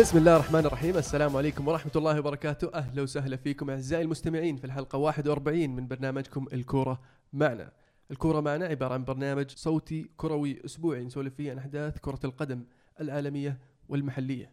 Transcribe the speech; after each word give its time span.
بسم 0.00 0.18
الله 0.18 0.36
الرحمن 0.36 0.66
الرحيم. 0.66 0.96
السلام 0.96 1.36
عليكم 1.36 1.68
ورحمة 1.68 1.92
الله 1.96 2.18
وبركاته. 2.18 2.74
أهلا 2.74 3.02
وسهلا 3.02 3.36
فيكم 3.36 3.70
أعزائي 3.70 4.02
المستمعين 4.02 4.56
في 4.56 4.64
الحلقة 4.64 4.98
41 4.98 5.70
من 5.76 5.88
برنامجكم 5.88 6.46
الكورة 6.52 7.00
معنا. 7.32 7.72
الكورة 8.10 8.40
معنا 8.40 8.66
عبارة 8.66 8.94
عن 8.94 9.04
برنامج 9.04 9.50
صوتي 9.50 10.10
كروي 10.16 10.64
أسبوعي 10.64 11.04
نسولف 11.04 11.34
فيه 11.34 11.50
عن 11.50 11.58
أحداث 11.58 11.98
كرة 11.98 12.18
القدم 12.24 12.64
العالمية 13.00 13.58
والمحلية. 13.88 14.52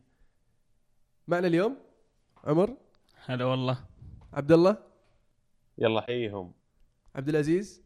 معنا 1.27 1.47
اليوم 1.47 1.77
عمر. 2.43 2.77
هلا 3.25 3.45
والله. 3.45 3.85
عبد 4.33 4.51
الله 4.51 4.77
يلا 5.77 6.01
حيهم 6.01 6.53
عبد 7.15 7.29
العزيز 7.29 7.81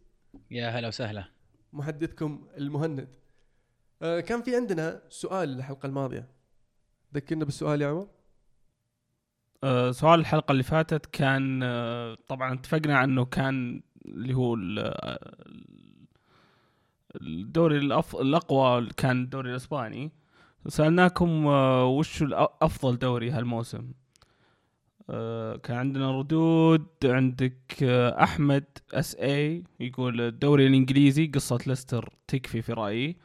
يا 0.51 0.69
هلا 0.69 0.87
وسهلا. 0.87 1.25
محدثكم 1.73 2.47
المهند. 2.57 3.15
آه 4.01 4.19
كان 4.19 4.41
في 4.41 4.55
عندنا 4.55 5.01
سؤال 5.09 5.49
الحلقة 5.57 5.87
الماضية. 5.87 6.40
ذكرنا 7.15 7.45
بالسؤال 7.45 7.81
يا 7.81 7.87
عمر؟ 7.87 8.07
أه 9.63 9.91
سؤال 9.91 10.19
الحلقة 10.19 10.51
اللي 10.51 10.63
فاتت 10.63 11.05
كان 11.05 11.63
أه 11.63 12.17
طبعا 12.27 12.53
اتفقنا 12.53 12.97
عنه 12.97 13.25
كان 13.25 13.81
اللي 14.05 14.33
هو 14.33 14.53
ال- 14.55 14.93
الدوري 17.21 17.77
الأف... 17.77 18.15
الأقوى 18.15 18.89
كان 18.97 19.21
الدوري 19.23 19.51
الإسباني. 19.51 20.11
سألناكم 20.67 21.47
أه 21.47 21.85
وش 21.85 22.23
أفضل 22.61 22.97
دوري 22.99 23.31
هالموسم؟ 23.31 23.91
كان 25.63 25.77
عندنا 25.77 26.11
ردود 26.11 26.87
عندك 27.03 27.83
أحمد 28.23 28.65
اس 28.93 29.15
اي 29.15 29.63
يقول 29.79 30.21
الدوري 30.21 30.67
الإنجليزي 30.67 31.27
قصة 31.27 31.59
ليستر 31.67 32.13
تكفي 32.27 32.61
في 32.61 32.73
رأيي. 32.73 33.09
آه، 33.09 33.15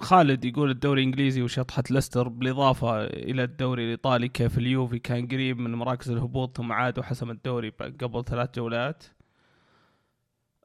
خالد 0.00 0.44
يقول 0.44 0.70
الدوري 0.70 1.02
الإنجليزي 1.02 1.42
وشطحة 1.42 1.82
ليستر 1.90 2.28
بالإضافة 2.28 3.04
إلى 3.04 3.44
الدوري 3.44 3.84
الإيطالي 3.84 4.28
كيف 4.28 4.58
اليوفي 4.58 4.98
كان 4.98 5.26
قريب 5.26 5.58
من 5.58 5.74
مراكز 5.74 6.10
الهبوط 6.10 6.56
ثم 6.56 6.72
عاد 6.72 6.98
وحسم 6.98 7.30
الدوري 7.30 7.70
قبل 8.00 8.24
ثلاث 8.24 8.50
جولات. 8.54 9.04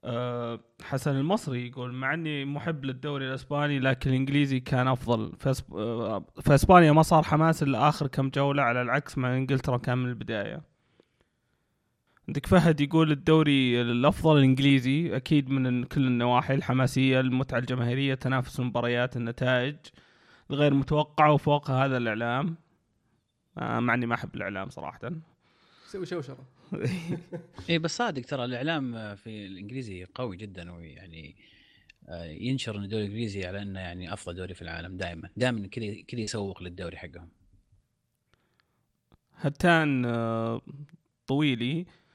آه، 0.04 0.60
حسن 0.84 1.16
المصري 1.16 1.68
يقول 1.68 1.94
مع 1.94 2.14
إني 2.14 2.46
محب 2.46 2.86
للدوري 2.86 3.28
الإسباني 3.30 3.80
لكن 3.80 4.10
الإنجليزي 4.10 4.60
كان 4.60 4.88
أفضل 4.88 5.32
في 5.40 5.64
آه، 5.74 6.26
اسبانيا 6.48 6.92
ما 6.92 7.02
صار 7.02 7.24
حماس 7.24 7.64
إلا 7.64 7.90
آخر 7.90 8.08
كم 8.08 8.30
جولة 8.30 8.64
على 8.64 8.82
العكس 8.82 9.18
مع 9.18 9.38
إنجلترا 9.38 9.78
كان 9.78 9.98
من 9.98 10.10
البداية. 10.10 10.77
عندك 12.28 12.46
فهد 12.46 12.82
يقول 12.82 13.12
الدوري 13.12 13.82
الأفضل 13.82 14.38
الإنجليزي 14.38 15.16
أكيد 15.16 15.50
من 15.50 15.84
كل 15.84 16.08
النواحي 16.08 16.54
الحماسية 16.54 17.20
المتعة 17.20 17.60
الجماهيرية 17.60 18.16
تنافس 18.16 18.60
المباريات 18.60 19.18
النتائج 19.18 19.76
الغير 20.52 20.74
متوقعة 20.74 21.34
وفوق 21.34 21.72
هذا 21.72 21.98
الإعلام. 21.98 22.56
آه 23.58 23.80
مع 23.80 23.94
إني 23.94 24.06
ما 24.06 24.16
أحب 24.16 24.36
الإعلام 24.36 24.70
صراحة. 24.70 25.00
سوي 25.86 26.06
شوشرة. 26.06 26.48
اي 27.70 27.80
بس 27.80 27.98
صادق 27.98 28.22
ترى 28.22 28.46
الإعلام 28.46 29.16
في 29.16 29.46
الإنجليزي 29.46 30.06
قوي 30.16 30.38
جدا 30.38 30.72
ويعني 30.72 31.36
آه، 32.10 32.26
ينشر 32.26 32.78
إن 32.78 32.84
الدوري 32.84 33.04
الإنجليزي 33.04 33.46
على 33.46 33.62
إنه 33.62 33.80
يعني 33.80 34.14
أفضل 34.14 34.36
دوري 34.36 34.54
في 34.54 34.62
العالم 34.62 34.98
دائما 34.98 35.30
دائما 35.38 35.68
كذا 35.68 36.02
كذا 36.08 36.22
يسوق 36.22 36.64
للدوري 36.64 36.98
حقهم. 36.98 37.30
هتان 39.36 40.06
آه 40.06 40.62
طويلي 41.28 41.80
آه 41.82 42.07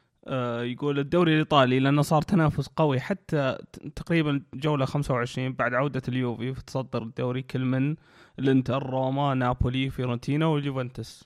يقول 0.63 0.99
الدوري 0.99 1.33
الإيطالي 1.33 1.81
لأنه 1.81 2.03
صار 2.03 2.23
تنافس 2.23 2.69
قوي 2.69 3.01
حتى 3.01 3.59
تقريبا 3.97 4.43
جولة 4.55 4.85
25 4.85 5.53
بعد 5.53 5.75
عودة 5.75 6.03
اليوفي 6.09 6.53
تصدر 6.53 7.03
الدوري 7.03 7.43
كل 7.43 7.65
من 7.65 7.97
الإنتر 8.39 8.83
روما 8.83 9.35
نابولي 9.35 9.91
فيورنتينا 9.91 10.47
واليوفنتوس. 10.47 11.25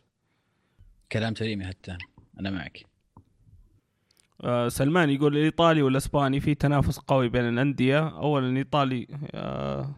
كلام 1.13 1.35
سليم 1.35 1.63
يا 1.63 1.71
هتان 1.71 1.99
أنا 2.41 2.51
معك. 2.51 2.87
آه، 4.45 4.69
سلمان 4.69 5.11
يقول 5.11 5.37
الإيطالي 5.37 5.83
والإسباني 5.83 6.41
في 6.41 6.55
تنافس 6.55 6.99
قوي 6.99 7.29
بين 7.29 7.49
الأندية. 7.49 8.09
اولا 8.09 8.49
الإيطالي 8.49 9.07
آه، 9.35 9.95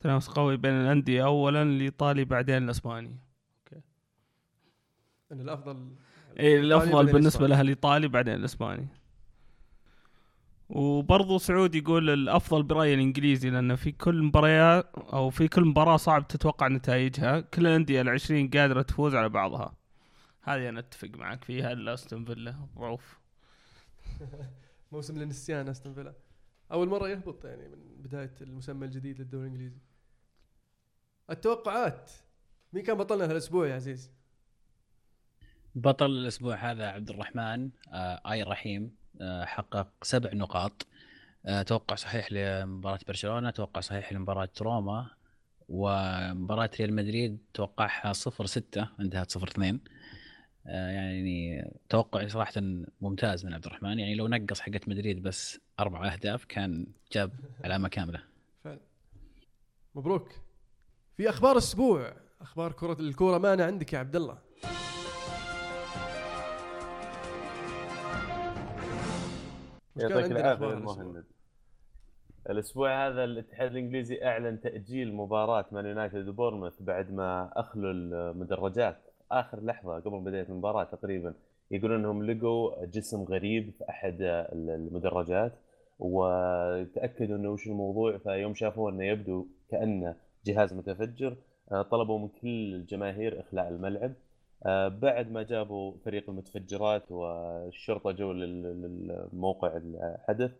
تنافس 0.00 0.28
قوي 0.28 0.56
بين 0.56 0.72
الأندية. 0.72 1.24
اولا 1.24 1.62
الإيطالي 1.62 2.24
بعدين 2.24 2.64
الإسباني. 2.64 3.18
أن 5.32 5.40
الأفضل 5.40 5.90
اي 6.38 6.60
الأفضل 6.60 7.12
بالنسبة. 7.12 7.46
لها 7.46 7.60
الإيطالي 7.60 8.08
بعدين 8.08 8.34
الإسباني. 8.34 8.88
وبرضو 10.68 11.38
سعود 11.38 11.74
يقول 11.74 12.10
الأفضل 12.10 12.62
برأيي 12.62 12.94
الإنجليزي 12.94 13.50
لأن 13.50 13.76
في 13.76 13.92
كل 13.92 14.22
مباريات 14.22 14.94
أو 14.94 15.30
في 15.30 15.48
كل 15.48 15.64
مباراة 15.64 15.96
صعب 15.96 16.28
تتوقع 16.28 16.68
نتائجها. 16.68 17.40
كل 17.40 17.66
الأندية 17.66 18.00
العشرين 18.00 18.50
قادرة 18.50 18.82
تفوز 18.82 19.14
على 19.14 19.28
بعضها. 19.28 19.76
هذه 20.42 20.68
أنا 20.68 20.80
أتفق 20.80 21.08
معك 21.14 21.44
فيها 21.44 21.72
إلا 21.72 21.94
أستون 21.94 22.24
فيلا. 22.24 22.54
ضعوف. 22.78 23.18
موسم 24.92 25.18
للنسيان 25.18 25.68
أستون 25.68 25.94
فيلا. 25.94 26.14
أول 26.72 26.88
مرة 26.88 27.08
يهبط 27.08 27.44
يعني 27.44 27.68
من 27.68 28.02
بداية 28.02 28.34
المسمى 28.40 28.86
الجديد 28.86 29.18
للدوري 29.18 29.46
الإنجليزي. 29.46 29.80
التوقعات. 31.30 32.10
مين 32.72 32.84
كان 32.84 32.96
بطلنا 32.96 33.24
هالاسبوع 33.24 33.66
يا 33.66 33.74
عزيز؟ 33.74 34.19
بطل 35.74 36.06
الأسبوع 36.10 36.56
هذا 36.70 36.86
عبد 36.88 37.10
الرحمن 37.10 37.70
آه 37.92 38.20
اي 38.32 38.42
رحيم 38.42 38.96
آه 39.20 39.44
حقق 39.44 39.88
سبع 40.02 40.30
نقاط. 40.34 40.86
آه 41.46 41.62
توقع 41.62 41.94
صحيح 41.96 42.32
لمباراة 42.32 42.98
برشلونة 43.08 43.50
توقع 43.50 43.80
صحيح 43.80 44.12
لمباراة 44.12 44.48
روما 44.60 45.10
ومباراة 45.68 46.70
ريال 46.80 46.94
مدريد 46.94 47.38
توقعها 47.54 48.12
0 48.12 48.46
6 48.46 48.88
انتهت 49.00 49.30
0 49.30 49.48
2 49.48 49.80
آه 50.66 50.90
يعني 50.90 51.70
توقع 51.88 52.28
صراحة 52.28 52.52
ممتاز 53.00 53.46
من 53.46 53.54
عبد 53.54 53.66
الرحمن. 53.66 53.98
يعني 53.98 54.14
لو 54.14 54.28
نقص 54.28 54.60
حقت 54.60 54.88
مدريد 54.88 55.22
بس 55.22 55.60
أربع 55.80 56.12
أهداف 56.12 56.44
كان 56.44 56.86
جاب 57.12 57.32
علامة 57.64 57.88
كاملة. 57.88 58.22
فعلا 58.64 58.80
مبروك. 59.94 60.28
في 61.16 61.28
أخبار 61.30 61.52
الأسبوع 61.52 62.12
أخبار 62.40 62.72
كره 62.72 63.00
الكورة 63.00 63.38
معنا 63.38 63.64
عندك 63.64 63.92
يا 63.92 63.98
عبد 63.98 64.16
الله. 64.16 64.38
يعطيك 69.96 70.32
العافية؟ 70.32 70.72
المهند 70.72 71.24
الأسبوع. 72.50 73.08
هذا 73.08 73.24
الاتحاد 73.24 73.70
الإنجليزي 73.70 74.24
أعلن 74.24 74.60
تأجيل 74.60 75.14
مباراة 75.14 75.64
مان 75.72 75.86
يونايتد 75.86 76.28
وبورنموث 76.28 76.82
بعد 76.82 77.12
ما 77.12 77.52
أخلوا 77.56 77.92
المدرجات. 77.92 78.98
آخر 79.32 79.64
لحظة 79.64 80.00
قبل 80.00 80.20
بداية 80.20 80.48
المباراة 80.48 80.84
تقريبا 80.84 81.34
يقولون 81.70 81.98
إنهم 81.98 82.22
لقوا 82.30 82.84
جسم 82.84 83.22
غريب 83.22 83.72
في 83.78 83.88
أحد 83.88 84.16
المدرجات 84.52 85.52
وتأكدوا 85.98 87.36
إنه 87.36 87.50
وش 87.50 87.66
الموضوع 87.66 88.18
فيوم 88.18 88.54
شافوه 88.54 88.90
إنه 88.90 89.04
يبدو 89.04 89.46
كأنه 89.70 90.14
جهاز 90.46 90.74
متفجر 90.74 91.36
آه، 91.72 91.82
طلبوا 91.82 92.18
من 92.18 92.28
كل 92.28 92.74
الجماهير 92.74 93.40
إخلاء 93.40 93.68
الملعب. 93.68 94.12
بعد 94.88 95.30
ما 95.32 95.42
جابوا 95.42 95.94
فريق 96.04 96.30
المتفجرات 96.30 97.12
والشرطة 97.12 98.10
جو 98.12 98.32
لل- 98.32 98.62
للموقع 99.32 99.76
الحدث 99.76 100.52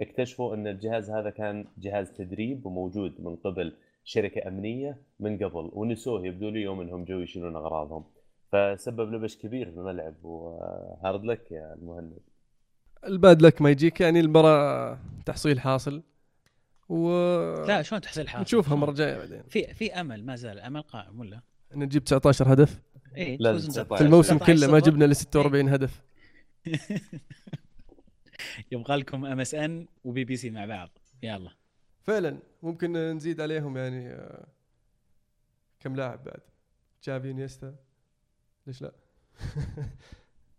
اكتشفوا 0.00 0.54
إن 0.54 0.66
الجهاز 0.66 1.10
هذا 1.10 1.30
كان 1.30 1.66
جهاز 1.78 2.10
تدريب 2.12 2.66
وموجود 2.66 3.20
من 3.20 3.36
قبل 3.36 3.72
شركة 4.04 4.48
أمنية 4.48 4.98
من 5.20 5.36
قبل 5.38 5.70
ونسوه 5.72 6.26
يبدو 6.26 6.48
لي 6.48 6.60
يوم 6.62 6.80
إنهم 6.80 7.04
جو 7.04 7.18
يشيلون 7.20 7.56
أغراضهم. 7.56 8.04
فسبب 8.52 9.12
لبش 9.14 9.36
كبير 9.38 9.70
في 9.70 9.76
الملعب 9.76 10.24
و 10.24 10.44
hard 10.44 11.24
luck 11.24 11.52
يا 11.52 11.74
المهند 11.74 12.18
ال 13.06 13.15
bad 13.15 13.42
luck 13.42 13.62
ما 13.62 13.70
يجيك 13.70 14.00
يعني 14.00 14.20
المباراة 14.20 14.98
تحصيل 15.26 15.60
حاصل 15.60 16.02
و 16.88 17.08
لا 17.66 17.82
شلون 17.82 18.00
تحصيل 18.00 18.28
حاصل؟ 18.28 18.42
نشوفها؟ 18.42 18.74
المره 18.74 18.90
الجايه 18.90 19.18
بعدين. 19.18 19.42
في 19.48 19.74
في 19.74 19.92
أمل 20.00 20.24
ما 20.26 20.36
زال 20.36 20.60
أمل 20.60 20.82
قائم 20.82 21.20
ولا؟ 21.20 21.40
إن 21.74 21.78
نجيب 21.82 22.04
19 22.04 22.52
هدف. 22.52 22.80
19. 23.16 23.96
في 23.96 24.04
الموسم 24.04 24.38
19 24.38 24.46
كله 24.46 24.72
ما. 24.72 24.78
جبنا 24.78 25.04
ل 25.04 25.16
46 25.16 25.68
هدف. 25.68 26.02
يبغى 28.72 28.96
لكم 28.96 29.26
MSN 29.26 29.86
و 30.04 30.24
BBC 30.24 30.50
مع 30.50 30.64
بعض. 30.64 30.90
يلا. 31.22 31.50
فعلا 32.02 32.38
ممكن 32.62 32.92
نزيد 32.92 33.40
عليهم 33.40 33.76
يعني 33.76 34.08
آه، 34.08 34.46
كم 35.80 35.96
لاعب 35.96 36.24
بعد؟ 36.24 36.40
تشافي 37.02 37.30
إنيستا؟ 37.30 37.74
ليش 38.66 38.82
لا؟ 38.82 38.92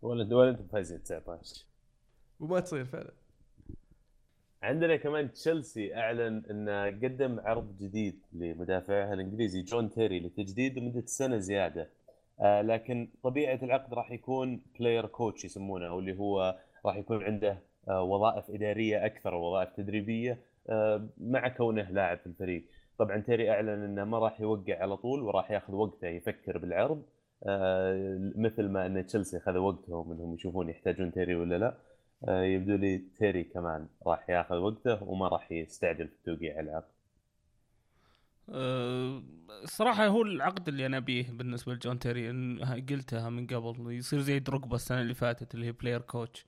ولا 0.01 0.35
ولا 0.35 0.49
أنتم 0.49 0.67
فايزين 0.67 1.03
19 1.03 1.65
وما 2.39 2.59
تصير 2.59 2.85
فعلا. 2.85 3.11
عندنا 4.63 4.95
كمان 4.95 5.33
تشيلسي 5.33 5.95
أعلن 5.95 6.43
انه 6.49 6.85
قدم 6.85 7.39
عرض 7.39 7.77
جديد 7.77 8.19
لمدافعه 8.33 9.13
الإنجليزي 9.13 9.61
جون 9.61 9.89
تيري 9.89 10.19
لتجديد 10.19 10.79
لمده 10.79 11.03
سنة 11.05 11.37
زيادة. 11.37 11.89
لكن 12.43 13.09
طبيعة 13.23 13.59
العقد 13.63 13.93
راح 13.93 14.11
يكون 14.11 14.61
player 14.79 15.05
coach 15.05 15.45
يسمونه 15.45 15.87
أو 15.87 15.99
اللي 15.99 16.19
هو 16.19 16.59
راح 16.85 16.95
يكون 16.95 17.23
عنده 17.23 17.59
آه 17.87 18.01
وظائف 18.03 18.49
إدارية 18.49 19.05
أكثر 19.05 19.35
ووظائف 19.35 19.69
تدريبية 19.77 20.39
آه 20.69 21.09
مع 21.17 21.47
كونه 21.47 21.91
لاعب 21.91 22.17
في 22.17 22.27
الفريق. 22.27 22.65
طبعا 22.97 23.17
تيري 23.17 23.51
أعلن 23.51 23.69
إنه 23.83 24.03
ما 24.03 24.19
راح 24.19 24.41
يوقع 24.41 24.81
على 24.81 24.97
طول 24.97 25.21
وراح 25.21 25.51
ياخذ 25.51 25.73
وقته 25.73 26.07
يفكر 26.07 26.57
بالعرض 26.57 27.03
آه، 27.45 28.31
مثل 28.35 28.69
ما 28.69 28.85
إن 28.85 29.05
تشيلسي 29.05 29.39
خذ 29.39 29.57
وقتهم 29.57 30.11
إنهم 30.11 30.33
يشوفون 30.33 30.69
يحتاجون 30.69 31.11
تيري 31.11 31.35
ولا 31.35 31.57
لا. 31.57 31.77
آه، 32.27 32.43
يبدو 32.43 32.75
لي 32.75 32.97
تيري 33.19 33.43
كمان 33.43 33.87
راح 34.07 34.29
ياخذ 34.29 34.55
وقته 34.55 35.03
وما 35.03 35.27
راح 35.27 35.51
يستعجل 35.51 36.07
في 36.07 36.15
التوقيع 36.15 36.57
على 36.57 36.69
العقد. 36.69 36.96
أه، 38.49 39.23
صراحة 39.65 40.07
هو 40.07 40.21
العقد 40.21 40.67
اللي 40.67 40.85
أنا 40.85 40.97
أبيه 40.97 41.31
بالنسبة 41.31 41.73
لجون 41.73 41.99
تيري 41.99 42.29
قلتها 42.89 43.29
من 43.29 43.47
قبل 43.47 43.91
يصير 43.91 44.19
زي 44.21 44.39
دروجبا 44.39 44.75
السنة 44.75 45.01
اللي 45.01 45.13
فاتت 45.13 45.55
اللي 45.55 45.65
هي 45.65 45.71
player 45.71 46.01
coach 46.01 46.45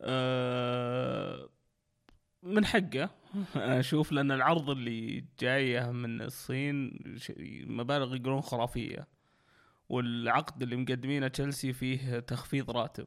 أه، 0.00 1.48
من 2.42 2.66
حقه. 2.66 3.10
أنا 3.56 3.80
أشوف 3.80 4.12
لأن 4.12 4.32
العرض 4.32 4.70
اللي 4.70 5.24
جاية 5.40 5.90
من 5.90 6.22
الصين 6.22 6.98
مبالغ 7.66 8.16
يقولون 8.16 8.40
خرافية. 8.40 9.06
والعقد 9.88 10.62
اللي 10.62 10.76
مقدمينه 10.76 11.28
تشيلسي 11.28 11.72
فيه 11.72 12.18
تخفيض 12.18 12.70
راتب. 12.70 13.06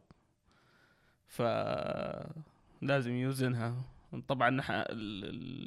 ف 1.28 1.42
لازم 2.82 3.12
يوزنها. 3.14 3.97
طبعا 4.28 4.62
ح- 4.62 4.72
ال- 4.72 4.90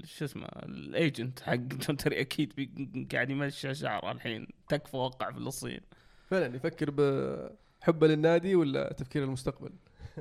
ال- 0.02 0.08
شو 0.08 0.24
اسمه 0.24 0.46
ال 0.46 0.62
agent 0.62 1.40
حق 1.40 1.54
جون 1.54 1.96
تيري 1.96 2.20
أكيد 2.20 2.52
قاعد 3.12 3.30
يمشي 3.30 3.74
شعره 3.74 4.12
الحين 4.12 4.46
تكفى 4.68 4.96
وقع 4.96 5.30
في 5.32 5.38
الصين 5.38 5.80
فعلا 6.30 6.56
يفكر 6.56 6.90
بحبه 7.80 8.06
للنادي 8.06 8.54
ولا 8.54 8.92
تفكير 8.92 9.24
المستقبل؟ 9.24 9.72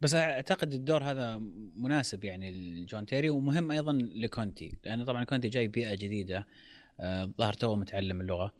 بس 0.00 0.14
أعتقد 0.14 0.72
الدور 0.72 1.02
هذا 1.04 1.38
مناسب 1.76 2.24
يعني 2.24 2.50
لجون 2.50 3.06
تيري 3.06 3.30
ومهم 3.30 3.70
أيضا 3.70 3.92
لكونتي 3.92 4.76
لأنه 4.84 5.04
طبعا 5.04 5.24
كونتي 5.24 5.48
جاي 5.48 5.68
بيئة 5.68 5.94
جديدة 5.94 6.46
آه، 7.00 7.24
ظهر 7.38 7.52
تو 7.52 7.76
متعلم 7.76 8.20
اللغة 8.20 8.52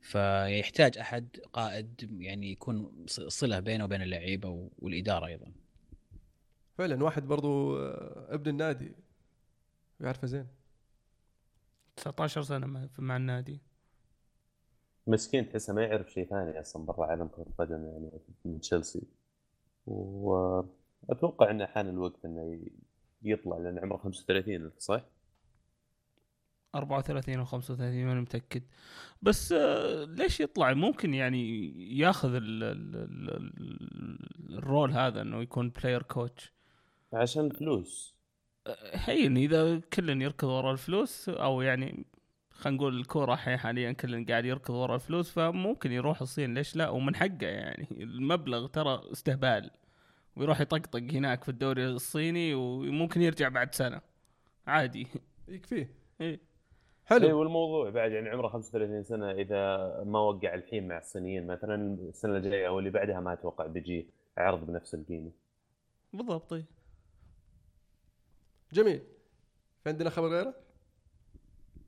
فيحتاج 0.00 0.98
أحد 0.98 1.36
قائد 1.52 2.08
يعني 2.20 2.52
يكون 2.52 3.04
ص- 3.06 3.20
صلة 3.20 3.60
بينه 3.60 3.84
وبين 3.84 4.02
اللعيبة 4.02 4.68
والإدارة 4.78 5.26
أيضا. 5.26 5.52
فعلا 6.78 7.04
واحد 7.04 7.26
برضو 7.28 7.78
آه، 7.78 8.34
ابن 8.34 8.50
النادي. 8.50 8.92
يعرفه 10.00 10.26
زين. 10.26 10.46
19 11.96 12.42
سنة 12.42 12.66
مع- 12.66 12.88
مع 12.98 13.16
النادي. 13.16 13.60
مسكين 15.06 15.48
تحسه 15.48 15.72
ما 15.74 15.82
يعرف 15.84 16.10
شيء 16.12 16.28
ثاني 16.28 16.60
أصلا 16.60 16.86
برا 16.86 17.06
عالم 17.06 17.28
كرة 17.28 17.42
القدم 17.42 17.84
يعني 17.86 18.10
من 18.44 18.60
تشيلسي. 18.60 19.02
واتوقع 19.86 21.50
إنه 21.50 21.66
حان 21.66 21.88
الوقت 21.88 22.24
إنه 22.24 22.60
يطلع 23.22 23.58
لأن 23.58 23.78
عمره 23.78 23.96
35 23.96 24.70
صح؟ 24.78 25.04
34 26.74 27.38
أو 27.38 27.44
35 27.44 28.04
ماني 28.06 28.20
متأكد. 28.20 28.62
بس 29.22 29.52
آه، 29.52 30.04
ليش 30.04 30.40
يطلع؟ 30.40 30.74
ممكن 30.74 31.14
يعني 31.14 31.70
ياخذ 31.98 32.34
ال 32.34 32.62
ال 32.62 32.96
ال 32.96 33.30
ال 33.30 34.58
ال 34.58 34.65
role 34.65 34.92
هذا 34.92 35.20
إنه 35.22 35.42
يكون 35.42 35.70
player 35.70 36.02
coach 36.02 36.53
عشان 37.14 37.50
فلوس. 37.50 38.14
هين 38.92 39.36
إذا 39.36 39.80
كل 39.92 40.22
يركض 40.22 40.48
ورا 40.48 40.72
الفلوس 40.72 41.28
أو 41.28 41.62
يعني 41.62 42.04
خلينا 42.50 42.76
نقول 42.78 43.00
الكورة 43.00 43.34
حي- 43.34 43.56
حاليا 43.56 43.92
كل 43.92 44.26
قاعد 44.26 44.44
يركض 44.44 44.74
ورا 44.74 44.94
الفلوس 44.94 45.30
فممكن 45.30 45.92
يروح 45.92 46.20
الصين 46.20 46.54
ليش 46.54 46.76
لا؟ 46.76 46.88
ومن 46.88 47.16
حقه 47.16 47.46
يعني. 47.46 47.88
المبلغ 47.90 48.66
ترى 48.66 49.02
استهبال. 49.12 49.70
ويروح 50.36 50.60
يطقطق 50.60 50.98
هناك 51.12 51.42
في 51.44 51.48
الدوري 51.48 51.86
الصيني 51.86 52.54
وممكن 52.54 53.22
يرجع 53.22 53.48
بعد 53.48 53.74
سنة. 53.74 54.00
عادي. 54.66 55.06
يكفيه 55.48 55.90
إيه. 56.20 56.30
إي. 56.30 56.40
حلو. 57.06 57.40
والموضوع 57.40 57.90
بعد 57.90 58.12
يعني 58.12 58.28
عمره 58.28 58.48
35 58.48 59.02
سنة 59.02 59.30
إذا 59.30 59.76
ما 60.06 60.18
وقع 60.18 60.54
الحين 60.54 60.88
مع 60.88 60.98
الصينيين 60.98 61.46
مثلا 61.46 61.94
السنة 62.08 62.36
الجاية 62.36 62.68
أو 62.68 62.78
اللي 62.78 62.90
بعدها 62.90 63.20
ما 63.20 63.32
أتوقع 63.32 63.66
بيجي 63.66 64.06
عرض 64.38 64.66
بنفس 64.66 64.94
القيمة. 64.94 65.30
بالضبط 66.12 66.52
إيه. 66.52 66.64
جميل. 68.74 69.00
في 69.82 69.88
عندنا 69.88 70.10
خبر 70.10 70.28
غيره 70.28 70.54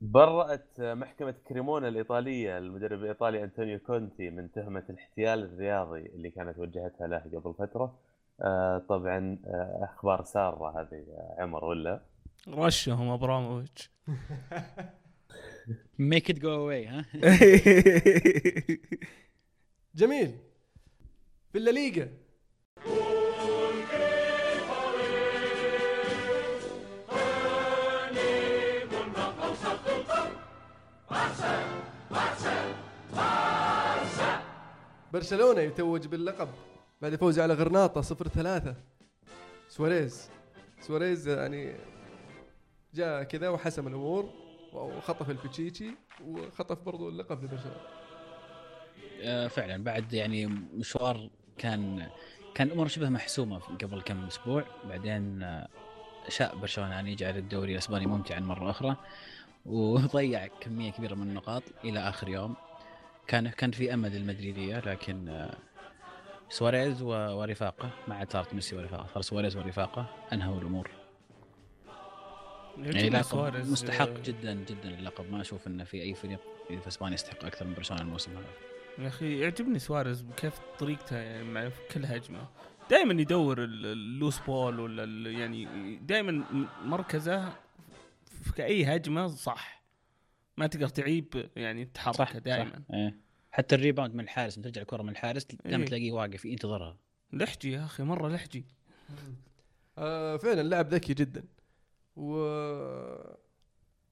برأت 0.01 0.81
محكمة 0.81 1.35
كريمونا 1.47 1.87
الإيطالية 1.87 2.57
المدرب 2.57 2.99
الإيطالي 3.03 3.43
أنطونيو 3.43 3.79
كونتي 3.79 4.29
من 4.29 4.51
تهمة 4.51 4.83
الاحتيال 4.89 5.43
الرياضي 5.43 6.05
اللي 6.05 6.29
كانت 6.29 6.59
وجهتها 6.59 7.07
له 7.07 7.17
قبل 7.17 7.53
فترة. 7.59 7.99
آه، 8.41 8.77
طبعا 8.89 9.37
آه، 9.45 9.79
أخبار 9.83 10.23
سارة 10.23 10.81
هذه 10.81 10.95
يا 10.95 11.35
عمر 11.43 11.65
ولا؟ 11.65 12.01
رشهم 12.47 13.09
أبراموفيتش. 13.09 13.91
make 15.99 16.29
it 16.29 16.39
go 16.39 16.53
away 16.53 16.85
ها؟ 16.87 17.05
جميل. 19.95 20.37
في 21.51 21.57
الليغا. 21.57 22.07
برشلونة 35.13 35.61
يتوج 35.61 36.07
باللقب 36.07 36.49
بعد 37.01 37.15
فوزه 37.15 37.43
على 37.43 37.53
غرناطة 37.53 38.01
صفر 38.01 38.27
ثلاثة. 38.27 38.75
سواريز. 39.69 40.29
سواريز 40.81 41.27
يعني 41.27 41.75
جاء 42.93 43.23
كذا 43.23 43.49
وحسم 43.49 43.87
الأمور 43.87 44.29
وخطف 44.73 45.29
البتشيتشي 45.29 45.91
وخطف 46.25 46.81
برضو 46.81 47.09
اللقب 47.09 47.43
لبرشلونة. 47.43 47.81
آه، 49.21 49.47
فعلا. 49.47 49.83
بعد 49.83 50.13
يعني 50.13 50.45
مشوار 50.73 51.29
كان 51.57 52.07
كان 52.55 52.67
الأمور 52.67 52.87
شبه 52.87 53.09
محسومة 53.09 53.59
قبل 53.59 54.01
كم 54.01 54.25
أسبوع. 54.25 54.63
بعدين 54.89 55.43
آه، 55.43 55.67
شاء 56.29 56.55
برشلونة 56.55 56.99
ان 56.99 57.07
يجعل 57.07 57.37
الدوري 57.37 57.71
الأسباني 57.71 58.05
ممتعا 58.05 58.39
مرة 58.39 58.69
أخرى. 58.69 58.95
وضيع 59.65 60.47
كمية 60.47 60.91
كبيرة 60.91 61.15
من 61.15 61.29
النقاط 61.29 61.63
إلى 61.83 61.99
آخر 61.99 62.29
يوم. 62.29 62.55
كان 63.27 63.49
كان 63.49 63.71
في 63.71 63.93
أمل 63.93 64.11
للمدريديه 64.11 64.79
لكن 64.79 65.29
آه، 65.29 65.57
سواريز 66.49 67.01
ورفاقة 67.01 67.89
ما 68.07 68.15
عاد 68.15 68.31
صارت 68.31 68.53
ميسي 68.53 68.75
ورفاقة 68.75 69.07
صار 69.13 69.21
سواريز 69.21 69.57
ورفاقة 69.57 70.05
أنهوا 70.33 70.61
الأمور. 70.61 70.89
يعني 72.77 73.09
لقب 73.09 73.21
سواريز 73.21 73.71
مستحق 73.71 74.07
آه، 74.09 74.21
جدا 74.23 74.53
جدا 74.53 74.89
اللقب. 74.89 75.31
ما 75.31 75.41
أشوف 75.41 75.67
إنه 75.67 75.83
في 75.83 76.01
أي 76.01 76.13
فريق 76.13 76.39
في 76.67 76.87
إسبانيا 76.87 77.13
يستحق 77.13 77.45
أكثر 77.45 77.67
من 77.67 77.73
برشلونة 77.73 78.01
الموسم 78.03 78.31
هذا. 78.31 78.47
يا 79.03 79.07
أخي 79.07 79.39
يعجبني 79.39 79.79
سواريز 79.79 80.25
كيف 80.37 80.59
طريقته 80.79 81.15
يعني 81.17 81.43
مع 81.43 81.69
كل 81.93 82.05
هجمة. 82.05 82.47
دائما 82.89 83.21
يدور 83.21 83.63
ال- 83.63 83.85
ال 83.85 83.94
loose 83.94 84.39
ball 84.39 84.79
ولا 84.79 85.29
يعني 85.31 85.95
دائما 86.01 86.43
مركزه 86.85 87.53
في 88.43 88.63
أي 88.65 88.85
هجمة 88.85 89.27
صح. 89.27 89.76
ما 90.57 90.67
تقدر 90.67 90.87
تعيب 90.87 91.49
يعني 91.55 91.85
تحركه 91.85 92.39
دائما 92.39 92.71
صح. 92.89 92.95
إيه. 92.95 93.19
حتى 93.51 93.75
ال 93.75 93.80
rebound 93.80 94.15
من 94.15 94.23
الحارس 94.23 94.55
ترجع 94.55 94.81
الكرة 94.81 95.01
من 95.01 95.09
الحارس 95.09 95.45
دائما 95.45 95.83
إيه. 95.83 95.85
تلاقيه 95.85 96.11
واقف 96.11 96.45
ينتظرها. 96.45 96.97
لحجي 97.33 97.71
يا 97.71 97.85
أخي 97.85 98.03
مرة 98.03 98.29
لحجي. 98.29 98.65
آه 99.97 100.37
فعلا 100.37 100.61
لاعب 100.61 100.87
ذكي 100.87 101.13
جدا. 101.13 101.43
و 102.15 102.37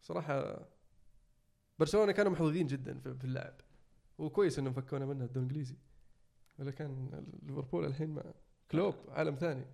صراحة 0.02 0.68
برشلونة 1.80 2.12
كانوا 2.12 2.32
محظوظين 2.32 2.68
جدا 2.68 3.00
في 3.00 3.24
اللعب 3.24 3.54
وكويس 4.18 4.60
إنهم 4.60 4.74
فكونا 4.74 5.06
منها 5.06 5.26
الدوري 5.26 5.46
الإنجليزي. 5.46 5.76
ولا 6.60 6.72
كان 6.72 7.24
ليفربول 7.44 7.86
الحين 7.86 8.10
مع 8.10 8.24
كلوب 8.72 8.96
عالم 9.10 9.36
ثاني. 9.36 9.66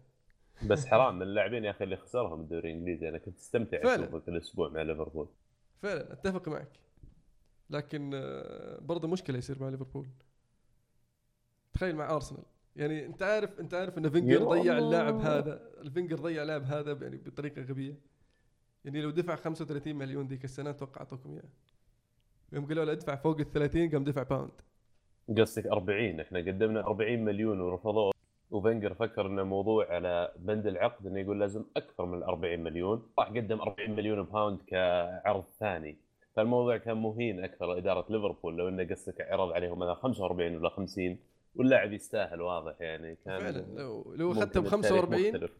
بس 0.68 0.86
حرام 0.86 1.16
من 1.16 1.22
اللاعبين 1.22 1.64
يا 1.64 1.72
أخي 1.72 1.84
اللي 1.84 1.98
خسرهم 1.98 2.42
الدوري 2.42 2.72
الإنجليزي. 2.72 3.10
أنا 3.10 3.18
كنت 3.18 3.38
أستمتع 3.38 3.84
فعلا. 3.84 4.04
أشوفه 4.04 4.20
كل 4.20 4.38
أسبوع 4.38 4.70
مع 4.70 4.82
ليفربول. 4.82 5.30
فعلا 5.82 6.14
أتفق 6.14 6.48
معك. 6.48 6.80
لكن 7.70 8.12
آه، 8.14 8.80
برضه 8.80 9.08
مشكلة 9.08 9.38
يصير 9.38 9.62
مع 9.62 9.70
ليفربول. 9.70 10.08
تخيل 11.74 11.96
مع 11.96 12.16
أرسنال. 12.16 12.44
يعني 12.76 13.06
أنت 13.06 13.24
عارف 13.24 13.60
أنت 13.60 13.74
عارف 13.74 13.98
إن 13.98 14.10
فينجر 14.10 14.44
ضيع. 14.44 14.78
اللاعب 14.78 15.22
هذا 15.22 15.72
الفينجر 15.82 16.20
ضيع 16.20 16.42
اللاعب 16.42 16.64
هذا 16.64 16.92
يعني 17.02 17.18
بطريقة 17.18 17.62
غبية. 17.62 17.96
يعني 18.86 19.02
لو 19.02 19.10
دفع 19.10 19.36
35 19.36 19.96
مليون 19.96 20.28
ذيك 20.28 20.44
السنة 20.44 20.70
أتوقع 20.70 21.02
اعطوكم 21.02 21.34
إياه. 21.34 21.50
يوم 22.52 22.66
قالوا 22.68 22.86
له 22.86 22.92
ادفع 22.92 23.16
فوق 23.16 23.40
ال 23.40 23.52
30 23.52 23.90
قام 23.90 24.04
دفع 24.04 24.24
باوند 24.24 24.52
قصدك 25.38 25.68
40 25.68 26.20
إحنا 26.20 26.40
قدمنا 26.40 26.80
40 26.80 27.26
مليون 27.26 27.62
ورفضوه. 27.62 28.11
وفنجر 28.52 28.94
فكر 28.94 29.28
إنه 29.28 29.44
موضوع 29.44 29.94
على 29.94 30.34
بند 30.40 30.68
العقد 30.68 31.08
إنه 31.08 31.20
يقول 31.20 31.40
لازم 31.40 31.66
أكثر 31.78 32.06
من 32.06 32.24
40 32.24 32.60
مليون. 32.60 33.10
راح 33.20 33.28
قدم 33.30 33.62
40 33.62 33.92
مليون 33.92 34.24
pound 34.24 34.62
كعرض 34.68 35.44
ثاني. 35.60 35.98
فالموضوع 36.36 36.78
كان 36.78 36.98
مهين 36.98 37.44
أكثر 37.44 37.78
إدارة 37.78 38.06
ليفربول 38.10 38.58
لو 38.58 38.68
إنه 38.68 38.84
قصدك 38.84 39.22
عرض 39.22 39.52
عليهم 39.52 39.80
مثلا 39.80 39.94
45 39.94 40.56
ولا 40.56 40.70
50 40.70 41.18
واللاعب 41.56 41.94
يستاهل 41.94 42.42
واضح 42.42 42.82
يعني. 42.82 43.16
كان 43.16 43.40
فعلا 43.40 43.82
لو 43.82 44.14
لو 44.16 44.32
أخذته 44.32 44.62
ب 44.62 44.66
التاريخ 44.66 44.72
45 44.72 45.28
مختلف. 45.28 45.52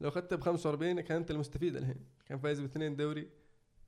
لو 0.00 0.08
أخذته 0.08 0.36
ب 0.36 0.40
45 0.40 1.00
كان 1.00 1.16
أنت 1.16 1.30
المستفيد 1.30 1.76
الحين. 1.76 2.06
كان 2.26 2.38
فايز 2.38 2.60
باثنين 2.60 2.96
دوري 2.96 3.28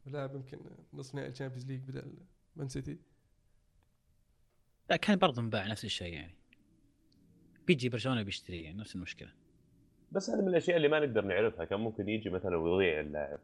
لاعب 0.07 0.35
يمكن 0.35 0.59
نص 0.95 1.15
نهائي 1.15 1.31
ال 1.31 1.34
Champions 1.34 1.67
League 1.67 1.81
بدل 1.81 2.13
مان 2.57 2.69
سيتي 2.69 2.99
لا 4.91 4.97
كان 4.97 5.19
برضه 5.19 5.43
انباع 5.43 5.67
نفس 5.67 5.85
الشيء 5.85 6.13
يعني. 6.15 6.40
بيجي 7.71 7.89
برشلونة 7.89 8.23
بيشتري 8.23 8.63
يعني 8.63 8.79
نفس 8.79 8.95
المشكلة. 8.95 9.29
بس 10.13 10.31
هذه 10.31 10.41
من 10.41 10.49
الأشياء 10.49 10.77
اللي 10.77 10.89
ما 10.89 11.01
نقدر 11.01 11.25
نعرفها. 11.25 11.65
كان 11.65 11.81
ممكن 11.81 12.09
يجي 12.09 12.31
مثلا 12.31 12.57
ويضيع 12.57 13.01
اللاعب. 13.01 13.39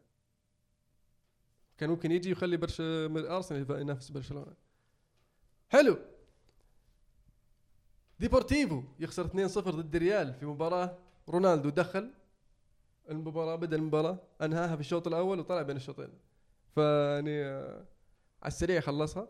كان 1.79 1.91
ممكن 1.91 2.13
يجي 2.13 2.29
ويخلي 2.29 2.57
برش 2.57 2.81
ارسنال 2.81 3.81
ينافس 3.81 4.11
برشلونة. 4.11 4.53
حلو. 5.69 5.99
ديبورتيفو 8.21 8.83
يخسر 9.01 9.27
2-0 9.27 9.59
ضد 9.59 9.97
الريال 9.97 10.35
في 10.35 10.47
مباراة. 10.47 10.99
رونالدو 11.29 11.69
دخل 11.69 12.11
المباراة 13.11 13.57
بدأ 13.57 13.77
المباراة 13.77 14.19
أنهاها 14.43 14.75
في 14.75 14.81
الشوط 14.81 15.07
الأول 15.07 15.39
وطلع 15.39 15.63
بين 15.63 15.77
الشوطين. 15.77 16.11
فيعني 16.75 17.45
آه، 17.45 17.85
على 18.43 18.49
السريع 18.49 18.81
خلصها. 18.81 19.29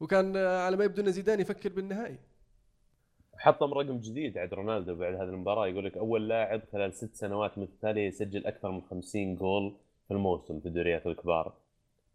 وكان 0.00 0.36
آه، 0.36 0.66
على 0.66 0.76
ما 0.76 0.84
يبدو 0.84 1.02
إن 1.02 1.12
زيدان 1.12 1.40
يفكر 1.40 1.72
بالنهائي. 1.72 2.18
حطم 3.42 3.74
رقم 3.74 3.98
جديد 3.98 4.38
عند 4.38 4.54
رونالدو 4.54 4.94
بعد 4.94 5.14
هذه 5.14 5.22
المباراة. 5.22 5.66
يقول 5.66 5.84
لك 5.84 5.96
أول 5.96 6.28
لاعب 6.28 6.62
خلال 6.72 6.94
ست 6.94 7.14
سنوات 7.14 7.58
متتاليه 7.58 8.06
يسجل 8.06 8.46
أكثر 8.46 8.70
من 8.70 8.82
50 8.82 9.36
جول 9.36 9.76
في 10.08 10.14
الموسم 10.14 10.60
في 10.60 10.66
الدوريات 10.66 11.06
الكبار. 11.06 11.52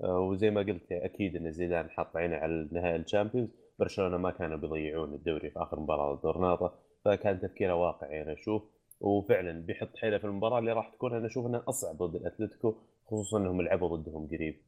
آه، 0.03 0.19
وزي 0.19 0.49
ما 0.49 0.61
قلت 0.61 0.91
أكيد 0.91 1.35
إن 1.35 1.51
زيدان 1.51 1.89
حط 1.89 2.17
عينه 2.17 2.35
على 2.35 2.67
نهائي 2.71 2.95
الشامبيونز. 2.95 3.49
برشلونة 3.79 4.17
ما 4.17 4.31
كانوا 4.31 4.57
بيضيعون 4.57 5.13
الدوري 5.13 5.49
في 5.49 5.59
آخر 5.59 5.79
مباراة 5.79 6.13
ضد 6.15 6.25
غرناطه 6.25 6.73
فكان 7.05 7.39
تفكيره 7.39 7.75
واقعي 7.75 8.21
أنا 8.21 8.33
أشوف. 8.33 8.63
وفعلا 8.99 9.65
بيحط 9.65 9.95
حيله 9.95 10.17
في 10.17 10.23
المباراة 10.23 10.59
اللي 10.59 10.71
راح 10.73 10.89
تكون 10.89 11.13
أنا 11.13 11.25
أشوف 11.25 11.45
انها 11.45 11.63
أصعب 11.67 11.97
ضد 11.97 12.15
الأتلتيكو 12.15 12.75
خصوصا 13.05 13.37
إنهم 13.37 13.61
لعبوا 13.61 13.97
ضدهم 13.97 14.27
قريب. 14.27 14.61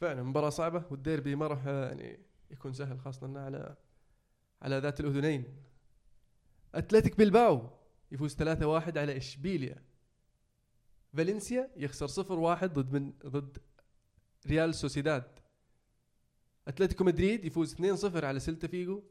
فعلا 0.00 0.22
مباراة 0.22 0.48
صعبة 0.48 0.84
والديربي 0.90 1.34
ما 1.34 1.46
راح 1.46 1.66
آه، 1.66 1.86
يعني 1.86 2.18
يكون 2.50 2.72
سهل 2.72 2.98
خاصة 2.98 3.38
على 3.38 3.76
على 4.62 4.78
ذات 4.78 5.00
الأذنين. 5.00 5.65
أتلتيك 6.76 7.18
بلباو 7.18 7.70
يفوز 8.12 8.34
3-1 8.34 8.96
على 8.96 9.16
إشبيليا. 9.16 9.82
فالنسيا 11.16 11.70
يخسر 11.76 12.06
0-1 12.08 12.64
ضد 12.64 12.92
من 12.92 13.12
ضد 13.26 13.58
ريال 14.46 14.74
سوسيداد. 14.74 15.38
أتلتيكو 16.68 17.04
مدريد 17.04 17.44
يفوز 17.44 17.74
2-0 17.74 18.24
على 18.24 18.40
سيلتا 18.40 18.68
فيجو 18.68 19.02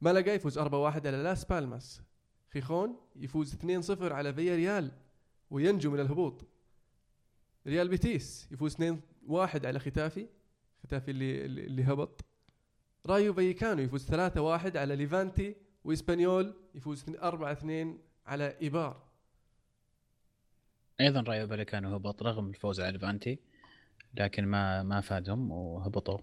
مالاغا 0.00 0.34
يفوز 0.34 0.58
4-1 0.58 1.06
على 1.06 1.22
لاس 1.22 1.44
بالماس. 1.44 2.02
خيخون 2.52 2.96
يفوز 3.16 3.54
2-0 3.54 4.12
على 4.12 4.34
فيا 4.34 4.56
ريال 4.56 4.92
وينجو 5.50 5.90
من 5.90 6.00
الهبوط. 6.00 6.44
ريال 7.66 7.88
بيتيس 7.88 8.48
يفوز 8.52 8.74
2-1 8.74 9.66
على 9.66 9.78
ختافي. 9.78 10.28
ختافي 10.82 11.10
اللي 11.10 11.44
اللي 11.44 11.84
هبط. 11.84 12.24
رايو 13.06 13.34
فايكانو 13.34 13.82
يفوز 13.82 14.06
3-1 14.06 14.76
على 14.76 14.96
ليفانتي. 14.96 15.65
وإسبانيول 15.86 16.54
يفوز 16.74 17.04
4-2 17.04 17.10
على 18.26 18.56
إيبار. 18.62 19.02
أيضا 21.00 21.20
رايو 21.20 21.46
فايكانو 21.46 21.94
هبط 21.94 22.22
رغم 22.22 22.48
الفوز 22.48 22.80
على 22.80 22.92
ليفانتي 22.92 23.38
لكن 24.14 24.46
ما 24.46 24.82
ما 24.82 25.00
فادهم 25.00 25.50
وهبطوا. 25.50 26.18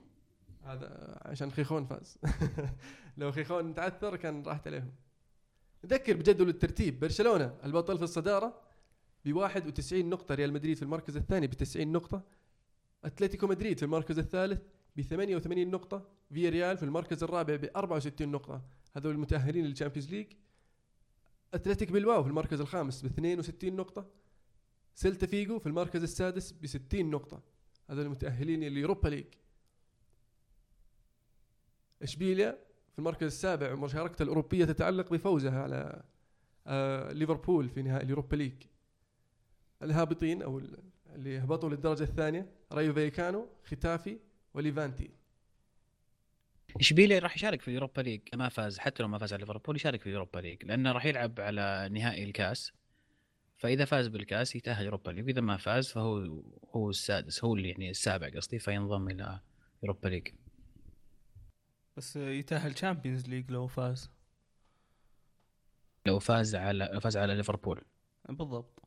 هذا 0.64 1.20
عشان 1.26 1.52
خيخون 1.52 1.86
فاز. 1.86 2.18
لو 3.18 3.32
خيخون 3.32 3.74
تعثر 3.74 4.16
كان 4.16 4.44
راحت 4.44 4.68
عليهم. 4.68 4.92
نذكر 5.86 6.18
بجدول 6.18 6.50
الترتيب. 6.50 7.00
برشلونة 7.00 7.56
البطل 7.64 7.98
في 7.98 8.04
الصدارة 8.04 8.62
ب 9.26 9.34
91 9.34 10.10
نقطة 10.10 10.36
ريال 10.36 10.54
مدريد 10.54 10.76
في 10.76 10.84
المركز 10.84 11.18
الثاني 11.18 11.48
ب 11.48 11.54
90 11.54 11.92
نقطة 11.92 12.24
أتلتيكو 13.04 13.48
مدريد 13.48 13.78
في 13.78 13.86
المركز 13.86 14.20
الثالث 14.20 14.62
ب 14.96 15.02
88 15.02 15.72
نقطة 15.72 16.08
فيا 16.34 16.50
ريال 16.50 16.78
في 16.78 16.84
المركز 16.84 17.24
الرابع 17.24 17.56
ب 17.56 17.70
64 17.76 18.32
نقطة. 18.32 18.62
هذول 18.96 19.14
المتأهلين 19.14 19.66
للـ 19.66 19.74
Champions 19.74 20.10
League 20.10 20.28
أتلتيك 21.54 21.92
بلباو 21.92 22.24
في 22.24 22.30
المركز 22.30 22.62
الخامس 22.62 23.02
ب 23.02 23.06
62 23.06 23.76
نقطة. 23.76 24.10
سيلتا 24.96 25.28
فيجو 25.28 25.60
في 25.60 25.68
المركز 25.68 26.04
السادس 26.04 26.52
ب 26.52 26.66
60 26.66 27.10
نقطة. 27.12 27.42
هذول 27.90 28.06
المتأهلين 28.06 28.64
للـ 28.64 28.75
Europa 28.75 29.08
League. 29.08 29.26
إشبيليا 32.02 32.52
في 32.94 33.00
المركز 33.00 33.26
السابع 33.28 33.74
ومشاركته 33.74 34.24
الأوروبية 34.24 34.66
تتعلق 34.66 35.14
بفوزها 35.14 35.64
على 35.64 36.04
آه 36.68 37.12
ليفربول 37.12 37.70
في 37.70 37.82
نهائي 37.82 38.04
الـ 38.04 38.08
Europa 38.08 38.36
League. 38.36 38.64
الهابطين 39.82 40.42
أو 40.42 40.62
اللي 41.16 41.40
هبطوا 41.40 41.70
للدرجة 41.70 42.04
الثانية 42.04 42.52
رايو 42.72 42.94
فايكانو 42.94 43.48
ختافي 43.66 44.20
وليفانتي. 44.54 45.23
اشبيليا 46.80 47.20
راح 47.20 47.36
يشارك 47.36 47.62
في 47.62 47.68
الـ 47.68 47.73
Europa 47.73 48.02
League؟ 48.02 48.22
ما 48.34 48.50
فاز 48.50 48.80
حتى 48.80 49.04
لو 49.04 49.10
ما 49.10 49.18
فاز 49.18 49.34
على 49.34 49.40
ليفربول 49.40 49.76
يشارك 49.76 50.02
في 50.02 50.08
اليوروبا 50.08 50.40
ليج 50.40 50.66
لأنه 50.66 50.92
راح 50.92 51.06
يلعب 51.06 51.40
على 51.40 51.90
نهائي 51.92 52.24
الكاس. 52.24 52.74
فإذا 53.58 53.86
فاز 53.86 54.08
بالكاس 54.08 54.56
يتأهل 54.56 54.86
Europa 54.86 55.12
League 55.12 55.26
وإذا 55.26 55.42
ما 55.42 55.58
فاز 55.58 55.92
فهو 55.92 56.42
هو 56.76 56.90
السادس 56.90 57.44
هو 57.44 57.56
اللي 57.56 57.70
يعني 57.70 57.90
السابع 57.90 58.30
قصدي 58.30 58.60
فينضم 58.60 59.10
إلى 59.10 59.40
يوروبا 59.84 60.08
ليج. 60.08 60.28
بس 61.98 62.16
يتأهل 62.16 62.74
تشامبيونز 62.74 63.30
ليج 63.30 63.52
لو 63.52 63.68
فاز. 63.68 64.10
لو 66.06 66.20
فاز 66.20 66.56
على 66.56 66.90
لو 66.94 67.00
فاز 67.00 67.18
على 67.18 67.36
ليفربول. 67.36 67.82
بالضبط. 68.30 68.84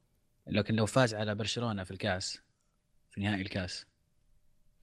لكن 0.47 0.75
لو 0.75 0.87
فاز 0.87 1.15
على 1.15 1.35
برشلونة 1.35 1.85
في 1.85 1.91
الكاس 1.91 2.43
في 3.11 3.21
نهائي 3.21 3.43
الكاس. 3.43 3.87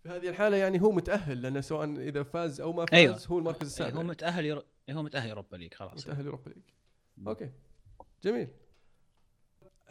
في 0.03 0.09
هذه 0.09 0.29
الحالة 0.29 0.57
يعني 0.57 0.81
هو 0.81 0.91
متأهل 0.91 1.41
لأنه 1.41 1.61
سواء 1.61 1.89
إذا 1.99 2.23
فاز 2.23 2.61
أو 2.61 2.73
ما 2.73 2.85
فاز 2.85 2.99
أيوة. 2.99 3.19
هو 3.27 3.37
المركز 3.39 3.67
السابع. 3.67 3.99
هو 3.99 4.03
متأهل 4.03 4.45
يرو... 4.45 4.63
هو 4.89 5.03
متأهل 5.03 5.29
Europa 5.29 5.55
League 5.57 5.73
خلاص. 5.73 6.07
متأهل 6.07 6.25
Europa 6.25 6.49
League. 6.49 6.63
Okay. 7.27 7.49
جميل. 8.23 8.47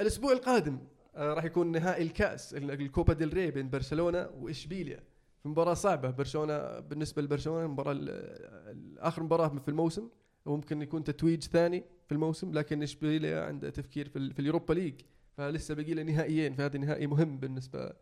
الأسبوع 0.01 0.33
القادم 0.33 0.79
آه 1.17 1.35
راح 1.35 1.45
يكون 1.45 1.73
نهائي 1.73 2.03
الكأس 2.03 2.55
ال- 2.55 2.71
الـ 2.71 2.79
Copa 2.79 3.13
del 3.13 3.35
Rey 3.35 3.51
بين 3.51 3.71
برشلونة 3.71 4.31
وإشبيليا. 4.41 5.03
في 5.43 5.49
مباراة 5.49 5.75
صعبة 5.75 6.11
برشلونة 6.11 6.81
بالنسبة 6.81 7.23
لبرشلونة 7.23 7.67
مباراه 7.67 7.93
ال- 7.93 8.09
ال- 8.11 8.99
آخر 8.99 9.23
مباراة 9.23 9.49
في 9.49 9.69
الموسم 9.69 10.09
وممكن 10.47 10.83
يكون 10.83 11.05
تتويج 11.05 11.43
ثاني 11.45 11.85
في 12.07 12.13
الموسم 12.13 12.53
لكن 12.53 12.83
إشبيليا 12.83 13.45
عنده 13.45 13.71
تفكير 13.71 14.09
في, 14.09 14.33
في 14.33 14.39
الـ 14.41 14.45
Europa 14.45 14.73
League 14.75 14.95
فلسه 15.37 15.75
باقي 15.75 15.95
له 15.95 16.03
نهائيين 16.03 16.55
فهذا 16.55 16.79
نهائي 16.79 17.07
مهم 17.07 17.39
بالنسبة 17.39 17.93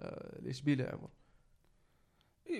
آه 0.00 0.40
لإشبيليا 0.40 0.86
يا 0.86 0.92
عمر. 0.92 1.08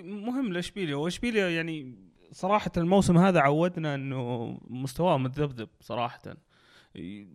مهم 0.01 0.53
لاشبيليا 0.53 0.95
واشبيليا 0.95 1.49
يعني 1.49 1.95
صراحة 2.31 2.71
الموسم 2.77 3.17
هذا 3.17 3.39
عودنا 3.39 3.95
إنه 3.95 4.57
مستواه 4.67 5.17
متذبذب 5.17 5.69
صراحة. 5.81 6.21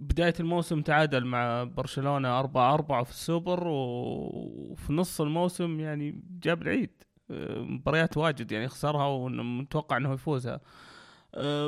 بداية 0.01 0.35
الموسم 0.41 0.83
تعادل 0.83 1.25
مع 1.25 1.65
برشلونة 1.65 2.39
4 2.39 2.75
4 2.75 3.05
في 3.05 3.11
السوبر 3.11 3.69
وفي 3.69 4.93
نص 4.93 5.21
الموسم 5.21 5.81
يعني 5.81 6.23
جاب 6.43 6.63
العيد. 6.63 6.91
مباريات 7.31 8.17
واجد 8.17 8.53
يعني 8.53 8.69
خسرها 8.69 9.07
ومتوقع 9.07 9.97
إنه 9.97 10.13
يفوزها. 10.13 10.61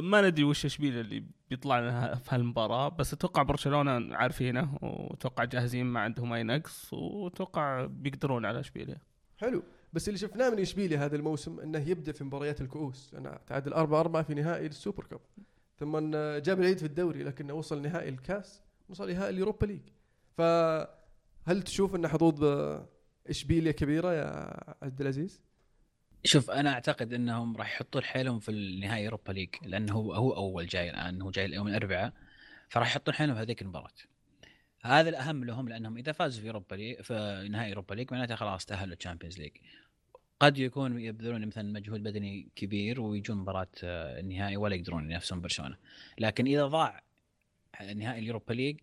ما 0.01 0.29
ندري 0.29 0.45
وش 0.45 0.65
إشبيليا 0.65 1.01
اللي 1.01 1.25
بيطلع 1.51 1.81
لنا 1.81 2.15
في 2.15 2.35
هالمباراة 2.35 2.89
بس 2.89 3.13
أتوقع 3.13 3.43
برشلونة 3.43 4.17
عارفينه 4.17 4.79
وأتوقع 4.83 5.45
جاهزين 5.45 5.87
ما 5.87 6.01
عندهم 6.01 6.33
أي 6.33 6.43
نقص 6.43 6.93
وأتوقع 6.93 7.85
بيقدرون 7.85 8.45
على 8.45 8.61
إشبيليا. 8.61 8.99
حلو. 9.39 9.63
بس 9.93 10.09
اللي 10.09 10.19
شفناه 10.19 10.51
من 10.51 10.61
إشبيليا 10.61 11.05
هذا 11.05 11.17
الموسم 11.17 11.61
إنه 11.61 11.89
يبدأ 11.89 12.13
في 12.13 12.25
مباريات 12.25 12.61
الكؤوس. 12.61 13.15
أنا 13.15 13.41
تعادل 13.47 13.73
4 13.73 14.01
4 14.01 14.23
في 14.23 14.35
نهائي 14.35 14.67
الـ 14.67 14.73
Super 14.73 15.05
Cup. 15.05 15.21
ثم 15.79 15.99
جاب 16.39 16.61
العيد 16.61 16.79
في 16.79 16.87
الدوري 16.87 17.23
لكنه 17.23 17.55
وصل 17.55 17.83
نهائي 17.83 18.09
الكاس 18.09 18.63
وصل 18.89 19.11
نهائي 19.13 19.31
الـ 19.31 19.36
Europa 19.36 19.67
League. 19.67 19.83
فهل 20.39 21.63
تشوف 21.65 21.95
إن 21.95 22.09
حظوظ 22.09 22.45
إشبيليا 23.29 23.73
كبيرة 23.73 24.13
يا 24.13 24.57
عبد 24.83 25.01
العزيز؟ 25.01 25.41
شوف 26.25 26.51
أنا 26.51 26.73
أعتقد 26.73 27.13
إنهم 27.13 27.57
راح 27.57 27.73
يحطون 27.73 28.03
حيلهم 28.03 28.39
في 28.39 28.51
النهائي 28.51 29.07
Europa 29.07 29.33
League 29.33 29.49
لأنه 29.63 29.93
هو 29.93 30.15
هو 30.15 30.33
أول 30.33 30.67
جاي 30.67 30.91
الآن 30.91 31.23
هو 31.23 31.31
جاي 31.31 31.51
يوم 31.51 31.69
الاربعاء 31.69 32.13
فراح 32.69 32.89
يحطون 32.89 33.15
حيلهم 33.15 33.35
في 33.35 33.43
هذيك 33.43 33.63
المباراة. 33.63 33.91
هذا 34.83 35.09
الأهم 35.09 35.45
لهم 35.45 35.69
لأنهم 35.69 35.97
إذا 35.97 36.13
فازوا 36.13 36.43
في 36.43 36.49
Europa 36.49 36.75
League 36.75 37.01
في 37.01 37.49
نهائي 37.51 37.71
Europa 37.71 37.95
League 37.95 38.13
معناته 38.13 38.35
خلاص 38.35 38.65
تأهلوا 38.65 38.97
الـ 38.97 39.01
Champions 39.01 39.39
League 39.39 39.53
قد 40.41 40.59
يكون 40.59 41.01
يبذلون 41.01 41.47
مثلا 41.47 41.73
مجهود 41.73 42.03
بدني 42.03 42.49
كبير 42.57 43.01
ويجون 43.01 43.37
مباراة 43.37 43.69
آه، 43.85 44.21
النهائي 44.21 44.57
ولا 44.57 44.75
يقدرون 44.75 45.05
ينافسون 45.05 45.41
برشلونة. 45.41 45.77
لكن 46.19 46.47
إذا 46.47 46.67
ضاع 46.67 47.03
نهائي 47.95 48.19
الـ 48.19 48.24
Europa 48.24 48.53
League 48.53 48.77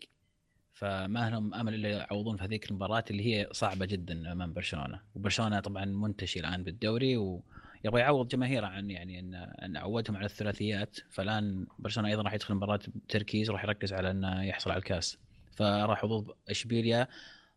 فما 0.73 1.29
لهم 1.29 1.53
أمل 1.53 1.73
إلا 1.73 1.89
يعوضون 1.89 2.37
في 2.37 2.43
هذيك 2.43 2.69
المباراة 2.69 3.03
اللي 3.11 3.25
هي 3.25 3.49
صعبة 3.51 3.85
جدا 3.85 4.31
أمام 4.31 4.53
برشلونة. 4.53 5.01
وبرشلونة 5.15 5.59
طبعا 5.59 5.85
منتشي 5.85 6.39
الآن 6.39 6.63
بالدوري 6.63 7.17
ويبغى 7.17 8.01
يعوض 8.01 8.27
جماهيره 8.27 8.67
عن 8.67 8.91
يعني 8.91 9.19
أن 9.19 9.35
أن 9.35 9.77
عودهم 9.77 10.17
على 10.17 10.25
الثلاثيات. 10.25 10.97
فالآن 11.09 11.67
برشلونة 11.79 12.09
أيضا 12.09 12.21
راح 12.21 12.33
يدخل 12.33 12.53
المباراه 12.53 12.79
بتركيز 12.95 13.49
وراح 13.49 13.63
يركز 13.63 13.93
على 13.93 14.11
أنه 14.11 14.43
يحصل 14.43 14.71
على 14.71 14.79
الكاس. 14.79 15.17
فراح 15.57 16.01
حظوظ 16.01 16.31
إشبيليا 16.49 17.07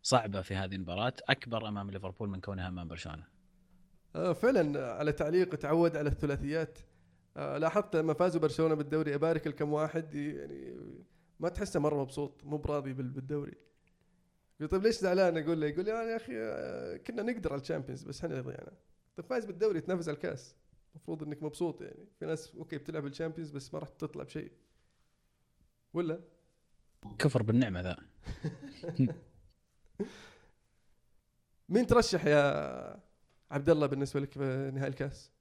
صعبة 0.02 0.40
في 0.42 0.54
هذه 0.54 0.74
المباراة 0.74 1.12
أكبر 1.28 1.68
أمام 1.68 1.90
ليفربول 1.90 2.28
من 2.28 2.40
كونها 2.40 2.68
أمام 2.68 2.88
برشلونة. 2.88 3.24
آه 4.16 4.32
فعلا 4.32 4.92
على 4.94 5.12
تعليق 5.12 5.54
تعود 5.54 5.96
على 5.96 6.08
الثلاثيات. 6.08 6.78
آه 7.36 7.58
لاحظت 7.58 7.96
لما 7.96 8.14
فازوا 8.14 8.40
برشلونة 8.40 8.74
بالدوري 8.74 9.14
أبارك 9.14 9.46
لكم 9.46 9.72
واحد 9.72 10.14
يعني 10.14 10.76
ما 11.40 11.48
تحسه 11.48 11.80
مرة 11.80 12.02
مبسوط 12.02 12.44
مو 12.44 12.56
براضي 12.56 12.92
بال- 12.92 13.10
بالدوري. 13.10 13.54
طيب 14.70 14.82
ليش 14.82 14.94
زعلان؟ 14.98 15.38
أقول 15.38 15.60
له 15.60 15.66
يقول 15.66 15.84
لي 15.84 15.90
يا 15.90 16.16
أخي 16.16 16.32
آه، 16.36 16.96
كنا 16.96 17.22
نقدر 17.22 17.52
على 17.52 17.60
الـ 17.60 17.64
Champions 17.64 18.02
بس 18.02 18.24
إحنا 18.24 18.30
اللي 18.38 18.42
ضيعنا. 18.52 18.72
طيب 19.16 19.26
فايز 19.26 19.44
بالدوري 19.44 19.80
تنافس 19.80 20.08
على 20.08 20.14
الكاس. 20.14 20.56
المفروض 20.94 21.22
إنك 21.22 21.42
مبسوط 21.42 21.82
يعني. 21.82 22.08
في 22.18 22.26
ناس 22.26 22.54
okay 22.56 22.78
بتلعب 22.78 23.06
الـ 23.06 23.11
Champions 23.11 23.50
بس 23.50 23.74
ما 23.74 23.80
راح 23.80 23.88
تطلع 23.88 24.24
بشيء. 24.24 24.52
ولا؟ 25.94 26.20
كفر 27.18 27.42
بالنعمة 27.42 27.80
ذا. 27.80 27.96
مين 31.68 31.86
ترشح 31.86 32.26
يا 32.26 33.00
عبد 33.50 33.70
الله 33.70 33.86
بالنسبة 33.86 34.20
لك 34.20 34.32
في 34.32 34.70
نهائي 34.74 34.90
الكاس؟ 34.90 35.32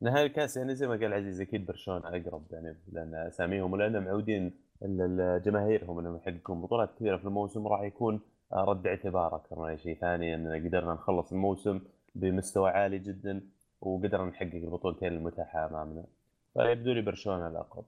نهائي 0.00 0.26
الكاس 0.26 0.56
يعني 0.56 0.74
زي 0.74 0.88
ما 0.88 0.96
قال 0.96 1.12
عزيز 1.12 1.40
أكيد 1.40 1.66
برشلونة 1.66 2.08
أقرب 2.08 2.46
يعني 2.50 2.76
لأن 2.92 3.14
أساميهم 3.14 3.72
ولان 3.72 4.04
معودين 4.04 4.52
جماهيرهم 5.44 5.98
إنهم 5.98 6.16
يحققون 6.16 6.60
بطولات 6.62 6.94
كثيرة 6.96 7.16
في 7.16 7.24
الموسم 7.24 7.66
راح 7.66 7.82
يكون 7.82 8.20
رد 8.52 8.86
اعتبار 8.86 9.36
أكثر 9.36 9.58
من 9.58 9.68
أي 9.68 9.78
شيء 9.78 9.98
ثاني 9.98 10.34
إن 10.34 10.66
قدرنا 10.66 10.94
نخلص 10.94 11.32
الموسم 11.32 11.80
بمستوى 12.14 12.70
عالي 12.70 12.98
جدا 12.98 13.40
وقدرنا 13.80 14.30
نحقق 14.30 14.54
البطولتين 14.54 15.12
المتاحة 15.12 15.66
أمامنا. 15.66 16.04
فيبدو 16.54 16.92
لي 16.92 17.02
برشلونة 17.02 17.48
الأقرب. 17.48 17.84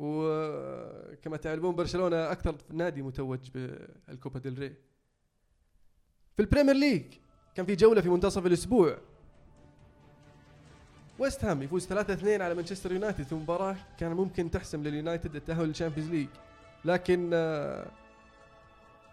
وكما 0.00 1.36
تعلمون 1.36 1.74
برشلونة 1.74 2.32
أكثر 2.32 2.54
نادي 2.70 3.02
متوج 3.02 3.50
بالـ 3.50 3.79
Copa 3.79 4.38
del 4.38 4.58
Rey. 4.58 4.74
في 6.36 6.42
الـ 6.42 6.46
Premier 6.46 6.74
League 6.74 7.04
كان 7.54 7.66
في 7.66 7.76
جولة 7.76 8.00
في 8.00 8.08
منتصف 8.08 8.46
الأسبوع. 8.46 8.98
ويست 11.18 11.44
هام 11.44 11.62
يفوز 11.62 11.86
3-2 11.86 12.40
على 12.40 12.54
مانشستر 12.54 12.92
يونايتد 12.92 13.24
في 13.24 13.34
مباراة 13.34 13.76
كان 13.98 14.12
ممكن 14.12 14.50
تحسم 14.50 14.82
لليونايتد 14.82 15.36
التأهل 15.36 15.66
للـ 15.66 15.74
Champions 15.74 16.10
League. 16.10 16.28
لكن 16.84 17.30
آه، 17.34 17.90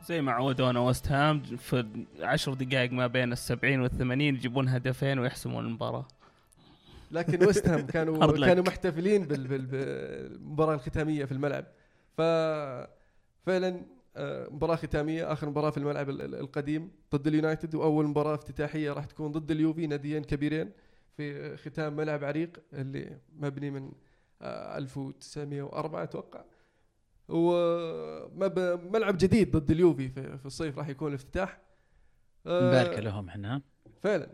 زي 0.06 0.22
ما 0.22 0.32
عودونا 0.32 0.80
وست 0.80 1.12
هام 1.12 1.44
في 1.44 2.06
عشر 2.20 2.54
دقائق 2.54 2.92
ما 2.92 3.08
بين 3.08 3.32
السبعين 3.32 3.82
والثمانين 3.82 4.36
يجيبون 4.36 4.68
هدفين 4.70 5.20
ويحسمون 5.20 5.66
المباراة. 5.66 6.08
لكن 7.12 7.46
ويست 7.46 7.68
هام 7.68 7.86
كانوا. 7.88 8.46
كانوا 8.46 8.64
محتفلين 8.64 9.24
بال- 9.26 9.48
بال- 9.48 9.66
بالمباراة 9.66 10.74
الختامية 10.76 11.26
في 11.26 11.32
الملعب. 11.32 11.66
ف 12.18 12.22
فعلا 13.46 13.82
آه، 14.20 14.48
مباراة 14.52 14.76
ختامية 14.76 15.32
آخر 15.34 15.50
مباراة 15.50 15.70
في 15.70 15.78
الملعب 15.78 16.10
ال- 16.10 16.22
ال- 16.22 16.36
القديم 16.36 16.92
ضد 17.16 17.28
اليونايتد 17.28 17.76
وأول 17.76 18.06
مباراة 18.08 18.36
افتتاحية 18.36 18.92
راح 18.94 19.06
تكون 19.06 19.32
ضد 19.32 19.52
اليوفي 19.52 19.88
ناديين 19.88 20.24
كبيرين 20.24 20.72
في 21.18 21.58
ختام 21.58 21.96
ملعب 21.96 22.24
عريق 22.24 22.60
اللي 22.74 23.18
مبني 23.36 23.72
من 23.72 23.92
آه، 24.42 24.78
1904 24.78 26.04
أتوقع. 26.04 26.44
وملعب 27.30 29.18
جديد 29.18 29.58
ضد 29.58 29.72
اليوفي 29.72 30.10
في, 30.10 30.46
الصيف 30.46 30.78
راح 30.78 30.90
يكون 30.90 31.08
الافتتاح. 31.10 31.62
آه، 32.46 32.70
مباركه 32.70 33.02
لهم 33.02 33.28
إحنا. 33.30 33.62
فعلا. 34.02 34.30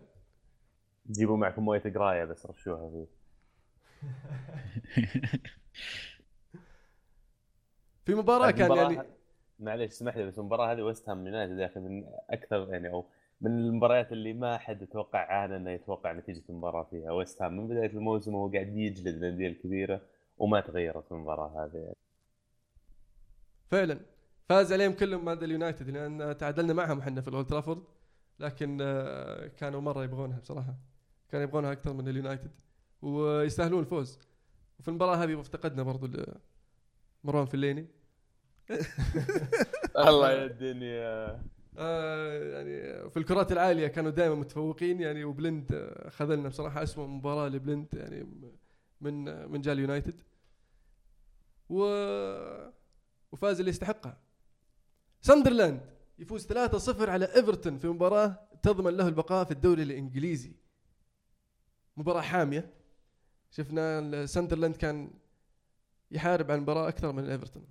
جيبوا 1.12 1.38
معكم 1.38 1.66
موية 1.66 1.82
قراية 1.96 2.26
بس 2.26 2.46
رشوها 2.46 2.90
فيه. 2.90 3.06
في 8.06 8.16
مباراة 8.16 8.52
كان 8.52 8.72
يعني 8.78 8.98
ه- 8.98 9.06
معليش 9.60 9.92
اسمح 9.92 10.18
لي 10.18 10.26
بس 10.26 10.40
المباراه 10.40 10.72
هذه 10.74 10.82
ويست 10.82 11.10
هام 11.10 11.28
يونايتد 11.28 11.60
يا 11.60 11.66
أخي 11.66 11.80
من 11.80 12.04
أكثر 12.30 12.74
يعني 12.74 12.90
أو 12.90 13.06
من 13.42 13.52
المباريات 13.52 14.12
اللي 14.12 14.34
ما 14.34 14.58
حد 14.58 14.82
يتوقع 14.82 15.20
عانى 15.20 15.56
إنه 15.56 15.72
يتوقع 15.72 16.12
نتيجة 16.12 16.44
المباراة 16.50 16.84
فيها. 16.84 17.12
ويست 17.12 17.42
هام 17.42 17.58
من 17.58 17.68
بداية 17.68 17.90
الموسم 17.90 18.34
وهو 18.36 18.52
قاعد 18.52 18.78
يجلد 18.78 19.08
الأندية 19.08 19.48
الكبيرة 19.48 20.02
وما 20.38 20.60
تغيرت 20.62 21.12
المباراة 21.12 21.66
هذه. 21.66 21.78
يعني. 21.78 21.96
فعلا. 23.72 24.00
فاز 24.50 24.74
عليهم 24.74 24.94
كلهم 24.94 25.26
مع 25.26 25.34
اليونايتد 25.34 25.90
لأن 25.90 26.38
تعادلنا 26.38 26.74
معهم 26.74 27.00
إحنا 27.00 27.22
في 27.22 27.28
الأولد 27.28 27.48
ترافورد 27.48 27.84
لكن 28.40 28.78
آه، 28.82 29.48
كانوا 29.48 29.82
مرة 29.82 30.04
يبغونها 30.04 30.40
بصراحة. 30.40 30.76
كانوا 31.34 31.48
يبغونها 31.48 31.72
أكثر 31.72 31.94
من 31.94 32.08
اليونايتد. 32.08 32.52
ويستاهلون 33.02 33.80
الفوز. 33.80 34.20
وفي 34.80 34.88
المباراة 34.88 35.16
هذه 35.16 35.42
افتقدنا 35.42 35.84
برضو 35.84 36.08
مروان 37.24 37.46
فيلايني. 37.46 37.88
الله 40.08 40.32
يا 40.32 40.46
الدنيا 40.46 41.42
آه 41.78 42.44
يعني 42.44 43.10
في 43.10 43.18
الكرات 43.18 43.52
العالية 43.52 43.88
كانوا 43.88 44.12
دائما 44.12 44.36
متفوقين 44.36 45.02
يعني 45.02 45.24
وبليند 45.24 45.74
آه، 45.74 46.10
خذلنا 46.10 46.50
بصراحة 46.50 46.84
اسوء 46.84 47.08
مباراة 47.08 47.50
لبليند 47.50 47.88
يعني 47.94 48.28
من 49.02 49.28
آه، 49.28 49.46
من 49.46 49.62
جا 49.62 49.80
لليونايتد. 49.80 50.22
و 51.70 51.84
وفاز 53.32 53.60
اللي 53.60 53.70
يستحقها. 53.70 54.18
ساندرلاند 55.22 55.82
يفوز 56.20 56.48
3-0 56.48 57.10
على 57.10 57.26
إيفرتون 57.26 57.78
في 57.78 57.88
مباراة 57.88 58.40
تضمن 58.64 58.98
له 58.98 59.08
البقاء 59.08 59.46
في 59.46 59.52
الدوري 59.52 59.84
الإنجليزي. 59.84 60.63
مباراة 61.98 62.22
حامية. 62.22 62.70
شفنا 63.52 64.26
ساندرلاند 64.26 64.76
كان 64.76 65.10
يحارب 66.12 66.52
على 66.52 66.58
المباراه 66.58 66.88
أكثر 66.88 67.12
من 67.12 67.30
إيفرتون. 67.30 67.66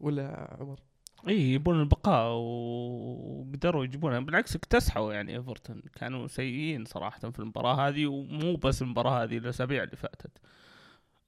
ولا 0.00 0.56
عمر؟ 0.60 0.80
اي 1.28 1.52
يبون 1.52 1.80
البقاء 1.80 2.32
وقدروا 2.32 3.84
يجيبونها. 3.84 4.20
بالعكس 4.20 4.56
اكتسحوا 4.56 5.12
يعني 5.12 5.36
إيفرتون. 5.36 5.82
كانوا 5.94 6.26
سيئين 6.26 6.84
صراحة 6.84 7.30
في 7.30 7.38
المباراة 7.38 7.88
هذه 7.88 8.06
ومو 8.06 8.56
بس 8.56 8.82
المباراة 8.82 9.22
هذه 9.24 9.38
الأسابيع 9.38 9.82
اللي 9.82 9.96
فاتت. 9.96 10.38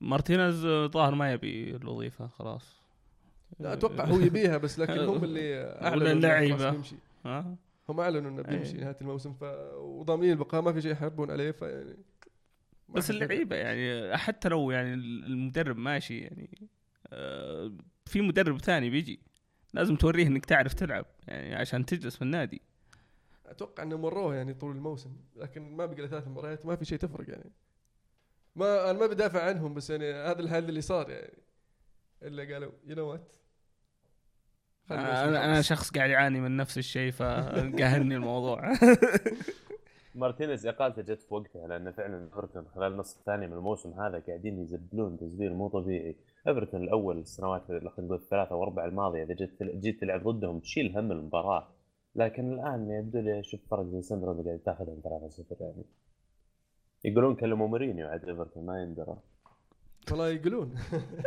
مارتينيز 0.00 0.66
ظاهر 0.66 1.14
ما 1.14 1.32
يبي 1.32 1.76
الوظيفة 1.76 2.26
خلاص. 2.26 2.76
لا 3.60 3.72
أتوقع 3.72 4.04
هو 4.04 4.18
يبيها 4.20 4.56
بس 4.56 4.78
لكن 4.78 4.98
هم 4.98 5.24
اللي 5.24 5.56
أعلنوا. 5.82 6.56
خلاص 6.56 6.72
بيمشي. 6.74 6.96
هم 7.88 8.00
أعلنوا 8.00 8.30
إنه 8.30 8.42
بيمشي 8.42 8.72
أي. 8.76 8.80
نهاية 8.80 8.96
الموسم 9.00 9.32
ف 9.32 9.42
وضامنين 9.76 10.30
البقاء 10.30 10.62
ما 10.62 10.72
في 10.72 10.82
شيء 10.82 10.92
يحاربون 10.92 11.30
عليه 11.30 11.50
فيعني 11.50 11.96
بس 12.88 13.10
اللعيبة 13.10 13.56
يعني 13.56 14.16
حتى 14.16 14.48
لو 14.48 14.70
يعني 14.70 14.94
المدرب 14.94 15.76
ماشي 15.76 16.18
يعني 16.18 16.68
آه، 17.12 17.72
في 18.06 18.20
مدرب 18.20 18.60
ثاني 18.60 18.90
بيجي 18.90 19.20
لازم 19.74 19.96
توريه 19.96 20.26
إنك 20.26 20.44
تعرف 20.44 20.74
تلعب 20.74 21.06
يعني 21.28 21.54
عشان 21.54 21.86
تجلس 21.86 22.16
في 22.16 22.22
النادي. 22.22 22.62
أتوقع 23.46 23.82
انهم 23.82 24.02
مروه 24.02 24.34
يعني 24.34 24.54
طول 24.54 24.76
الموسم 24.76 25.16
لكن 25.36 25.76
ما 25.76 25.86
بقى 25.86 26.02
له 26.02 26.06
ثلاث 26.06 26.28
مباريات 26.28 26.66
ما 26.66 26.76
في 26.76 26.84
شيء 26.84 26.98
تفرق 26.98 27.30
يعني. 27.30 27.52
ما 28.56 28.90
أنا 28.90 28.98
ما 28.98 29.06
بدافع 29.06 29.42
عنهم 29.48 29.74
بس 29.74 29.90
يعني 29.90 30.12
هذا 30.12 30.40
الحل 30.40 30.68
اللي 30.68 30.80
صار 30.80 31.10
يعني. 31.10 31.38
إلا 32.22 32.54
قالوا 32.54 32.72
you 32.86 32.96
know 32.96 33.06
what 33.06 33.36
أنا 34.90 35.44
أنا 35.44 35.62
شخص 35.62 35.90
قاعد 35.90 36.10
يعاني 36.10 36.40
من 36.40 36.56
نفس 36.56 36.78
الشيء 36.78 37.12
فقاهرني 37.12 38.16
الموضوع. 38.16 38.72
مارتينيز 40.16 40.66
اقالته 40.66 41.02
جت 41.02 41.22
في 41.22 41.34
وقتها 41.34 41.66
لأن 41.68 41.92
فعلا 41.92 42.24
إيفرتون 42.24 42.68
خلال 42.68 42.92
النصف 42.92 43.18
الثاني 43.18 43.46
من 43.46 43.52
الموسم 43.52 43.90
هذا 44.00 44.18
قاعدين 44.18 44.58
يزبلون 44.62 45.18
تزبيل 45.18 45.54
مو 45.54 45.68
طبيعي. 45.68 46.16
إيفرتون 46.48 46.82
الأول 46.82 47.18
السنوات 47.18 47.64
خلينا 47.68 47.90
نقول 47.98 48.14
الثلاثة 48.16 48.54
واربع 48.56 48.84
الماضية 48.84 49.22
إذا 49.24 49.34
جيت 49.34 49.62
جيت 49.62 50.00
تلعب 50.00 50.28
ضدهم 50.28 50.60
تشيل 50.60 50.98
هم 50.98 51.12
المباراة. 51.12 51.68
لكن 52.14 52.52
الآن 52.52 52.90
يبدو 52.90 53.20
لي 53.20 53.40
أشوف 53.40 53.60
فرق 53.70 53.84
زي 53.86 54.02
سندرلاند 54.02 54.46
قاعد 54.46 54.58
تاخذهم 54.58 55.00
3-0 55.02 55.60
يعني. 55.60 55.84
يقولون 57.04 57.34
كلموا 57.36 57.68
مورينيو 57.68 58.08
عاد 58.08 58.24
إيفرتون 58.24 58.66
ما 58.66 58.82
يندرى. 58.82 59.16
والله 60.10 60.28
يقولون. 60.28 60.74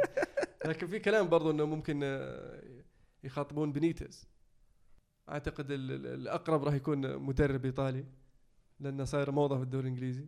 لكن 0.66 0.88
في 0.88 1.00
كلام 1.00 1.30
برضو 1.30 1.52
إنه 1.52 1.66
ممكن 1.66 2.00
آه، 2.04 2.62
يخاطبون 3.24 3.72
بنيتز. 3.72 4.30
أعتقد 5.30 5.72
ال- 5.72 5.92
ال- 5.92 6.08
الأقرب 6.08 6.64
راح 6.64 6.74
يكون 6.74 7.18
مدرب 7.18 7.66
إيطالي. 7.66 8.06
لأنه 8.80 9.04
صاير 9.04 9.32
موضة 9.32 9.58
في 9.58 9.64
الدوري 9.64 9.88
الإنجليزي. 9.88 10.28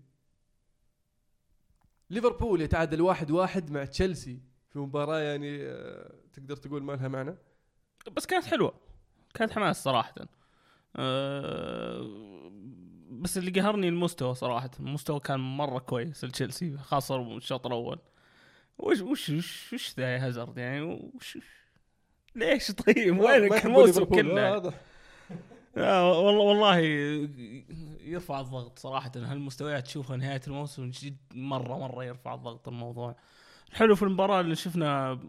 ليفربول 2.09 2.61
يتعادل 2.61 3.01
واحد 3.01 3.31
واحد 3.31 3.71
مع 3.71 3.85
تشيلسي. 3.85 4.39
في 4.69 4.79
مباراة 4.79 5.19
يعني 5.19 5.63
آه، 5.63 6.13
تقدر 6.33 6.55
تقول 6.55 6.83
ما 6.83 6.93
لها 6.93 7.07
معنى. 7.07 7.35
بس 8.15 8.25
كانت 8.25 8.45
حلوة. 8.45 8.73
كانت 9.33 9.51
حماس 9.51 9.83
صراحة. 9.83 10.15
أه 10.95 12.51
بس 13.09 13.37
اللي 13.37 13.51
قهرني 13.51 13.87
المستوى 13.87 14.35
صراحة. 14.35 14.71
المستوى 14.79 15.19
كان 15.19 15.39
مرة 15.39 15.79
كويس 15.79 16.25
لتشيلسي 16.25 16.77
خاصة 16.77 17.37
الشوط 17.37 17.65
الأول. 17.65 17.99
وش 18.77 18.99
وش 19.01 19.29
وش 19.29 19.73
وش 19.73 19.93
ذا 19.97 20.13
يا 20.13 20.27
هازارد 20.27 20.57
يعني؟ 20.57 20.81
وش 20.81 21.37
ليش 22.35 22.71
طيب؟ 22.71 23.19
وينك 23.19 23.65
الموسم 23.65 24.03
كله؟ 24.03 24.51
واضح. 24.51 24.73
آه 24.73 24.90
والله 25.77 26.39
والله 26.39 26.77
يرفع 28.05 28.39
الضغط 28.39 28.79
صراحة. 28.79 29.11
هالمستويات 29.15 29.85
تشوفها 29.85 30.17
نهاية 30.17 30.41
الموسم 30.47 30.89
جد 30.89 31.17
مرة 31.33 31.77
مرة 31.77 32.03
يرفع 32.05 32.33
الضغط 32.33 32.67
الموضوع. 32.67 33.15
الحلو 33.71 33.95
في 33.95 34.03
المباراة 34.03 34.41
اللي 34.41 34.55
شفنا 34.55 35.19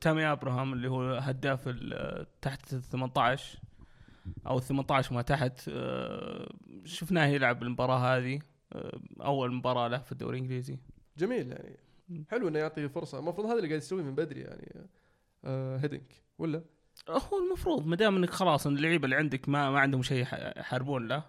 تامي 0.00 0.24
أبراهام 0.26 0.72
اللي 0.72 0.88
هو 0.90 1.12
هداف 1.14 1.68
ال- 1.68 2.26
تحت 2.40 2.72
ال 2.72 2.82
18 2.82 3.58
أو 4.46 4.58
18 4.60 5.14
ما 5.14 5.22
تحت. 5.22 5.68
آه، 5.68 6.52
شفناه 6.84 7.26
يلعب 7.26 7.62
المباراة 7.62 7.98
هذه. 8.16 8.40
آه، 8.72 9.00
أول 9.20 9.54
مباراة 9.54 9.88
له 9.88 9.98
في 9.98 10.12
الدوري 10.12 10.38
الإنجليزي. 10.38 10.78
جميل 11.18 11.48
يعني. 11.48 11.76
حلو 12.30 12.48
إنه 12.48 12.58
يعطي 12.58 12.88
فرصة. 12.88 13.18
المفروض 13.18 13.46
هذا 13.46 13.56
اللي 13.56 13.68
قاعد 13.68 13.80
يسويه 13.80 14.02
من 14.02 14.14
بدري 14.14 14.40
يعني. 14.40 14.88
آه 15.44 15.76
هيدنك 15.78 16.22
ولا؟ 16.38 16.62
هو 17.08 17.38
المفروض 17.46 17.86
ما 17.86 17.96
دام 17.96 18.16
إنك 18.16 18.30
خلاص 18.30 18.66
إن 18.66 18.76
اللعيبة 18.76 19.04
اللي 19.04 19.16
عندك 19.16 19.48
ما 19.48 19.70
ما 19.70 19.80
عندهم 19.80 20.02
شيء 20.02 20.22
يح- 20.22 20.54
يحاربون 20.58 21.08
له 21.08 21.22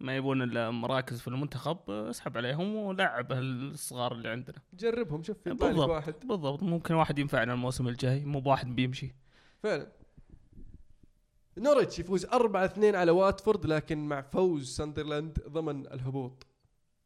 ما 0.00 0.16
يبون 0.16 0.42
إلا 0.42 0.70
مراكز 0.70 1.20
في 1.20 1.28
المنتخب 1.28 1.90
اسحب 1.90 2.36
عليهم 2.36 2.76
ولعب 2.76 3.32
الصغار 3.32 4.12
اللي 4.12 4.28
عندنا. 4.28 4.56
جربهم 4.74 5.22
شوف 5.22 5.36
يطلع 5.46 5.52
لك 5.52 5.60
بالضبط 5.74 5.88
واحد. 5.90 6.14
بالضبط. 6.24 6.62
ممكن 6.62 6.94
واحد 6.94 7.18
ينفعنا 7.18 7.52
الموسم 7.52 7.88
الجاي 7.88 8.24
مو 8.24 8.40
بواحد 8.40 8.76
بيمشي. 8.76 9.14
فعلا. 9.62 9.86
نوريتش 11.58 11.98
يفوز 11.98 12.26
4 12.26 12.64
2 12.64 12.94
على 12.94 13.10
واتفورد 13.10 13.66
لكن 13.66 13.98
مع 14.08 14.20
فوز 14.20 14.76
ساندرلاند 14.76 15.38
ضمن 15.48 15.86
الهبوط. 15.86 16.46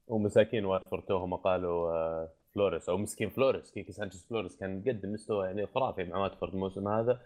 ومساكين 0.06 0.64
واتفورد 0.64 1.02
توهم 1.02 1.34
قالوا 1.36 1.90
آه، 1.92 2.28
فلوريس 2.54 2.88
أو 2.88 2.96
مسكين 2.98 3.30
فلوريس 3.30 3.70
كيكي 3.70 3.92
سانشيز 3.92 4.26
فلوريس 4.30 4.56
كان 4.56 4.78
مقدم 4.78 5.12
مستوى 5.12 5.46
يعني 5.46 5.66
خرافي 5.66 6.04
مع 6.04 6.18
واتفورد 6.18 6.52
الموسم 6.52 6.88
هذا. 6.88 7.20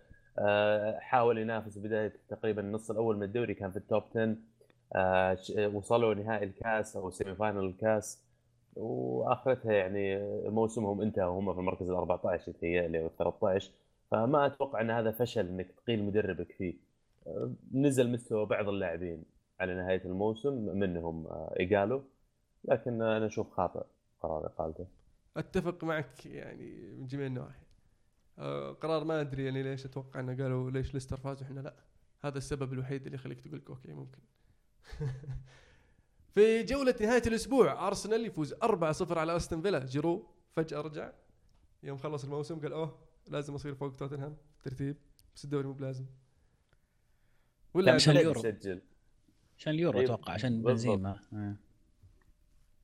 حاول 1.00 1.38
ينافس 1.38 1.78
بداية 1.78 2.12
تقريبا 2.28 2.62
النص 2.62 2.90
الأول 2.90 3.16
من 3.16 3.22
الدوري 3.22 3.54
كان 3.54 3.70
في 3.70 3.76
الـ 3.76 3.83
top 3.83 4.02
10 4.10 4.36
آه، 4.96 5.34
ش- 5.34 5.50
وصلوا 5.74 6.14
نهائي 6.14 6.44
الكاس 6.44 6.96
أو 6.96 7.10
semi 7.10 7.34
final 7.34 7.64
الكاس 7.64 8.22
وأخرتها 8.76 9.72
يعني 9.72 10.18
موسمهم 10.50 11.00
انتهى 11.00 11.24
وهم 11.24 11.52
في 11.54 11.60
المركز 11.60 11.88
ال 11.88 11.94
14 11.94 12.48
يتهيألي 12.50 13.00
أو 13.00 13.06
ال 13.06 13.16
13 13.16 13.70
فما 14.10 14.46
أتوقع 14.46 14.80
أن 14.80 14.90
هذا 14.90 15.10
فشل 15.10 15.48
إنك 15.48 15.70
تقيل 15.72 16.04
مدربك 16.04 16.52
فيه. 16.52 16.74
آه، 17.26 17.50
نزل 17.74 18.12
مستوى 18.12 18.46
بعض 18.46 18.68
اللاعبين 18.68 19.24
على 19.60 19.74
نهاية 19.74 20.04
الموسم 20.04 20.52
منهم 20.78 21.26
آه، 21.26 21.54
إيجالو. 21.60 22.02
لكن 22.64 23.02
أنا 23.02 23.26
أشوف 23.26 23.50
خاطئ 23.50 23.82
قرار 24.20 24.46
إقالته. 24.46 24.86
أتفق 25.36 25.84
معك 25.84 26.26
يعني 26.26 26.70
من 26.98 27.06
جميع 27.06 27.26
النواحي. 27.26 27.67
آه 28.38 28.72
قرار 28.72 29.04
ما 29.04 29.20
أدري 29.20 29.44
يعني 29.44 29.62
ليش 29.62 29.86
أتوقع 29.86 30.20
إنه 30.20 30.42
قالوا 30.42 30.70
ليش 30.70 30.94
ليستر 30.94 31.16
فاز 31.16 31.42
وإحنا 31.42 31.60
لا. 31.60 31.74
هذا 32.20 32.38
السبب 32.38 32.72
الوحيد 32.72 33.04
اللي 33.04 33.14
يخليك 33.14 33.40
تقول 33.40 33.56
لك 33.58 33.70
okay 33.70 33.92
ممكن. 33.92 34.18
في 36.34 36.62
جولة 36.62 36.94
نهاية 37.00 37.22
الأسبوع 37.26 37.86
أرسنال 37.88 38.26
يفوز 38.26 38.54
4-0 38.54 39.18
على 39.18 39.36
أستون 39.36 39.62
فيلا. 39.62 39.86
جيرو 39.86 40.26
فجأة 40.56 40.80
رجع. 40.80 41.12
يوم 41.82 41.98
خلص 41.98 42.24
الموسم 42.24 42.60
قال 42.60 42.72
أوه 42.72 42.98
لازم 43.28 43.54
أصير 43.54 43.74
فوق 43.74 43.96
توتنهام. 43.96 44.36
ترتيب 44.62 44.96
بس 45.36 45.44
الدوري 45.44 45.66
مو 45.66 45.72
بلازم. 45.72 46.04
لا، 46.04 46.10
ولا 47.74 47.92
عشان 47.94 48.16
اليورو. 48.16 48.40
عشان 49.58 49.72
اليورو 49.74 49.98
أيوة، 49.98 50.14
أتوقع 50.14 50.32
عشان. 50.32 50.62
بنزيما. 50.62 51.20
آه. 51.32 51.56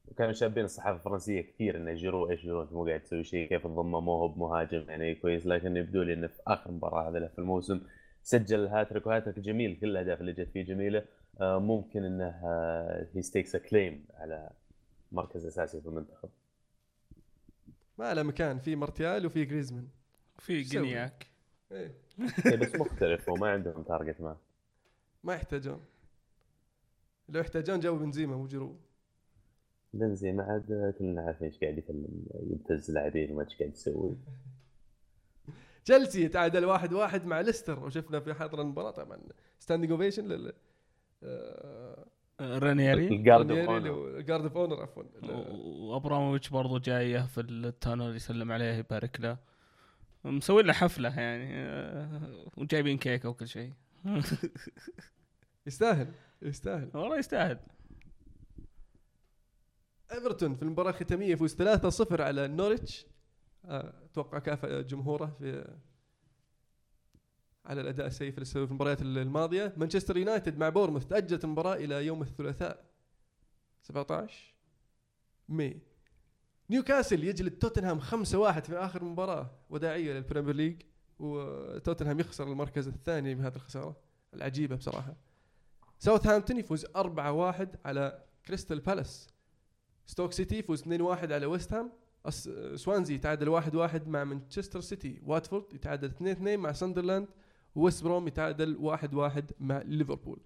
وكانوا 0.08 0.32
شابين 0.32 0.64
الصحافة 0.64 0.96
الفرنسية 0.96 1.40
كثير 1.40 1.76
إنه 1.76 1.92
جيرو 1.94 2.30
إيش 2.30 2.42
جيرو 2.42 2.62
انت 2.62 2.72
مو 2.72 2.86
قاعد 2.86 3.00
تسوي 3.00 3.24
شيء 3.24 3.48
كيف 3.48 3.64
تضمه 3.64 4.00
مو 4.00 4.12
هو 4.12 4.28
بمهاجم 4.28 4.84
يعني 4.88 5.14
كويس 5.14 5.46
لكن 5.46 5.76
يبدو 5.76 6.02
لي 6.02 6.12
إنه 6.12 6.26
في 6.26 6.40
آخر 6.46 6.70
مباراة 6.70 7.08
هذا 7.10 7.18
له 7.18 7.28
في 7.28 7.38
الموسم 7.38 7.80
سجل 8.24 8.60
ال 8.60 8.65
hat-trick 8.65 9.06
و 9.06 9.10
hat-trick 9.10 9.38
جميل 9.38 9.76
كل 9.80 9.88
الأهداف 9.88 10.20
اللي 10.20 10.32
جت 10.32 10.48
فيه 10.48 10.62
جميلة. 10.62 11.04
آه، 11.40 11.58
ممكن 11.58 12.04
إنه 12.04 12.28
he 13.14 13.22
stakes 13.22 13.56
claim 13.56 14.04
على 14.14 14.50
مركز 15.12 15.46
أساسي 15.46 15.80
في 15.80 15.86
المنتخب. 15.86 16.28
ما 17.98 18.14
له 18.14 18.22
مكان 18.22 18.58
في 18.58 18.76
مارتيال 18.76 19.26
وفي 19.26 19.44
جريزمان 19.44 19.88
في؟ 20.38 20.62
جنياك. 20.62 21.26
إيه. 21.72 21.94
إيه، 22.46 22.56
بس 22.56 22.74
مختلف 22.74 23.28
وما 23.28 23.50
عندهم 23.50 23.82
target 23.82 24.20
man 24.20 24.40
ما 25.24 25.34
يحتاجون. 25.34 25.80
لو 27.28 27.40
يحتاجون 27.40 27.80
جابوا 27.80 27.98
بنزيما 27.98 28.36
مو 28.36 28.46
جيرو 28.46 28.76
بنزيما 29.98 30.42
عاد 30.42 30.94
كلنا 30.98 31.22
عارفين 31.22 31.46
إيش 31.48 31.58
قاعد 31.58 31.78
يكلم 31.78 32.24
يبتز 32.50 32.90
لاعبين 32.90 33.30
وما 33.32 33.44
إيش 33.44 33.58
قاعد 33.58 33.72
يسوي. 33.72 34.16
تشيلسي 35.84 36.28
تعادل 36.28 36.64
واحد 36.64 36.92
واحد 36.92 37.26
مع 37.26 37.40
ليستر 37.40 37.84
وشفنا 37.84 38.20
فيه 38.20 38.34
حضر 38.34 38.60
المباراة 38.60 38.90
طبعا. 38.90 39.18
standing 39.58 39.92
ovation 39.92 40.24
لل 40.28 40.52
رانيري. 42.40 43.08
لو- 43.18 44.20
guard 44.20 44.42
of 44.42 44.56
honour 44.56 44.82
عفوا. 44.82 45.02
وابراموفيتش 45.92 46.48
برضو 46.48 46.78
جاية 46.78 47.26
في 47.26 47.40
ال 47.40 47.51
tunnel 47.51 48.16
يسلم 48.16 48.52
عليه 48.52 48.72
يبارك 48.74 49.20
له. 49.20 49.36
مسوي 50.24 50.62
له 50.62 50.72
حفلة 50.72 51.20
يعني 51.20 51.48
آه، 51.54 52.46
وجايبين 52.56 52.98
كيكة 52.98 53.28
وكل 53.28 53.48
شيء. 53.48 53.72
يستاهل 55.66 56.06
يستاهل. 56.42 56.90
والله 56.94 57.18
يستاهل. 57.18 57.58
ايفرتون 60.12 60.54
في 60.54 60.62
المباراة 60.62 60.90
الختامية 60.90 61.26
يفوز 61.26 61.54
3-0 61.54 62.20
على 62.20 62.48
نوريتش 62.48 63.06
آه، 63.64 63.94
أتوقع 64.04 64.38
كافأ 64.38 64.80
جمهوره 64.80 65.36
في 65.38 65.74
على 67.64 67.80
الأداء 67.80 68.06
السيء 68.06 68.32
في 68.32 68.56
المباريات 68.56 69.02
الماضية. 69.02 69.74
مانشستر 69.76 70.16
يونايتد 70.16 70.58
مع 70.58 70.68
بورنموث 70.68 71.06
تأجلت 71.06 71.44
المباراة 71.44 71.74
إلى 71.74 72.06
يوم 72.06 72.22
الثلاثاء 72.22 72.84
17 73.82 74.54
ماي. 75.48 75.80
نيوكاسل 76.70 77.24
يجلد 77.24 77.52
توتنهام 77.58 78.00
5-1 78.00 78.04
في 78.60 78.76
آخر 78.76 79.04
مباراة 79.04 79.50
وداعية 79.70 80.12
للبريمير 80.12 80.54
ليج 80.54 80.82
وتوتنهام 81.18 82.20
يخسر 82.20 82.52
المركز 82.52 82.88
الثاني 82.88 83.34
بهذه 83.34 83.56
الخسارة 83.56 83.96
العجيبة 84.34 84.76
بصراحة. 84.76 85.16
ساوثهامبتون 85.98 86.58
يفوز 86.58 86.86
4-1 86.86 86.88
على 87.84 88.24
كريستال 88.46 88.80
بالاس 88.80 89.33
ستوك 90.06 90.32
سيتي 90.32 90.58
يفوز 90.58 90.82
2-1 90.82 90.86
على 91.32 91.46
ويست 91.46 91.72
هام 91.72 91.92
سوانزي 92.74 93.14
يتعادل 93.14 93.62
1-1 93.62 93.68
مع 94.08 94.24
مانشستر 94.24 94.80
سيتي 94.80 95.20
واتفورد 95.26 95.64
يتعادل 95.74 96.36
2-2 96.36 96.40
مع 96.40 96.72
ساندرلاند 96.72 97.28
وويست 97.74 98.04
بروم 98.04 98.28
يتعادل 98.28 98.98
1-1 99.38 99.42
مع 99.60 99.82
ليفربول 99.86 100.40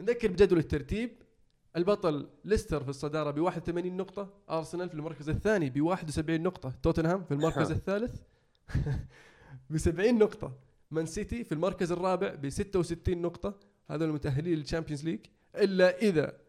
نذكر 0.00 0.30
بجدول 0.30 0.58
الترتيب 0.58 1.10
البطل 1.76 2.28
ليستر 2.44 2.82
في 2.82 2.88
الصدارة 2.88 3.30
ب 3.30 3.40
81 3.40 3.96
نقطة 3.96 4.32
أرسنال 4.50 4.88
في 4.88 4.94
المركز 4.94 5.28
الثاني 5.28 5.70
ب 5.70 5.80
71 5.80 6.40
نقطة 6.42 6.72
توتنهام 6.82 7.24
في 7.24 7.34
المركز 7.34 7.70
الثالث 7.70 8.22
ب 9.70 9.76
70 9.76 10.18
نقطة 10.18 10.52
مان 10.90 11.06
سيتي 11.06 11.44
في 11.44 11.52
المركز 11.52 11.92
الرابع 11.92 12.34
ب 12.34 12.48
66 12.48 13.22
نقطة 13.22 13.60
هذول 13.90 14.08
المتأهلين 14.08 14.58
للشامبيونز 14.58 15.04
ليج 15.04 15.20
إلا 15.56 15.98
إذا 15.98 16.43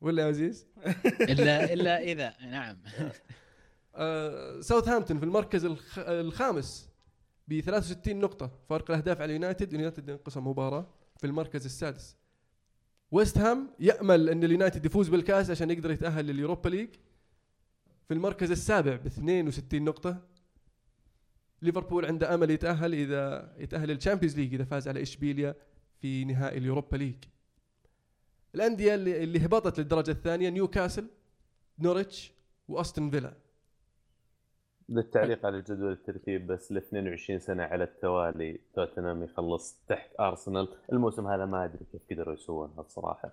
ولا 0.00 0.22
يا 0.22 0.28
عزيز؟ 0.28 0.66
الا 1.32 1.64
إلا 1.74 2.02
إذا. 2.02 2.34
نعم. 2.40 2.76
آه، 3.94 4.60
ساوثهامبتون 4.60 5.18
في 5.18 5.24
المركز 5.24 5.64
الخ... 5.64 5.98
الخامس 5.98 6.88
ب 7.48 7.60
63 7.60 8.16
نقطة. 8.20 8.50
فرق 8.68 8.90
الأهداف 8.90 9.20
على 9.20 9.32
يونايتد. 9.32 9.72
يونايتد 9.72 10.10
انقسم 10.10 10.46
مباراة 10.46 10.86
في 11.16 11.26
المركز 11.26 11.64
السادس. 11.64 12.16
ويست 13.10 13.38
هام 13.38 13.70
يأمل 13.80 14.28
أن 14.28 14.44
اليونايتد 14.44 14.86
يفوز 14.86 15.08
بالكأس 15.08 15.50
عشان 15.50 15.70
يقدر 15.70 15.90
يتأهل 15.90 16.26
لليوروبا 16.26 16.68
ليج. 16.68 16.88
في 18.08 18.14
المركز 18.14 18.50
السابع 18.50 18.96
ب 18.96 19.06
62 19.06 19.84
نقطة. 19.84 20.22
ليفربول 21.62 22.06
عنده 22.06 22.34
أمل 22.34 22.50
يتأهل 22.50 22.94
إذا 22.94 23.54
يتأهل 23.58 23.88
للشامبيونز 23.88 24.36
ليج 24.36 24.54
إذا 24.54 24.64
فاز 24.64 24.88
على 24.88 25.02
إشبيليا 25.02 25.54
في 26.00 26.24
نهائي 26.24 26.58
اليوروبا 26.58 26.96
ليج. 26.96 27.16
الأندية 28.54 28.94
اللي, 28.94 29.24
اللي 29.24 29.46
هبطت 29.46 29.78
للدرجة 29.78 30.10
الثانية 30.10 30.48
نيوكاسل 30.50 31.06
نوريتش 31.78 32.32
وأستون 32.68 33.10
فيلا. 33.10 33.32
للتعليق 34.88 35.46
على 35.46 35.60
جدول 35.60 35.92
الترتيب 35.92 36.46
بس 36.46 36.72
ل 36.72 36.76
22 36.76 37.38
سنة 37.38 37.62
على 37.62 37.84
التوالي 37.84 38.60
توتنهام 38.74 39.22
يخلص 39.22 39.76
تحت 39.88 40.10
أرسنال. 40.20 40.68
الموسم 40.92 41.26
هذا 41.26 41.44
ما 41.46 41.64
أدري 41.64 41.84
كيف 41.92 42.02
قدروا 42.10 42.34
يسوونها 42.34 42.80
الصراحه 42.80 43.32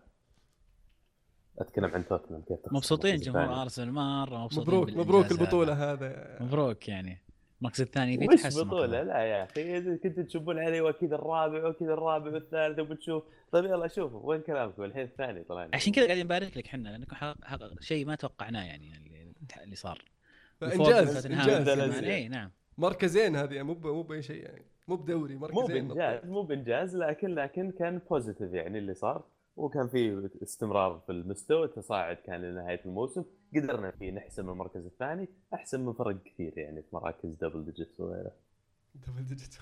أتكلم 1.60 1.86
عن 1.86 2.08
توتنهام 2.08 2.42
كيف 2.42 2.60
مبسوطين 2.72 3.18
جمهور. 3.18 3.62
أرسنال 3.62 3.92
مرة 3.92 4.38
مبسوطين 4.44 4.74
مبروك 4.74 4.90
مبروك 4.90 5.26
هذا. 5.26 5.42
البطولة 5.42 5.92
هذا. 5.92 6.38
مبروك 6.42 6.88
يعني. 6.90 7.25
المركز 7.62 7.82
الثاني 7.82 8.28
تحسن 8.28 8.64
بطولة 8.64 8.88
كمان. 8.88 9.08
لا 9.08 9.20
يا 9.20 9.44
أخي 9.44 9.98
كنتوا 9.98 10.24
تشوفون 10.24 10.60
علي 10.60 10.82
واكيد 10.82 11.14
الرابع 11.14 11.64
واكيد 11.64 11.90
الرابع 11.90 12.32
والثالث 12.32 12.80
وبتشوف 12.80 13.24
طيب 13.52 13.66
يلا 13.66 13.88
شوفوا 13.88 14.20
وين 14.24 14.42
كلامكم 14.42 14.84
الحين 14.84 15.04
الثاني 15.04 15.44
طلعنا 15.44 15.72
عشان 15.74 15.94
كذا 15.94 16.06
قاعدين 16.06 16.26
نبارك 16.26 16.58
لك 16.58 16.66
إحنا 16.66 16.90
لانكم 16.90 17.16
شيء 17.80 18.06
ما 18.06 18.16
توقعناه 18.16 18.66
يعني 18.66 18.98
اللي, 18.98 19.34
اللي 19.64 19.76
صار. 19.76 20.02
إنجاز 20.64 21.26
إنجاز 21.26 21.70
إنجاز. 21.70 22.00
كمان. 22.00 22.04
اي 22.04 22.28
نعم. 22.28 22.52
مركزين 22.78 23.36
هذه 23.36 23.64
مو 23.64 23.74
مو 23.74 24.02
بأي 24.02 24.22
شيء 24.22 24.44
يعني. 24.44 24.66
مو 24.88 24.96
بدوري 24.96 25.36
مو 25.36 25.40
مركزين 25.40 25.88
بإنجاز 25.88 26.26
مو 26.26 26.42
بإنجاز 26.42 26.96
لكن 26.96 27.36
لكن 27.36 27.72
كان 27.72 28.02
positive 28.10 28.54
يعني 28.54 28.78
اللي 28.78 28.94
صار 28.94 29.24
وكان 29.58 29.88
في 29.88 30.30
استمرار 30.44 31.02
في 31.06 31.12
المستوى 31.12 31.68
تصاعد 31.68 32.16
كان 32.16 32.42
لنهاية 32.42 32.82
الموسم. 32.86 33.24
قدرنا 33.56 33.92
فيه 33.92 34.12
نحسم 34.12 34.50
المركز 34.50 34.86
الثاني 34.86 35.30
أحسن 35.54 35.86
من 35.86 35.94
فرق 35.94 36.24
كثير 36.24 36.58
يعني 36.58 36.82
في 36.82 36.88
مراكز 36.94 37.30
double 37.42 37.66
digits 37.66 38.00
وغيره. 38.00 38.32
double 39.08 39.26
digit 39.26 39.56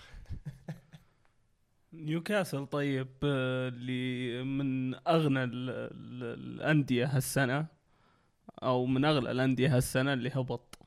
نيوكاسل 1.94 2.66
طيب 2.68 3.08
آه، 3.24 3.68
اللي 3.68 4.44
من 4.44 4.96
أغنى 4.96 5.44
ال- 5.44 5.70
ال- 5.70 6.24
الأندية 6.40 7.06
هالسنة 7.06 7.66
أو 8.64 8.86
من 8.86 9.06
أغلى 9.06 9.32
الأندية 9.32 9.76
هالسنة 9.78 10.14
اللي 10.14 10.30
هبط. 10.30 10.78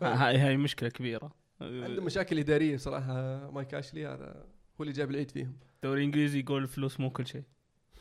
هاي 0.00 0.38
هاي 0.38 0.56
مشكلة 0.56 0.88
كبيرة. 0.88 1.32
عنده 1.60 2.02
مشاكل 2.02 2.38
إدارية 2.38 2.76
صراحة 2.76 3.50
مايك 3.50 3.74
أشلي 3.74 4.06
هذا 4.06 4.46
هو 4.80 4.82
اللي 4.84 4.92
جاب 4.92 5.10
العيد 5.10 5.30
فيهم. 5.30 5.56
الدوري 5.76 6.00
الانجليزي 6.00 6.40
يقول 6.40 6.62
الفلوس 6.62 7.00
مو 7.00 7.10
كل 7.10 7.26
شيء. 7.26 7.42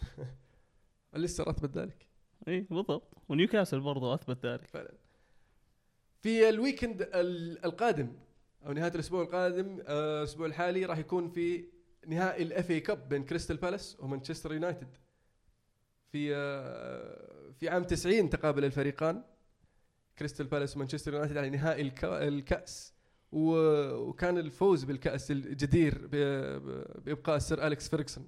لسه 1.13 1.49
اثبت 1.49 1.77
ذلك 1.77 2.07
اي 2.47 2.61
بالضبط. 2.61 3.17
ونيوكاسل 3.29 3.79
برضو 3.79 4.13
أثبت 4.13 4.45
ذلك. 4.45 4.67
فعلا. 4.67 4.91
في 6.21 6.49
ال 6.49 6.56
weekend 6.56 7.01
ال- 7.01 7.65
القادم 7.65 8.11
أو 8.65 8.71
نهاية 8.73 8.91
الأسبوع 8.95 9.21
القادم 9.21 9.79
آه، 9.87 10.19
الأسبوع 10.19 10.45
الحالي 10.45 10.85
راح 10.85 10.97
يكون 10.97 11.29
في 11.29 11.65
نهائي 12.07 12.43
ال 12.43 12.71
FA 12.71 12.79
Cup 12.79 13.09
بين 13.09 13.23
كريستال 13.25 13.57
بالاس 13.57 13.97
ومانشستر 13.99 14.53
يونايتد 14.53 14.87
في 16.11 16.35
آه، 16.35 17.51
في 17.59 17.69
عام 17.69 17.83
90 17.83 18.29
تقابل 18.29 18.65
الفريقان 18.65 19.23
كريستال 20.19 20.45
بالاس 20.47 20.75
ومانشستر 20.75 21.13
يونايتد 21.13 21.37
على 21.37 21.49
نهائي 21.49 21.81
الكا- 21.81 22.03
الكأس. 22.27 22.93
وكان 23.31 24.37
الفوز 24.37 24.83
بالكأس 24.83 25.31
الجدير 25.31 26.07
بإبقاء 26.07 27.35
السير 27.37 27.67
اليكس 27.67 27.89
فيرغسون 27.89 28.27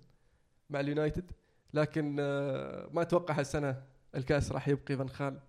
مع 0.69 0.80
اليونايتد. 0.80 1.32
لكن 1.73 2.17
آه، 2.19 2.89
ما 2.93 3.01
أتوقع 3.01 3.39
هالسنة 3.39 3.84
الكاس 4.15 4.51
راح 4.51 4.67
يبقي 4.67 4.97
فان 4.97 5.10
غال؟ 5.10 5.39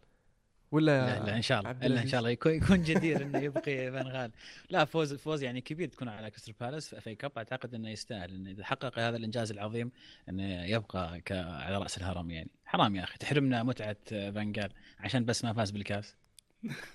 ولا 0.73 1.07
لا, 1.07 1.27
لا 1.27 1.37
إن 1.37 1.43
شاء 1.43 1.61
الله. 1.61 1.71
الا 1.71 2.03
إن. 2.03 2.07
شاء 2.07 2.19
الله 2.19 2.31
يكون 2.31 2.53
يكون 2.53 2.83
جدير 2.83 3.23
إنه 3.23 3.39
يبقي 3.39 3.93
فان 3.93 4.07
غال 4.07 4.31
لا 4.71 4.85
فوز 4.85 5.15
فوز 5.15 5.43
يعني 5.43 5.61
كبير 5.61 5.89
تكون 5.89 6.09
على 6.09 6.31
كريستال 6.31 6.55
بالاس 6.61 6.95
في 6.95 7.15
cup. 7.15 7.33
أعتقد 7.37 7.75
إنه 7.75 7.91
يستاهل. 7.91 8.35
إنه 8.35 8.51
إذا 8.51 8.65
حقق 8.65 8.99
هذا 8.99 9.17
الإنجاز 9.17 9.51
العظيم 9.51 9.93
إنه 10.29 10.65
يبقى 10.65 11.23
على 11.31 11.79
رأس 11.79 11.99
الهرم 11.99 12.31
يعني. 12.31 12.51
حرام 12.65 12.97
يا 12.97 13.05
أخي 13.05 13.19
تحرمنا 13.19 13.63
متعة 13.63 13.97
فان 14.09 14.31
غال 14.31 14.53
عشان 14.99 15.25
بس 15.25 15.45
ما 15.45 15.53
فاز 15.53 15.71
بالكاس. 15.71 16.17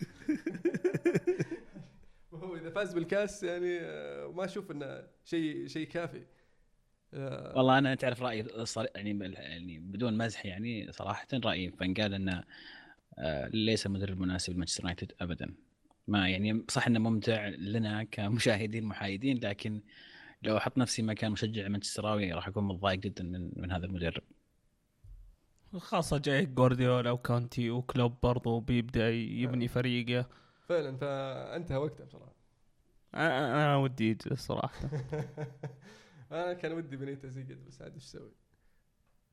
وهو 2.31 2.55
إذا 2.55 2.69
فاز 2.69 2.93
بالكاس 2.93 3.43
يعني 3.43 3.79
آه، 3.81 4.31
ما 4.35 4.45
أشوف 4.45 4.71
إنه 4.71 5.03
شيء 5.25 5.67
شيء 5.67 5.87
كافي. 5.87 6.23
آه، 7.13 7.57
والله 7.57 7.77
أنا 7.77 7.95
تعرف 7.95 8.21
رأيي 8.23 8.45
يعني 8.95 9.13
بال- 9.13 9.33
يعني 9.33 9.79
بدون 9.79 10.17
مزح 10.17 10.45
يعني 10.45 10.91
صراحة 10.91 11.27
رأيي 11.33 11.71
فان 11.71 11.93
جال 11.93 12.13
إنه 12.13 12.43
آه، 13.19 13.47
ليس 13.47 13.87
مدرب 13.87 14.19
مناسب 14.19 14.53
لمانشستر 14.53 14.81
يونايتد 14.83 15.11
ابدا. 15.21 15.53
ما 16.07 16.29
يعني 16.29 16.65
صح 16.69 16.87
إنه 16.87 16.99
ممتع 16.99 17.47
لنا 17.47 18.03
كمشاهدين 18.03 18.83
محايدين 18.83 19.39
لكن 19.43 19.81
لو 20.43 20.57
أحط 20.57 20.77
نفسي 20.77 21.01
مكان 21.01 21.31
مشجع 21.31 21.67
مانشستراوي 21.67 22.33
راح 22.33 22.47
أكون 22.47 22.63
متضايق 22.67 22.99
جدا 22.99 23.23
من 23.23 23.51
من 23.55 23.71
هذا 23.71 23.85
المدرب. 23.85 24.23
خاصة 25.77 26.17
جاي 26.17 26.45
جوارديولا 26.45 27.11
وكانتي 27.11 27.69
وكلوب 27.69 28.15
برضو 28.23 28.59
بيبدأ 28.59 29.09
يبني 29.09 29.67
فريقه. 29.67 30.25
فعلا 30.69 30.97
فأنتهى 30.97 31.77
وقته 31.77 32.03
بصراحة. 32.05 32.35
أنا 33.13 33.53
أنا 33.65 33.77
ودي 33.77 34.09
يجلس 34.09 34.41
صراحة. 34.47 34.79
أنا 36.31 36.53
كان 36.53 36.73
ودي 36.73 36.97
بنيتز 36.97 37.37
يقعد 37.37 37.57
بس 37.67 37.81
عاد 37.81 37.93
إيش 37.93 38.03
أسوي؟ 38.03 38.31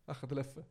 أخذ 0.08 0.34
لفة. 0.34 0.64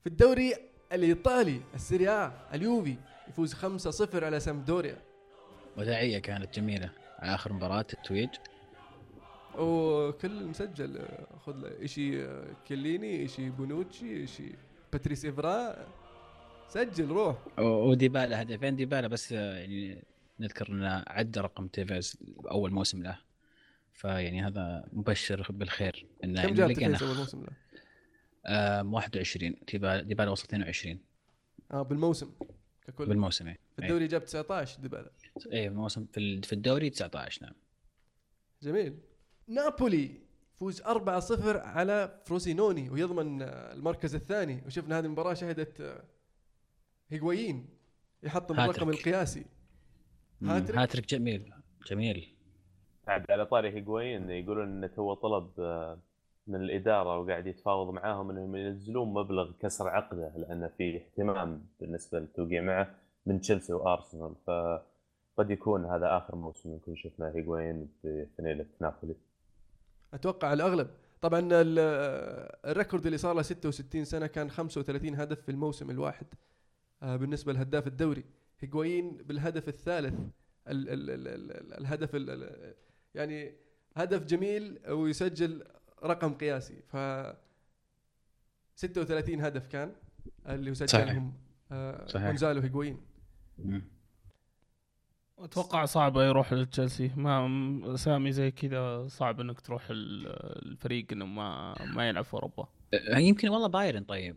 في 0.00 0.06
الدوري 0.06 0.54
الإيطالي 0.92 1.60
السيريا 1.74 2.32
اليوفي 2.54 2.96
يفوز 3.28 3.54
5-0 3.54 4.24
على 4.24 4.40
سامدوريا. 4.40 5.02
وداعية 5.78 6.18
كانت 6.18 6.54
جميلة. 6.54 6.90
على 7.18 7.34
آخر 7.34 7.52
مباراة 7.52 7.86
التتويج. 7.92 8.28
وكل 9.58 10.46
مسجل 10.46 10.98
آه، 10.98 11.36
خذ 11.36 11.52
له. 11.52 11.78
ايشي 11.80 12.24
آه، 12.24 12.54
كيلليني 12.68 13.20
ايشي 13.20 13.50
بونوتشي 13.50 14.16
ايشي 14.16 14.52
باتريس 14.92 15.24
إفرا. 15.24 15.86
سجل 16.68 17.08
روح. 17.08 17.36
وديبالا 17.58 18.42
هدفين 18.42 18.76
ديبالا 18.76 19.08
بس 19.08 19.32
آه، 19.32 19.54
يعني 19.58 20.04
نذكر 20.40 20.68
إنه 20.68 21.04
عدى 21.06 21.40
رقم 21.40 21.68
تيفيز 21.68 22.16
أول 22.50 22.70
موسم 22.72 23.02
له. 23.02 23.18
فيعني 23.92 24.42
هذا 24.42 24.88
مبشر 24.92 25.46
بالخير 25.50 26.06
انه 26.24 26.42
كم 26.46 26.54
جاب 26.54 26.72
تفيز 26.72 27.02
أول 27.02 27.16
موسم 27.16 27.40
له؟ 27.40 27.52
آه 28.46 28.82
21 28.82 29.54
ديبالا 30.06 30.30
وصل 30.30 30.44
22 30.44 31.00
آه 31.72 31.82
بالموسم 31.82 32.32
ككل. 32.86 33.06
بالموسم 33.06 33.46
إيه. 33.46 33.58
في 33.76 33.82
الدوري 33.82 34.06
جاب 34.06 34.24
19 34.24 34.80
ديبالا. 34.80 35.10
اي 35.52 35.68
موسم 35.68 36.06
في 36.12 36.40
في 36.42 36.52
الدوري 36.52 36.90
19 36.90 37.42
نعم. 37.42 37.54
جميل. 38.62 38.98
نابولي 39.48 40.20
فوز 40.56 40.82
4-0 40.82 40.86
على 41.56 42.20
فروسينوني 42.24 42.90
ويضمن 42.90 43.42
المركز 43.42 44.14
الثاني. 44.14 44.62
وشفنا 44.66 44.98
هذه 44.98 45.04
المباراة 45.04 45.34
شهدت 45.34 46.04
هيغواين 47.08 47.68
يحطم. 48.22 48.60
الرقم 48.60 48.90
القياسي. 48.90 49.44
هاتريك؟ 50.42 50.78
هاتريك 50.78 51.08
جميل 51.08 51.52
جميل. 51.86 52.28
عاد 53.08 53.30
على 53.30 53.46
طاري 53.46 53.68
هيغوين 53.70 54.30
يقولون 54.30 54.68
إنه 54.68 54.86
تو 54.86 55.14
طلب 55.14 55.50
آه، 55.58 55.98
من 56.46 56.54
الإدارة 56.60 57.18
وقاعد 57.18 57.46
يتفاوض 57.46 57.94
معاهم 57.94 58.30
إنهم 58.30 58.56
ينزلون 58.56 59.08
مبلغ 59.14 59.50
كسر 59.60 59.88
عقده 59.88 60.32
لأن 60.36 60.70
في 60.78 60.96
اهتمام 60.96 61.66
بالنسبة 61.80 62.18
للتوقيع 62.18 62.62
معه 62.62 62.94
من 63.26 63.40
تشيلسي 63.40 63.72
وارسنال 63.72 64.34
فقد 64.46 65.50
يكون 65.50 65.84
هذا 65.84 66.16
آخر 66.16 66.36
موسم 66.36 66.74
يكون 66.76 66.96
شفنا 66.96 67.32
هيغوين 67.34 67.88
بفنيله 68.04 68.66
نابولي. 68.80 69.14
أتوقع 70.14 70.48
على 70.48 70.62
الأغلب. 70.64 70.90
طبعا 71.20 71.40
ال- 71.52 71.76
آه، 71.78 72.70
ال 72.70 72.75
record 72.75 73.06
اللي 73.06 73.18
صار 73.18 73.34
له 73.34 73.42
66 73.42 74.04
سنة 74.04 74.26
كان 74.26 74.50
35 74.50 75.14
هدف 75.14 75.40
في 75.40 75.48
الموسم 75.50 75.90
الواحد 75.90 76.26
آه، 77.02 77.16
بالنسبة 77.16 77.52
لهداف 77.52 77.86
الدوري. 77.86 78.24
هيغوايين 78.60 79.16
بالهدف 79.16 79.68
الثالث 79.68 80.14
ال 80.68 80.88
ال 80.88 81.10
ال 81.10 81.28
ال 81.28 81.50
ال 81.52 81.74
الهدف 81.80 82.14
ال 82.14 82.30
ال 82.30 82.74
يعني 83.14 83.54
هدف 83.96 84.24
جميل 84.24 84.78
ويسجل 84.90 85.64
رقم 86.04 86.34
قياسي. 86.34 86.82
ف 86.82 86.96
36 88.74 89.40
هدف 89.40 89.66
كان 89.66 89.92
اللي 90.48 90.74
سجلهم 90.74 91.32
آه، 91.72 92.06
صحيح. 92.06 92.26
جونزالو 92.26 92.60
هيغوايين 92.60 93.00
مم. 93.58 93.82
أتوقع 95.38 95.84
صعبة 95.84 96.24
يروح 96.24 96.52
لتشيلسي. 96.52 97.10
ما 97.16 97.96
سامي 97.96 98.32
زي 98.32 98.50
كذا 98.50 99.06
صعب 99.08 99.40
إنك 99.40 99.60
تروح 99.60 99.90
ال- 99.90 100.26
الفريق 100.72 101.06
إنه 101.12 101.26
ما 101.26 101.74
ما 101.94 102.08
يلعب 102.08 102.24
في 102.24 102.34
أوروبا. 102.34 102.68
آه، 103.14 103.18
يمكن 103.18 103.48
والله 103.48 103.68
بايرن 103.68 104.04
طيب. 104.04 104.36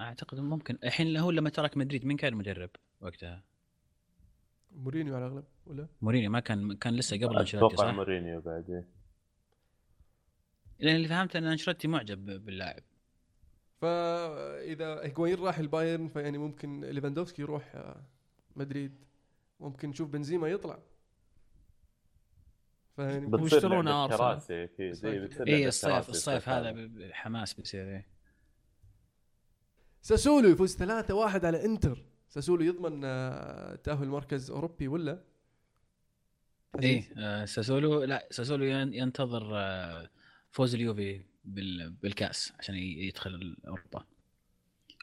أعتقد 0.00 0.40
ممكن. 0.40 0.78
الحين 0.84 1.16
هو 1.16 1.30
لما 1.30 1.50
ترك 1.50 1.76
مدريد 1.76 2.04
من 2.06 2.16
كان 2.16 2.32
المدرب 2.32 2.70
وقتها؟ 3.00 3.44
مورينيو 4.74 5.16
على 5.16 5.26
الأغلب 5.26 5.44
ولا؟ 5.66 5.86
مورينيو 6.02 6.30
ما 6.30 6.40
كان 6.40 6.72
كان 6.76 6.94
لسه 6.94 7.16
قبل 7.16 7.38
أنشيلوتي 7.38 7.74
أتوقع 7.74 7.90
صح؟ 7.90 7.94
مورينيو 7.94 8.40
بعد 8.40 8.70
إيه. 8.70 8.88
لأن 10.78 10.96
اللي 10.96 11.08
فهمت 11.08 11.36
إن 11.36 11.44
أنشيلوتي 11.44 11.88
معجب 11.88 12.44
باللاعب 12.44 12.82
فإذا 13.80 15.04
هيغواين 15.04 15.38
راح 15.38 15.58
البايرن 15.58 16.08
فيعني 16.08 16.38
ممكن 16.38 16.80
ليفاندوفسكي 16.80 17.42
يروح 17.42 17.74
آه، 17.74 18.02
مدريد 18.56 19.04
ممكن 19.60 19.88
نشوف 19.88 20.08
بنزيما 20.08 20.48
يطلع 20.48 20.78
فيعني 22.96 23.26
ويشترون. 23.26 23.88
إيه، 23.88 25.24
بتصير 25.24 25.46
اي 25.46 25.52
لعبة 25.52 25.68
الصيف 25.68 26.08
الصيف 26.08 26.48
هذا 26.48 26.90
حماس 27.12 27.54
بيصير 27.54 27.88
إيه. 27.88 28.06
ساسولو 30.02 30.48
يفوز 30.48 30.76
3-1 30.76 31.44
على 31.44 31.64
إنتر 31.64 32.04
ساسولو 32.34 32.64
يضمن 32.64 33.00
آه، 33.04 33.74
تأهل 33.74 34.08
مركز 34.08 34.50
أوروبي 34.50 34.88
ولا؟ 34.88 35.24
إيه 36.82 36.98
عزيز؟ 36.98 37.12
آه، 37.18 37.44
ساسولو 37.44 38.04
لا 38.04 38.28
ساسولو 38.30 38.64
ين- 38.64 38.94
ينتظر 38.94 39.50
آه، 39.54 40.10
فوز 40.50 40.74
اليوفي 40.74 41.24
بال- 41.44 41.90
بالكأس 41.90 42.52
عشان 42.58 42.74
يدخل 42.74 43.56
أوروبا 43.66 44.04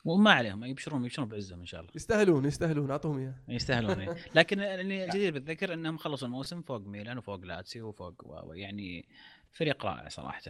وما 0.06 0.32
عليهم 0.32 0.64
يبشرون 0.64 1.06
يبشرون 1.06 1.30
بعزهم 1.30 1.60
إن 1.60 1.66
شاء 1.66 1.82
الله 1.82 1.92
يستاهلون 1.96 2.46
يستاهلون 2.46 2.92
أعطوهم 2.92 3.18
إياه 3.18 3.36
يستاهلون 3.48 4.00
إيه. 4.00 4.16
لكن 4.38 4.60
اللي 4.60 5.08
جدير 5.08 5.34
بالذكر 5.34 5.74
إنهم 5.74 5.98
خلصوا 5.98 6.28
الموسم 6.28 6.62
فوق 6.62 6.82
ميلان 6.82 7.18
وفوق 7.18 7.40
لاتسيو 7.40 7.88
وفوق 7.88 8.26
يعني 8.54 9.10
فريق 9.52 9.86
رائع 9.86 10.10
صراحة 10.10 10.42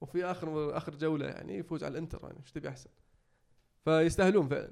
وفي 0.00 0.24
آخر 0.24 0.76
آخر 0.76 0.94
جولة 0.94 1.26
يعني 1.26 1.58
يفوز 1.58 1.84
على 1.84 1.92
الإنتر 1.92 2.20
يعني 2.22 2.38
إيش 2.40 2.52
تبي 2.52 2.68
أحسن؟ 2.68 2.90
فيستاهلون 3.84 4.48
فعلا 4.48 4.70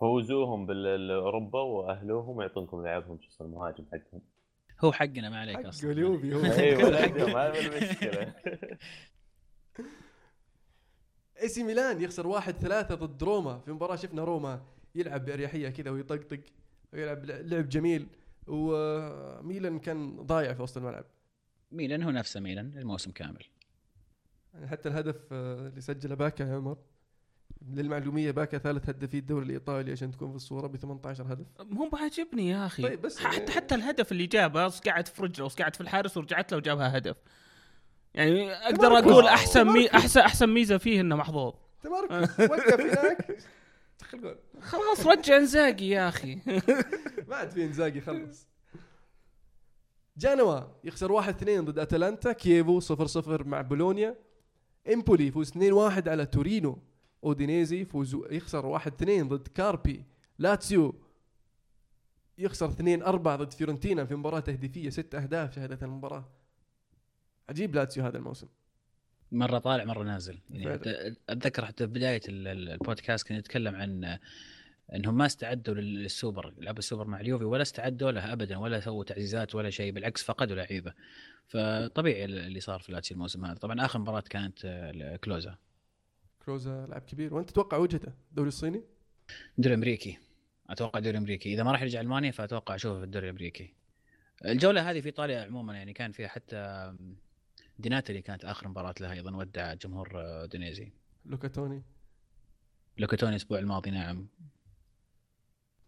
فوزوهم 0.00 0.66
بالأوروبا 0.66 1.60
وأهلوهم 1.60 2.36
ويعطونكم 2.36 2.82
لاعبهم 2.82 3.18
شو 3.20 3.28
اسمه 3.28 3.46
المهاجم 3.46 3.84
حقهم. 3.92 4.20
هو 4.80 4.92
حقنا 4.92 5.30
ما 5.30 5.40
عليك 5.40 5.56
حق 5.56 5.66
أصلا. 5.66 5.90
اليوفي 5.90 6.34
هو. 6.34 6.44
أيوه 6.64 6.88
هذا 7.46 7.60
المشكلة. 7.60 8.34
AC 11.42 11.62
ميلان 11.62 12.00
يخسر 12.00 12.40
1-3 12.40 12.44
ضد 12.92 13.22
روما 13.22 13.58
في 13.58 13.72
مباراة 13.72 13.96
شفنا 13.96 14.24
روما 14.24 14.62
يلعب 14.94 15.24
بأريحية 15.24 15.68
كذا 15.68 15.90
ويطقطق 15.90 16.40
ويلعب 16.92 17.24
لعب 17.24 17.68
جميل 17.68 18.06
وميلان 18.46 19.78
كان 19.78 20.16
ضايع 20.16 20.54
في 20.54 20.62
وسط 20.62 20.76
الملعب. 20.76 21.04
ميلان 21.72 22.02
هو 22.02 22.10
نفسه 22.10 22.40
ميلان 22.40 22.78
الموسم 22.78 23.10
كامل. 23.10 23.44
يعني 24.54 24.68
حتى 24.68 24.88
الهدف 24.88 25.32
آه، 25.32 25.68
اللي 25.68 25.80
سجله 25.80 26.14
باكا 26.14 26.42
يا 26.44 26.54
عمر. 26.56 26.76
للمعلومية 27.68 28.30
باكا 28.30 28.58
ثالث 28.58 28.88
هدافي 28.88 29.18
الدوري 29.18 29.44
الإيطالي 29.46 29.92
عشان 29.92 30.10
تكون 30.10 30.30
في 30.30 30.36
الصورة 30.36 30.66
ب 30.66 30.76
18 30.76 31.32
هدف. 31.32 31.46
مو 31.60 31.88
بعجبني 31.88 32.48
يا 32.48 32.66
أخي. 32.66 32.82
طيب 32.82 33.02
بس 33.02 33.18
حتى 33.18 33.52
حتى 33.52 33.74
الهدف 33.74 34.12
اللي 34.12 34.26
جابه 34.26 34.68
قعد 34.68 35.08
في 35.08 35.22
رجله 35.22 35.48
قعد 35.48 35.74
في 35.74 35.80
الحارس 35.80 36.16
ورجعت 36.16 36.52
له 36.52 36.58
وجابها 36.58 36.96
هدف. 36.98 37.16
يعني 38.14 38.52
أقدر. 38.52 38.98
أقول 38.98 39.26
أحسن 39.26 39.66
مي. 39.66 39.90
احسن 39.90 40.20
أحسن 40.20 40.48
ميزة 40.48 40.78
فيه 40.78 41.00
إنه 41.00 41.16
محظوظ. 41.16 41.54
تمركز 41.82 42.40
وقف 42.50 42.80
هناك. 42.80 43.38
خلاص 44.60 45.06
رجع 45.06 45.36
انزاقي 45.36 45.88
يا 45.88 46.08
أخي. 46.08 46.38
ما 47.28 47.36
عاد 47.36 47.50
في 47.50 47.64
إنزاجي 47.64 48.00
خلص. 48.00 48.48
جنوى 50.16 50.60
يخسر 50.84 51.22
1-2 51.22 51.26
ضد 51.44 51.78
أتلانتا 51.78 52.32
كييفو 52.32 52.80
0-0 52.80 52.86
مع 53.46 53.60
بولونيا. 53.60 54.16
إمبولي 54.92 55.26
يفوز 55.26 55.50
2-1 55.50 55.56
على 56.08 56.26
تورينو. 56.26 56.78
أودينيزي 57.24 57.80
يفوز 57.80 58.16
يخسر 58.30 58.78
1-2 58.78 58.88
ضد 59.28 59.48
كاربي 59.48 60.04
لاتسيو 60.38 60.94
يخسر 62.38 62.70
2-4 62.70 63.36
ضد 63.36 63.52
فيورنتينا 63.52 64.04
في 64.04 64.14
مباراة 64.14 64.40
تهديفية 64.40 64.90
ست 64.90 65.14
أهداف 65.14 65.54
شهدت 65.54 65.82
المباراة. 65.82 66.28
عجيب 67.48 67.74
لاتسيو 67.74 68.04
هذا 68.04 68.18
الموسم. 68.18 68.46
مرة 69.32 69.58
طالع 69.58 69.84
مرة 69.84 70.02
نازل. 70.04 70.38
يعني. 70.50 70.72
حتى 70.72 71.14
أتذكر 71.28 71.64
حتى 71.66 71.86
في 71.86 71.92
بداية 71.92 72.20
ال- 72.28 72.48
ال- 72.48 72.68
البودكاست 72.68 73.28
كنا 73.28 73.38
نتكلم 73.38 73.74
عن 73.74 74.18
إنهم 74.94 75.16
ما 75.16 75.26
استعدوا 75.26 75.74
لل- 75.74 76.02
للسوبر 76.02 76.54
لعب 76.58 76.78
السوبر 76.78 77.06
مع 77.06 77.20
اليوفي 77.20 77.44
ولا 77.44 77.62
استعدوا 77.62 78.10
له 78.10 78.32
ابدا 78.32 78.56
ولا 78.56 78.80
سووا 78.80 79.04
تعزيزات 79.04 79.54
ولا 79.54 79.70
شيء 79.70 79.92
بالعكس 79.92 80.22
فقدوا 80.22 80.56
لعيبة. 80.56 80.94
فطبيعي 81.46 82.24
اللي 82.24 82.60
صار 82.60 82.80
في 82.80 82.92
لاتسيو 82.92 83.14
الموسم 83.14 83.44
هذا. 83.44 83.54
طبعا 83.58 83.84
آخر 83.84 83.98
مباراة 83.98 84.24
كانت 84.30 84.58
آه، 84.64 85.16
كلوزا 86.46 86.70
كلوزا 86.70 86.86
لاعب 86.86 87.02
كبير. 87.02 87.34
وانت 87.34 87.50
تتوقع 87.50 87.76
وجهته 87.76 88.12
الدوري 88.30 88.48
الصيني؟ 88.48 88.82
دوري 89.58 89.74
امريكي 89.74 90.18
أتوقع 90.70 91.00
دوري 91.00 91.18
امريكي 91.18 91.54
إذا 91.54 91.62
ما 91.62 91.72
راح 91.72 91.82
يرجع 91.82 92.00
ألمانيا 92.00 92.30
فأتوقع 92.30 92.74
أشوفه 92.74 92.98
في 92.98 93.04
الدوري 93.04 93.26
الأمريكي. 93.26 93.74
الجولة 94.44 94.90
هذه 94.90 95.00
في 95.00 95.06
إيطاليا 95.06 95.44
عموما 95.44 95.74
يعني 95.74 95.92
كان 95.92 96.12
فيها 96.12 96.28
حتى 96.28 96.92
دي 97.78 97.93
ناتالي 97.93 98.22
كانت 98.22 98.44
آخر 98.44 98.68
مباراة 98.68 98.94
لها 99.00 99.12
أيضا 99.12 99.36
ودع 99.36 99.74
جمهور 99.74 100.10
آه، 100.14 100.46
أودينيزي. 100.46 100.92
لوكا 101.26 101.47
توني. 101.47 101.82
لوكا 102.98 103.13
توني 103.13 103.32
الأسبوع 103.32 103.58
الماضي 103.58 103.90
نعم. 103.90 104.26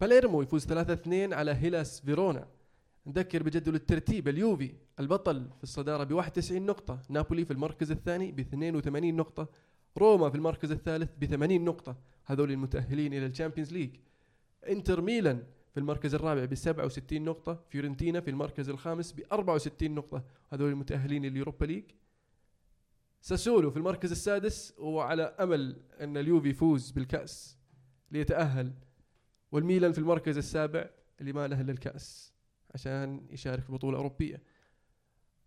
باليرمو 0.01 0.41
يفوز 0.41 0.65
3-2 0.65 1.33
على 1.33 1.51
هيلاس 1.51 2.01
فيرونا. 2.01 2.47
نذكر 3.07 3.43
بجدول 3.43 3.75
الترتيب 3.75 4.27
اليوفي 4.27 4.73
البطل 4.99 5.49
في 5.57 5.63
الصدارة 5.63 6.03
ب 6.03 6.11
91 6.11 6.65
نقطة 6.65 7.01
نابولي 7.09 7.45
في 7.45 7.53
المركز 7.53 7.91
الثاني 7.91 8.31
ب 8.31 8.39
82 8.39 9.15
نقطة 9.15 9.49
روما 9.97 10.29
في 10.29 10.35
المركز 10.35 10.71
الثالث 10.71 11.09
ب 11.19 11.25
80 11.25 11.65
نقطة. 11.65 11.97
هذول 12.25 12.51
المتأهلين 12.51 13.13
إلى 13.13 13.25
ال 13.25 13.30
Champions 13.30 13.73
League. 13.73 13.95
إنتر 14.69 15.01
ميلان 15.01 15.43
في 15.73 15.79
المركز 15.79 16.15
الرابع 16.15 16.45
ب 16.45 16.55
67 16.55 17.21
نقطة. 17.21 17.63
فيورنتينا 17.69 18.21
في 18.21 18.29
المركز 18.29 18.69
الخامس 18.69 19.11
ب 19.11 19.21
64 19.31 19.91
نقطة. 19.91 20.23
هذول 20.49 20.69
المتأهلين 20.69 21.25
لل 21.25 21.35
Europa 21.35 21.65
League. 21.65 21.83
ساسولو 23.21 23.71
في 23.71 23.77
المركز 23.77 24.11
السادس. 24.11 24.73
وعلى 24.77 25.23
أمل 25.23 25.81
أن 25.99 26.17
اليوفي 26.17 26.49
يفوز 26.49 26.91
بالكأس 26.91 27.57
ليتأهل. 28.11 28.73
والميلان 29.51 29.91
في 29.91 29.99
المركز 29.99 30.37
السابع 30.37 30.89
اللي 31.21 31.33
ما 31.33 31.47
له 31.47 31.61
الا 31.61 31.71
الكأس 31.71 32.33
عشان 32.73 33.27
يشارك 33.29 33.63
في 33.63 33.71
بطولة 33.71 33.97
أوروبية. 33.97 34.41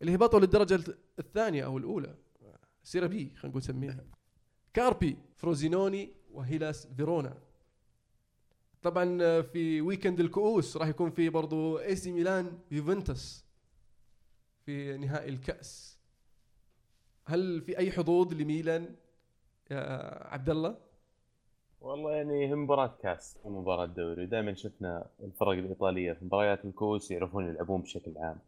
اللي 0.03 0.15
هبطوا 0.15 0.41
للدرجه 0.41 0.81
الثانية 1.19 1.65
أو 1.65 1.79
الأولى. 1.79 2.15
Serie 2.83 3.07
B 3.07 3.33
خلينا 3.35 3.49
نقول 3.49 3.59
نسميها 3.59 4.05
كاربي 4.77 5.17
فروزينوني 5.37 6.11
وهيلاس 6.33 6.87
فيرونا. 6.87 7.39
طبعا 8.83 9.43
في 9.43 9.81
weekend 9.81 10.21
الكؤوس 10.21 10.77
راح 10.77 10.89
يكون 10.89 11.11
في 11.11 11.29
برضو 11.29 11.79
AC 11.79 12.13
ميلان 12.13 12.59
يوفنتوس 12.71 13.45
في 14.67 14.97
نهائي 14.97 15.29
الكأس. 15.29 15.99
هل 17.25 17.63
في 17.63 17.79
أي 17.79 17.93
حظوظ 17.93 18.35
لميلان 18.35 18.95
يا 19.71 19.81
عبد 20.29 20.51
الله 20.51 20.77
والله 21.81 22.13
يعني 22.13 22.49
هي 22.49 22.55
مباراة 22.55 22.97
كأس 23.03 23.39
مو 23.45 23.61
مباراة 23.61 23.87
دوري. 23.87 24.27
دائما 24.27 24.55
شفنا 24.55 25.07
الفرق 25.21 25.49
الإيطالية 25.53 26.13
في 26.13 26.25
مباريات 26.25 26.65
الكؤوس 26.65 27.11
يعرفون 27.11 27.49
يلعبون 27.49 27.81
بشكل 27.81 28.19
عام. 28.19 28.39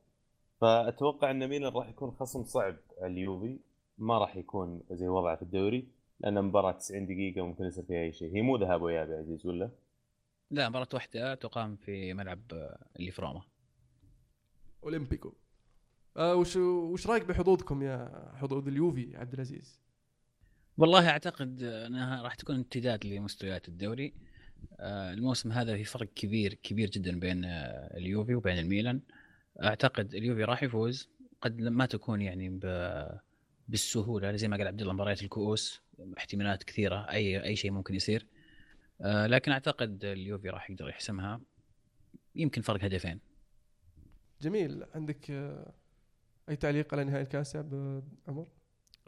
فأتوقع 0.60 1.30
أن 1.30 1.48
ميلان 1.48 1.72
راح 1.72 1.88
يكون 1.88 2.10
خصم 2.10 2.44
صعب 2.44 2.76
على 2.98 3.12
اليوفي 3.12 3.58
ما 3.98 4.18
راح 4.18 4.36
يكون 4.36 4.82
زي 4.90 5.08
وضعه 5.08 5.36
في 5.36 5.42
الدوري. 5.42 5.97
لأن 6.20 6.42
مباراة 6.44 6.72
90 6.72 7.06
دقيقة 7.06 7.46
ممكن 7.46 7.64
يصير 7.64 7.84
فيها 7.84 8.02
أي 8.02 8.12
شيء. 8.12 8.34
هي 8.36 8.42
مو 8.42 8.56
ذهاب 8.56 8.82
وإياب 8.82 9.10
يا 9.10 9.16
عزيز 9.18 9.46
ولا؟ 9.46 9.70
لا 10.50 10.68
مباراة 10.68 10.88
واحدة 10.94 11.34
تقام 11.34 11.76
في 11.76 12.14
ملعب 12.14 12.40
آه، 12.52 12.86
اللي 12.98 13.10
في 13.10 13.22
روما. 13.22 13.42
أولمبيكو. 14.84 15.32
آه 16.16 16.34
وش 16.34 16.56
وش 16.56 17.06
رأيك 17.06 17.24
بحظوظكم 17.24 17.82
يا 17.82 18.10
حظوظ 18.34 18.68
اليوفي 18.68 19.16
عبد 19.16 19.32
العزيز؟ 19.34 19.80
والله 20.78 21.08
أعتقد 21.10 21.62
أنها 21.62 22.22
راح 22.22 22.34
تكون 22.34 22.56
امتداد 22.56 23.06
لمستويات 23.06 23.68
الدوري. 23.68 24.14
آه، 24.80 25.12
الموسم 25.12 25.52
هذا 25.52 25.76
في 25.76 25.84
فرق 25.84 26.08
كبير 26.14 26.54
كبير 26.54 26.90
جدا 26.90 27.20
بين 27.20 27.44
آه، 27.44 27.96
اليوفي 27.96 28.34
وبين 28.34 28.58
الميلان. 28.58 29.00
أعتقد 29.62 30.14
اليوفي 30.14 30.44
راح 30.44 30.62
يفوز. 30.62 31.08
قد 31.40 31.60
ما 31.60 31.86
تكون 31.86 32.20
يعني 32.22 32.48
ب- 32.48 33.18
بالسهولة. 33.68 34.36
زي 34.36 34.48
ما 34.48 34.56
قال 34.56 34.66
عبد 34.66 34.80
الله 34.80 34.92
مباريات 34.92 35.22
الكؤوس 35.22 35.82
احتمالات 36.18 36.62
كثيرة 36.62 37.10
أي 37.10 37.44
أي 37.44 37.56
شيء 37.56 37.70
ممكن 37.70 37.94
يصير. 37.94 38.26
آه، 39.00 39.26
لكن 39.26 39.52
أعتقد 39.52 40.04
اليوفي 40.04 40.48
راح 40.50 40.70
يقدر 40.70 40.88
يحسمها. 40.88 41.40
يمكن 42.34 42.62
فرق 42.62 42.84
هدفين. 42.84 43.20
جميل. 44.42 44.84
عندك 44.94 45.30
آه 45.30 45.72
أي 46.48 46.56
تعليق 46.56 46.94
على 46.94 47.04
نهائي 47.04 47.22
الكأس 47.22 47.54
يا 47.54 48.02
عمر؟ 48.28 48.48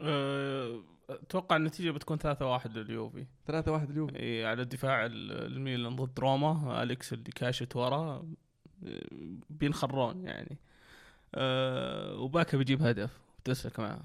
أه، 0.01 0.83
أتوقع 1.09 1.55
النتيجة 1.55 1.91
بتكون 1.91 2.17
3-1 2.17 2.77
لليوفي. 2.77 3.25
3 3.45 3.71
1 3.71 3.89
اليوفي 3.89 4.19
إي 4.19 4.45
على 4.45 4.61
الدفاع 4.61 5.05
ال- 5.05 5.31
الميلان 5.31 5.95
ضد 5.95 6.19
روما. 6.19 6.83
أليكس 6.83 7.13
اللي 7.13 7.31
كاشت 7.31 7.75
ورا. 7.75 8.27
بينخرون 9.49 10.25
يعني. 10.25 10.57
أه 11.35 12.15
وباكا 12.15 12.57
بيجيب 12.57 12.81
هدف. 12.81 13.19
تسلك 13.43 13.79
معاه 13.79 14.01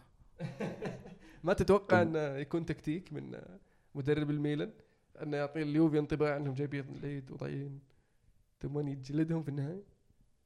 ما 1.44 1.52
تتوقع 1.52 2.02
انه 2.02 2.18
يكون 2.36 2.66
تكتيك 2.66 3.12
من 3.12 3.40
مدرب 3.94 4.30
الميلان؟ 4.30 4.70
انه 5.22 5.36
يعطي 5.36 5.62
اليوفي 5.62 5.98
انطباع 5.98 6.36
أنهم 6.36 6.54
جايبين 6.54 6.84
العيد 7.02 7.30
وضايعين. 7.30 7.80
ثم 8.60 8.88
يجلدهم 8.88 9.42
في 9.42 9.48
النهايه 9.48 9.82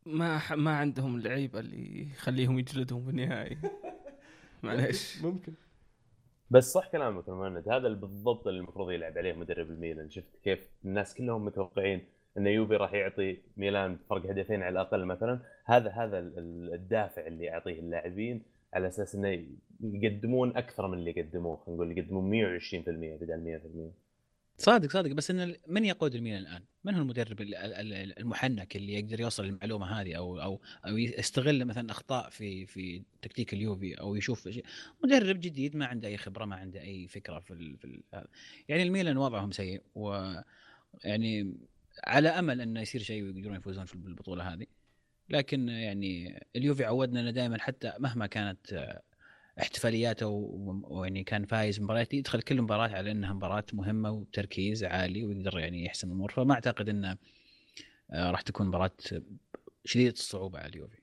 ما 0.06 0.38
ح- 0.38 0.52
ما 0.52 0.76
عندهم 0.76 1.16
اللعيبة 1.16 1.60
اللي 1.60 2.10
يخليهم 2.10 2.58
يجلدهم 2.58 3.04
في 3.04 3.10
النهائي. 3.10 3.58
معليش. 4.62 5.22
ممكن. 5.22 5.52
بس 6.50 6.72
صح 6.72 6.88
كلامك 6.92 7.28
يا 7.28 7.32
مهند. 7.32 7.68
هذا 7.68 7.88
بالضبط 7.88 8.46
اللي 8.46 8.60
المفروض 8.60 8.90
يلعب 8.90 9.18
عليه 9.18 9.32
مدرب 9.32 9.70
الميلان. 9.70 10.10
شفت 10.10 10.36
كيف 10.44 10.68
الناس 10.84 11.14
كلهم 11.14 11.44
متوقعين 11.44 12.04
أن 12.38 12.46
يوفي 12.46 12.76
راح 12.76 12.92
يعطي 12.92 13.38
ميلان 13.56 13.98
فرق 14.10 14.26
هدفين 14.26 14.62
على 14.62 14.72
الأقل 14.72 15.04
مثلا. 15.04 15.40
هذا 15.64 15.90
هذا 15.90 16.18
ال- 16.18 16.38
ال- 16.38 16.74
الدافع 16.74 17.26
اللي 17.26 17.44
يعطيه 17.44 17.78
اللاعبين. 17.80 18.42
على 18.74 18.88
أساس 18.88 19.14
إنه 19.14 19.46
يقدمون 19.80 20.56
أكثر 20.56 20.88
من 20.88 20.98
اللي 20.98 21.12
قدموه 21.22 21.56
خلينا 21.56 21.82
نقول 21.84 21.98
يقدمون 21.98 22.58
120% 22.58 22.88
بدل 23.20 23.60
100% 23.96 24.10
صادق 24.58 24.90
صادق 24.90 25.12
بس 25.12 25.30
إن 25.30 25.54
من 25.66 25.84
يقود 25.84 26.14
الميلان 26.14 26.40
الآن؟ 26.42 26.62
من 26.84 26.94
هو 26.94 27.02
المدرب 27.02 27.40
ال- 27.40 27.54
ال- 27.54 27.92
ال- 27.92 28.18
المحنك 28.18 28.76
اللي 28.76 28.92
يقدر 28.94 29.20
يوصل 29.20 29.44
للمعلومه 29.44 29.86
هذه 30.00 30.14
أو 30.14 30.40
أو 30.40 30.60
أو 30.86 30.96
يستغل 30.96 31.64
مثلا 31.64 31.90
أخطاء 31.90 32.30
في 32.30 32.66
في 32.66 33.02
تكتيك 33.22 33.52
اليوفي 33.54 33.94
أو 33.94 34.14
يشوف 34.14 34.48
مدرب 35.04 35.40
جديد 35.40 35.76
ما 35.76 35.86
عنده 35.86 36.08
أي 36.08 36.16
خبرة 36.16 36.44
ما 36.44 36.56
عنده 36.56 36.80
أي 36.80 37.08
فكرة 37.08 37.38
في 37.38 37.50
ال 37.50 37.76
في 37.78 37.84
ال 37.84 38.02
هذا. 38.14 38.26
يعني 38.68 38.82
الميلان 38.82 39.16
وضعهم 39.16 39.50
سيء 39.50 39.82
و 39.94 40.32
يعني 41.04 41.54
على 42.04 42.28
أمل 42.28 42.60
إنه 42.60 42.80
يصير 42.80 43.00
شيء 43.00 43.22
ويقدرون 43.22 43.56
يفوزون 43.56 43.84
في 43.84 43.94
البطولة 43.94 44.52
هذه 44.54 44.66
لكن 45.30 45.68
يعني 45.68 46.40
اليوفي 46.56 46.84
عودنا 46.84 47.20
إنه 47.20 47.30
دائما 47.30 47.58
حتى 47.60 47.92
مهما 47.98 48.26
كانت 48.26 48.72
آه، 48.72 49.02
احتفالياته 49.60 50.26
ويعني 50.26 51.24
كان 51.24 51.44
فايز 51.46 51.80
مباريات 51.80 52.14
يدخل 52.14 52.42
كل 52.42 52.62
مباراة 52.62 52.88
على 52.88 53.10
إنها 53.10 53.32
مباراة 53.32 53.64
مهمة 53.72 54.10
وتركيز 54.10 54.84
عالي 54.84 55.24
ويقدر 55.24 55.58
يعني 55.58 55.84
يحسم 55.84 56.08
الأمور. 56.08 56.32
فما 56.32 56.54
أعتقد 56.54 56.88
إنه 56.88 57.16
آه، 58.10 58.30
راح 58.30 58.40
تكون 58.40 58.66
مباراة 58.66 58.96
شديدة 59.84 60.12
الصعوبة 60.12 60.58
على 60.58 60.68
اليوفي. 60.68 60.98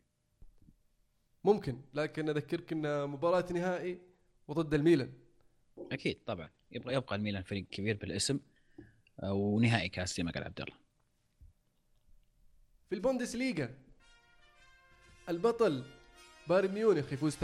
ممكن 1.44 1.82
لكن 1.94 2.30
أذكرك 2.30 2.72
إن 2.74 3.10
مباراة 3.10 3.54
نهائي 3.54 4.02
وضد 4.48 4.74
الميلان. 4.74 5.14
أكيد 5.92 6.24
طبعا. 6.26 6.50
يبقى 6.72 6.94
يبقى 6.94 7.16
الميلان 7.16 7.44
فريق 7.44 7.66
كبير 7.72 7.98
بالاسم 7.98 8.40
آه، 9.24 9.34
ونهائي 9.34 9.90
كاس 9.90 10.18
زي 10.18 10.24
ما 10.24 10.32
قال 10.32 10.44
عبد 10.44 10.62
الله. 10.62 10.76
في 12.90 12.96
البوندسليغا 12.96 13.87
البطل 15.30 15.84
بايرن 16.50 16.74
ميونخ 16.74 17.14
يفوز 17.14 17.36
3-1 17.36 17.40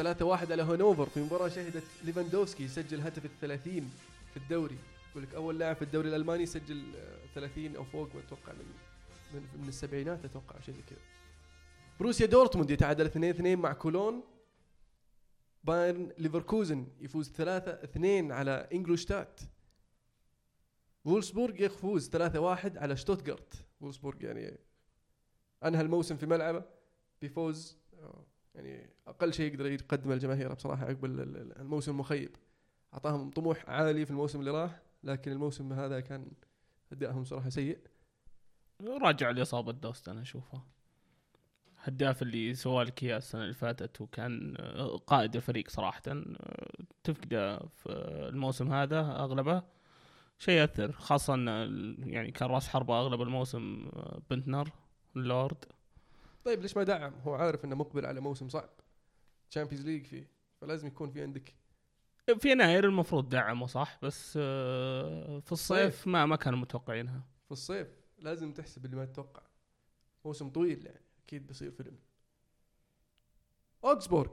على 0.52 0.64
هانوفر 0.64 1.06
في 1.06 1.20
مباراة 1.20 1.48
شهدت 1.48 1.84
ليفاندوفسكي 2.04 2.64
يسجل 2.64 3.02
هدف 3.02 3.26
الثلاثين 3.26 3.92
في 4.34 4.38
الدوري. 4.38 4.78
يقول 5.12 5.24
لك 5.24 5.36
أول 5.36 5.60
لاعب 5.60 5.76
في 5.76 5.82
الدوري 5.82 6.10
الألماني 6.10 6.44
يسجل 6.44 6.84
آه، 6.96 7.18
30 7.36 7.76
أو 7.76 7.84
فوق 7.84 8.10
أتوقع 8.28 8.54
من 8.54 8.66
من, 9.34 9.48
من 9.62 9.68
السبعينات 9.68 10.26
أتوقع 10.26 10.60
شيء 10.60 10.76
زي 10.76 10.82
كذا. 10.90 11.00
بروسيا 12.00 12.26
دورتموند 12.26 12.72
يتعادل 12.72 13.10
2-2 13.10 13.42
مع 13.60 13.74
كولون. 13.74 14.24
بايرن 15.64 16.12
ليفركوزن 16.18 16.88
يفوز 17.02 17.32
3-2 17.32 18.32
على 18.32 18.68
إنغولشتات. 18.74 19.40
وولفسبورغ 21.06 21.62
يفوز 21.62 22.10
3-1 22.10 22.78
على 22.78 22.98
شتوتغارت. 22.98 23.54
وولفسبورغ 23.82 24.24
يعني 24.24 24.58
أنهى 25.66 25.82
الموسم 25.82 26.18
في 26.18 26.26
ملعبه. 26.26 26.73
بفوز 27.24 27.78
يعني 28.56 28.90
أقل 29.08 29.34
شيء 29.34 29.54
يقدر 29.54 29.66
يقدمه 29.66 30.14
للجماهير 30.14 30.54
بصراحة 30.54 30.86
عقب 30.86 31.06
ال- 31.06 31.20
ال- 31.20 31.58
الموسم 31.60 31.92
المخيب 31.92 32.36
أعطاهم 32.94 33.32
طموح 33.32 33.70
عالي 33.70 34.06
في 34.06 34.12
الموسم 34.12 34.40
اللي 34.40 34.52
راح 34.52 34.82
لكن 35.04 35.32
الموسم 35.32 35.74
هذا 35.74 36.00
كان 36.00 36.32
أدائهم 36.92 37.24
صراحة 37.24 37.50
سيء. 37.50 37.80
راجع 38.82 39.30
لإصابة 39.32 39.72
دوست 39.72 40.10
أنا 40.10 40.22
اشوفه 40.22 40.62
هداف 41.84 42.22
اللي 42.22 42.54
سوى 42.54 42.84
لك 42.84 43.04
اياه 43.04 43.18
السنة 43.18 43.42
اللي 43.42 43.54
فاتت 43.54 44.02
وكان 44.02 44.56
آه، 44.60 44.98
قائد 44.98 45.36
الفريق 45.36 45.70
صراحة 45.70 46.02
آه، 46.08 46.70
تفقده 47.04 47.60
في 47.60 47.90
الموسم 48.30 48.72
هذا 48.74 49.00
أغلبه 49.00 49.64
شيء 50.38 50.54
يأثر 50.60 50.92
خاصة 50.92 51.36
يعني 52.00 52.32
كان 52.32 52.50
راس 52.50 52.68
حربه 52.68 53.00
أغلب 53.00 53.22
الموسم 53.22 53.90
آه، 53.94 54.22
بنتنر 54.30 54.70
اللورد 55.16 55.66
طيب 56.44 56.62
ليش 56.62 56.78
ما 56.78 56.84
دعم؟ 56.84 57.14
هو 57.14 57.34
عارف 57.34 57.66
إنه 57.66 57.76
مقبل 57.76 58.06
على 58.06 58.20
موسم 58.20 58.50
صعب. 58.50 58.70
Champions 59.50 59.86
League 59.86 60.06
فيه 60.06 60.30
فلازم 60.62 60.88
يكون 60.88 61.12
في 61.12 61.22
عندك. 61.22 61.54
في 62.40 62.52
يناير 62.52 62.86
المفروض 62.86 63.30
دعمه 63.30 63.68
صح؟ 63.68 64.00
بس 64.02 64.34
آه، 64.42 65.40
في 65.40 65.52
الصيف 65.52 66.08
ما 66.08 66.26
ما 66.26 66.36
كانوا 66.36 66.60
متوقعينها. 66.60 67.24
في 67.46 67.52
الصيف 67.52 67.88
لازم 68.18 68.54
تحسب 68.54 68.86
اللي 68.86 68.96
ما 68.96 69.06
تتوقع. 69.06 69.42
موسم 70.26 70.50
طويل 70.50 70.86
يعني 70.86 71.02
أكيد 71.24 71.48
بيصير 71.48 71.72
فيلم. 71.72 71.98
أوكسبورغ 73.84 74.32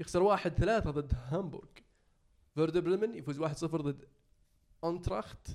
يخسر 0.00 0.22
واحد 0.22 0.52
ثلاثة 0.52 0.90
ضد 0.90 1.12
هامبورغ. 1.14 1.68
فيردر 2.54 2.80
بريمن 2.80 3.14
يفوز 3.14 3.38
واحد 3.38 3.56
صفر 3.56 3.80
ضد 3.80 4.08
أنتراخت. 4.84 5.48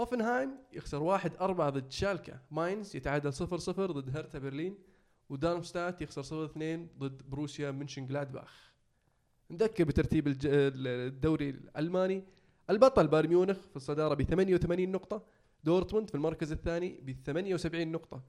هوفنهايم 0.00 0.50
يخسر 0.72 1.02
واحد 1.02 1.36
أربعة 1.36 1.70
ضد 1.70 1.90
شالكا. 1.90 2.40
ماينز 2.50 2.96
يتعادل 2.96 3.32
صفر 3.32 3.58
صفر 3.58 3.90
ضد 3.90 4.16
هرتا 4.16 4.38
برلين. 4.38 4.78
ودارمستات 5.34 6.02
يخسر 6.02 6.22
صفر 6.22 6.44
اثنين 6.44 6.88
ضد 6.98 7.22
بروسيا 7.30 7.70
منشن 7.70 8.06
جلادباخ 8.06 8.72
نذكر 9.50 9.84
بترتيب 9.84 10.24
الدوري 10.44 11.50
الألماني. 11.50 12.22
البطل 12.70 13.08
بايرن 13.08 13.28
ميونخ 13.28 13.56
في 13.56 13.76
الصدارة 13.76 14.14
ب 14.14 14.22
88 14.22 14.92
نقطة. 14.92 15.22
دورتموند 15.64 16.08
في 16.08 16.14
المركز 16.14 16.52
الثاني 16.52 16.98
ب 17.02 17.10
78 17.12 17.92
نقطة. 17.92 18.22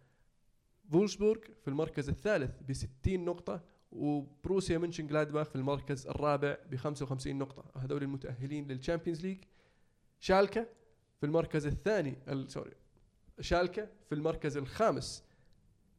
فولسبورغ 0.91 1.39
في 1.61 1.67
المركز 1.67 2.09
الثالث 2.09 2.51
ب 2.67 2.73
60 2.73 3.25
نقطة. 3.25 3.63
وبروسيا 3.91 4.77
منشن 4.77 5.07
جلادباخ 5.07 5.49
في 5.49 5.55
المركز 5.55 6.07
الرابع 6.07 6.57
ب 6.71 6.75
55 6.75 7.37
نقطة. 7.37 7.65
هذول 7.81 8.03
المتأهلين 8.03 8.67
لل 8.67 8.78
Champions 8.78 9.25
League. 9.25 9.37
شالكا 10.19 10.65
في 11.19 11.25
المركز 11.25 11.65
الثاني 11.67 12.17
ال- 12.27 12.51
sorry 12.51 12.71
شالكا 13.39 13.89
في 14.09 14.15
المركز 14.15 14.57
الخامس 14.57 15.23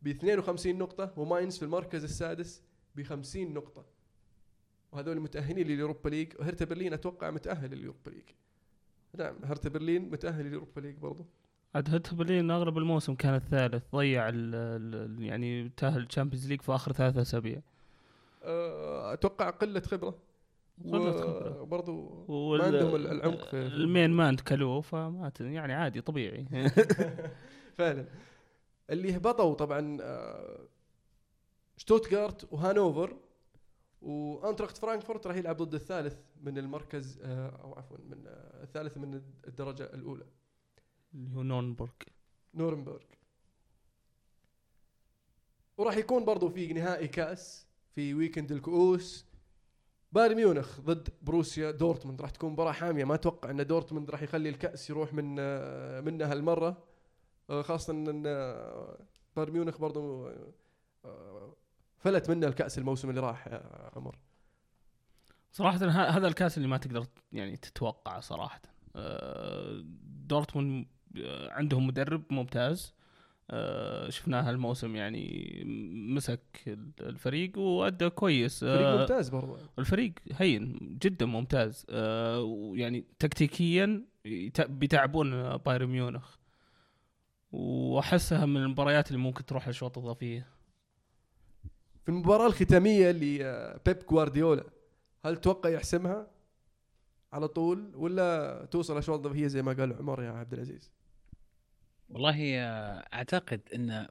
ب 0.03 0.09
52 0.09 0.79
نقطة 0.79 1.13
وماينز 1.17 1.57
في 1.59 1.63
المركز 1.65 2.05
السادس 2.05 2.63
ب 2.97 3.03
50 3.03 3.55
نقطة. 3.55 3.85
وهذول 4.93 5.21
متأهلين 5.21 5.67
لل 5.67 5.77
Europa 5.77 6.09
League. 6.09 6.33
وهرتا 6.41 6.65
برلين 6.65 6.93
أتوقع 6.93 7.31
متأهل 7.31 7.71
لل 7.71 7.81
Europa 7.81 8.11
League. 8.11 8.25
نعم 9.19 9.35
هرتا 9.45 9.69
برلين 9.69 10.11
متأهل 10.11 10.45
لل 10.45 10.54
Europa 10.54 10.81
League 10.81 10.97
برضو. 10.97 11.25
عاد 11.75 11.91
هرتا 11.95 12.15
برلين 12.17 12.51
أغلب 12.51 12.79
الموسم 12.79 13.15
كان 13.15 13.35
الثالث 13.35 13.83
ضيع 13.95 14.29
ال 14.29 14.55
ال 14.55 15.23
يعني 15.23 15.71
تأهل 15.77 16.03
ال 16.03 16.07
Champions 16.07 16.49
League 16.49 16.61
في 16.61 16.75
آخر 16.75 16.93
ثلاثة 16.93 17.23
أسابيع. 17.23 17.61
أه، 18.43 19.13
أتوقع 19.13 19.51
قلة 19.51 19.81
خبرة. 19.81 20.19
قلة 20.93 21.13
خبرة. 21.13 21.61
وبرضو 21.63 22.25
وال- 22.29 22.59
ما 22.61 22.65
عندهم 22.67 22.95
ال- 22.97 23.07
العمق 23.07 23.45
في 23.49 23.57
ال 23.67 23.76
main 23.76 24.11
man 24.11 24.37
كالو 24.37 24.81
فما 24.81 25.33
يعني 25.41 25.73
عادي 25.75 26.01
طبيعي. 26.01 26.47
فعلا. 27.79 28.05
اللي 28.91 29.17
هبطوا 29.17 29.55
طبعا 29.55 29.99
آه، 30.01 30.69
شتوتغارت 31.77 32.53
وهانوفر 32.53 33.17
وأنتراخت 34.03 34.77
فرانكفورت 34.77 35.27
راح 35.27 35.37
يلعب 35.37 35.57
ضد 35.57 35.75
الثالث 35.75 36.19
من 36.43 36.59
المركز 36.59 37.21
آه، 37.23 37.49
أو 37.49 37.75
عفوا 37.75 37.97
من 37.99 38.27
آه، 38.27 38.63
الثالث 38.63 38.99
من 38.99 39.23
الدرجة 39.47 39.85
الأولى. 39.85 40.27
اللي 41.15 41.37
هو 41.37 41.43
نورنبورغ 41.43 41.93
نورنبرغ. 42.55 43.03
وراح 45.79 45.97
يكون 45.97 46.25
برضو 46.25 46.49
في 46.49 46.73
نهائي 46.73 47.09
كأس 47.09 47.67
في 47.95 48.15
weekend 48.15 48.53
الكؤوس. 48.53 49.27
بايرن 50.13 50.37
ميونخ 50.37 50.81
ضد 50.81 51.09
بروسيا 51.23 51.71
دورتموند. 51.71 52.21
راح 52.23 52.31
تكون 52.31 52.53
مباراة 52.53 52.73
حامية. 52.73 53.05
ما 53.05 53.15
أتوقع 53.15 53.51
إن 53.51 53.67
دورتموند 53.67 54.11
راح 54.11 54.23
يخلي 54.23 54.49
الكأس 54.49 54.91
يروح 54.91 55.15
من 55.15 55.35
منها 56.05 56.33
هالمره 56.33 56.86
خاصة 57.51 57.93
إن 57.93 58.23
آه، 58.27 58.99
بايرن 59.37 59.53
ميونخ 59.53 59.79
برضو 59.79 60.29
آه، 61.05 61.57
فلت 61.99 62.31
منه 62.31 62.47
الكأس 62.47 62.79
الموسم 62.79 63.11
اللي 63.11 63.21
راح 63.21 63.47
يا 63.47 63.91
عمر. 63.97 64.17
صراحة 65.53 65.79
ه- 65.79 66.11
هذا 66.17 66.29
الكأس 66.29 66.57
اللي 66.57 66.69
ما 66.69 66.77
تقدر 66.77 67.07
يعني 67.33 67.57
تتوقعه 67.57 68.21
صراحة. 68.21 68.63
آه، 68.97 69.83
دورتموند 70.27 70.87
آه، 71.19 71.51
عندهم 71.53 71.87
مدرب 71.87 72.23
ممتاز. 72.31 72.95
آه، 73.51 74.11
شفناه 74.11 74.43
هالموسم 74.49 74.97
يعني 74.97 75.53
مسك 75.95 76.41
ال- 76.67 76.91
الفريق 77.01 77.59
وأدى 77.59 78.11
كويس. 78.11 78.61
فريق 78.65 78.87
آه، 78.87 79.01
ممتاز 79.01 79.29
برضو. 79.29 79.57
الفريق 79.79 80.13
هين 80.33 80.79
جدا 81.03 81.27
ممتاز. 81.27 81.87
آه، 81.91 82.41
ويعني 82.43 83.05
تكتيكيا 83.19 84.05
يت- 84.25 84.61
بيتعبون 84.71 85.57
بايرن 85.57 85.87
ميونخ. 85.87 86.37
وأحسها 87.57 88.47
من 88.47 88.57
المباريات 88.57 89.09
اللي 89.09 89.19
ممكن 89.19 89.47
تروح 89.47 89.69
للشوط 89.69 89.99
الاضافيه 89.99 90.47
في 92.03 92.09
المباراة 92.09 92.47
الختامية 92.47 93.11
لبيب 93.11 94.07
جوارديولا 94.11 94.65
هل 95.25 95.37
تتوقع 95.37 95.71
يحسمها 95.71 96.31
على 97.33 97.49
طول 97.49 97.93
ولا 97.95 98.69
توصل 98.71 98.99
اشواط 98.99 99.19
اضافيه 99.19 99.47
زي 99.47 99.63
ما 99.63 99.73
قال 99.73 99.93
عمر 99.93 100.23
يا 100.23 100.31
عبد 100.31 100.53
العزيز؟ 100.53 100.91
والله 102.09 102.59
آه، 102.59 103.09
أعتقد 103.15 103.61
إن 103.75 104.09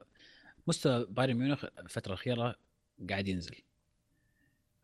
مستوى 0.66 1.06
بايرن 1.10 1.34
ميونخ 1.34 1.64
الفترة 1.78 2.12
الأخيرة 2.12 2.56
قاعد 3.10 3.28
ينزل. 3.28 3.56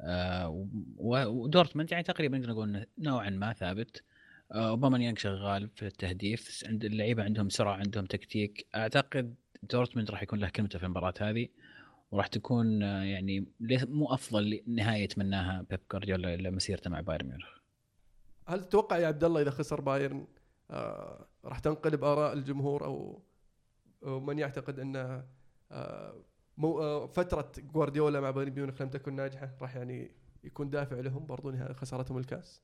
آه، 0.01 0.67
ودورتموند 0.97 1.93
يعني 1.93 2.05
تقريبا 2.05 2.39
نقدر 2.39 2.51
نقول 2.51 2.69
إنه 2.69 2.87
نوعا 2.99 3.31
ما 3.31 3.53
ثابت. 3.53 4.03
أوباما 4.53 5.15
شغال 5.17 5.69
في 5.69 5.87
التهديف 5.87 6.65
عند 6.67 6.85
اللعيبة 6.85 7.25
عندهم 7.25 7.49
سرعة 7.49 7.75
عندهم 7.75 8.07
تكتيك. 8.07 8.67
أعتقد 8.75 9.35
دورتموند 9.63 10.11
راح 10.11 10.23
يكون 10.23 10.39
له 10.39 10.49
كلمته 10.49 10.79
في 10.79 10.85
المباراة 10.85 11.15
هذه 11.21 11.49
وراح 12.11 12.27
تكون 12.27 12.83
آه، 12.83 13.03
يعني 13.03 13.47
مو 13.71 14.15
أفضل 14.15 14.63
نهاية 14.67 15.03
يتمناها 15.03 15.67
بيب 15.71 15.81
جوارديولا 15.93 16.37
لمسيرته 16.37 16.91
مع 16.91 17.01
بايرن 17.01 17.27
ميونخ. 17.27 17.59
هل 18.47 18.65
تتوقع 18.65 18.99
يا 18.99 19.07
عبد 19.07 19.25
الله 19.25 19.43
إذا 19.43 19.51
خسر 19.51 19.81
بايرن 19.81 20.27
آه 20.71 21.27
راح 21.45 21.59
تنقلب 21.59 22.05
آراء 22.05 22.33
الجمهور 22.33 22.85
أو 22.85 23.23
من 24.03 24.39
يعتقد 24.39 24.79
ان 24.79 25.25
آه 25.71 26.25
مو 26.57 26.81
آه 26.81 27.07
فترة 27.07 27.53
جوارديولا 27.59 28.21
مع 28.21 28.31
بايرن 28.31 28.53
ميونخ 28.53 28.83
لم 28.83 28.89
تكن 28.89 29.17
ناجحة 29.17 29.57
راح 29.61 29.77
يعني 29.77 30.11
يكون 30.45 30.71
دافع 30.71 31.01
لهم 31.01 31.27
برضو 31.27 31.53
خسارتهم 31.75 32.19
الكاس؟ 32.19 32.63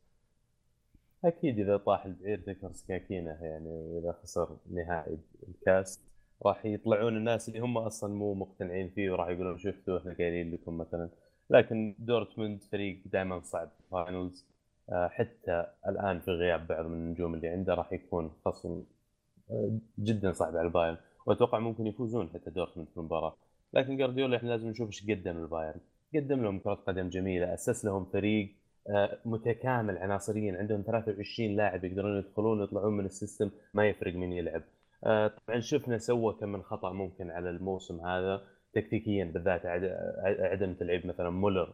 أكيد 1.24 1.58
إذا 1.58 1.76
طاح 1.76 2.04
البعير 2.04 2.40
ذكر 2.40 2.72
سكاكينة 2.72 3.30
يعني 3.30 3.68
وإذا 3.68 4.12
خسر 4.22 4.56
نهائي 4.70 5.18
الكاس 5.48 6.00
راح 6.46 6.66
يطلعون 6.66 7.16
الناس 7.16 7.48
اللي 7.48 7.60
هم 7.60 7.78
أصلا 7.78 8.14
مو 8.14 8.34
مقتنعين 8.34 8.88
فيه 8.88 9.10
وراح 9.10 9.28
يقولون 9.28 9.58
شفتوا 9.58 9.98
إحنا 9.98 10.14
قايلين 10.14 10.54
لكم 10.54 10.78
مثلا. 10.78 11.08
لكن 11.50 11.94
دورتموند 11.98 12.62
فريق 12.62 13.02
دائما 13.06 13.40
صعب. 13.40 13.68
في 13.68 13.80
ال 13.84 13.93
finals 13.93 14.46
آه، 14.92 15.08
حتى 15.08 15.66
الآن 15.88 16.20
في 16.20 16.30
غياب 16.30 16.66
بعض 16.66 16.86
من 16.86 16.92
النجوم 16.92 17.34
اللي 17.34 17.48
عنده 17.48 17.74
راح 17.74 17.92
يكون 17.92 18.30
خصم 18.44 18.84
آه، 19.50 19.78
جدا 19.98 20.32
صعب 20.32 20.56
على 20.56 20.66
البايرن. 20.66 20.96
وأتوقع 21.26 21.58
ممكن 21.58 21.86
يفوزون 21.86 22.28
حتى 22.28 22.50
دورتموند 22.50 22.88
في 22.88 22.96
المباراة. 22.96 23.36
لكن 23.72 23.96
جارديولا 23.96 24.36
إحنا 24.36 24.48
لازم 24.48 24.68
نشوف 24.68 24.88
إيش 24.88 25.10
قدم 25.10 25.38
البايرن. 25.38 25.80
قدم 26.14 26.42
لهم 26.42 26.58
كرة 26.58 26.74
قدم 26.74 27.08
جميلة 27.08 27.54
أسس 27.54 27.84
لهم 27.84 28.04
فريق 28.04 28.54
متكامل 29.24 29.98
عناصريا 29.98 30.58
عندهم 30.58 30.82
23 30.82 31.56
لاعب 31.56 31.84
يقدرون 31.84 32.18
يدخلون 32.18 32.60
ويطلعون 32.60 32.96
من 32.96 33.04
ال 33.04 33.11
system 33.11 33.50
ما 33.74 33.88
يفرق 33.88 34.14
مين 34.14 34.32
يلعب. 34.32 34.62
آه، 35.04 35.32
طبعا 35.46 35.60
شفنا 35.60 35.98
سوى 35.98 36.34
كم 36.40 36.48
من 36.48 36.62
خطأ 36.62 36.92
ممكن 36.92 37.30
على 37.30 37.50
الموسم 37.50 38.00
هذا 38.06 38.40
تكتيكيا 38.72 39.24
بالذات 39.24 39.66
عد- 39.66 39.96
عدم 40.40 40.74
تلعب 40.74 41.06
مثلا 41.06 41.30
مولر 41.30 41.72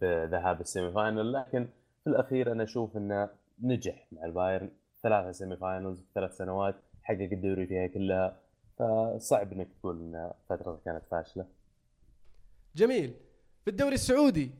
في 0.00 0.24
ذهاب 0.32 0.60
ال 0.60 0.66
semi 0.66 0.92
final 0.92 1.32
لكن 1.32 1.68
في 2.04 2.10
الأخير 2.10 2.52
أنا 2.52 2.62
أشوف 2.62 2.96
إنه 2.96 3.28
نجح 3.62 4.06
مع 4.12 4.24
البايرن. 4.24 4.70
ثلاثة 5.02 5.32
semi 5.32 5.56
finals 5.56 6.00
في 6.00 6.06
ثلاث 6.14 6.36
سنوات 6.36 6.74
حقق 7.02 7.28
الدوري 7.32 7.66
فيها 7.66 7.86
كلها. 7.86 8.36
فصعب 8.78 9.52
إنك 9.52 9.68
تقول 9.80 9.96
إن 10.00 10.30
فترته 10.48 10.78
كانت 10.84 11.02
فاشلة. 11.10 11.46
جميل. 12.76 13.14
في 13.64 13.70
الدوري 13.70 13.94
السعودي 13.94 14.50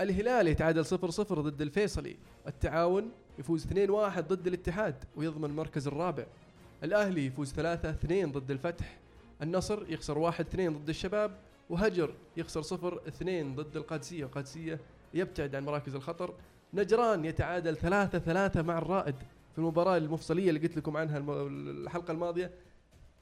الهلال 0.00 0.48
يتعادل 0.48 0.84
0 0.84 1.10
0 1.10 1.40
ضد 1.40 1.62
الفيصلي. 1.62 2.16
التعاون 2.46 3.10
يفوز 3.38 3.66
2 3.66 3.90
1 3.90 4.28
ضد 4.28 4.46
الاتحاد 4.46 4.94
ويضمن 5.16 5.44
المركز 5.44 5.86
الرابع. 5.86 6.26
الأهلي 6.84 7.26
يفوز 7.26 7.52
3 7.52 7.90
2 7.90 8.32
ضد 8.32 8.50
الفتح. 8.50 8.98
النصر 9.42 9.90
يخسر 9.90 10.18
1 10.18 10.46
2 10.46 10.72
ضد 10.78 10.88
الشباب. 10.88 11.36
وهجر 11.70 12.14
يخسر 12.36 12.62
0 12.62 13.00
2 13.08 13.54
ضد 13.54 13.76
القادسية. 13.76 14.24
القادسية 14.24 14.80
يبتعد 15.14 15.54
عن 15.54 15.64
مراكز 15.64 15.94
الخطر. 15.94 16.34
نجران 16.74 17.24
يتعادل 17.24 17.76
3 17.76 18.18
3 18.18 18.62
مع 18.62 18.78
الرائد 18.78 19.14
في 19.52 19.58
المباراة 19.58 19.96
المفصلية 19.96 20.48
اللي 20.48 20.60
قلت 20.60 20.76
لكم 20.76 20.96
عنها 20.96 21.18
الم- 21.18 21.30
الحلقة 21.86 22.12
الماضية. 22.12 22.50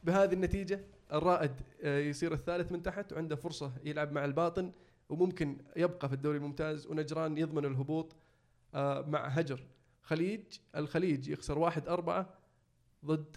بهذه 0.04 0.32
النتيجة 0.32 0.80
الرائد 1.12 1.50
آه، 1.84 1.98
يصير 1.98 2.32
الثالث 2.32 2.72
من 2.72 2.82
تحت 2.82 3.12
وعنده 3.12 3.36
فرصة 3.36 3.72
يلعب 3.84 4.12
مع 4.12 4.24
الباطن. 4.24 4.70
وممكن 5.08 5.58
يبقى 5.76 6.08
في 6.08 6.14
الدوري 6.14 6.38
الممتاز 6.38 6.86
ونجران 6.86 7.38
يضمن 7.38 7.64
الهبوط 7.64 8.16
آه، 8.74 9.00
مع 9.00 9.26
هجر. 9.26 9.66
خليج 10.02 10.42
الخليج 10.76 11.28
يخسر 11.28 11.58
واحد 11.58 11.88
أربعة 11.88 12.34
ضد 13.04 13.36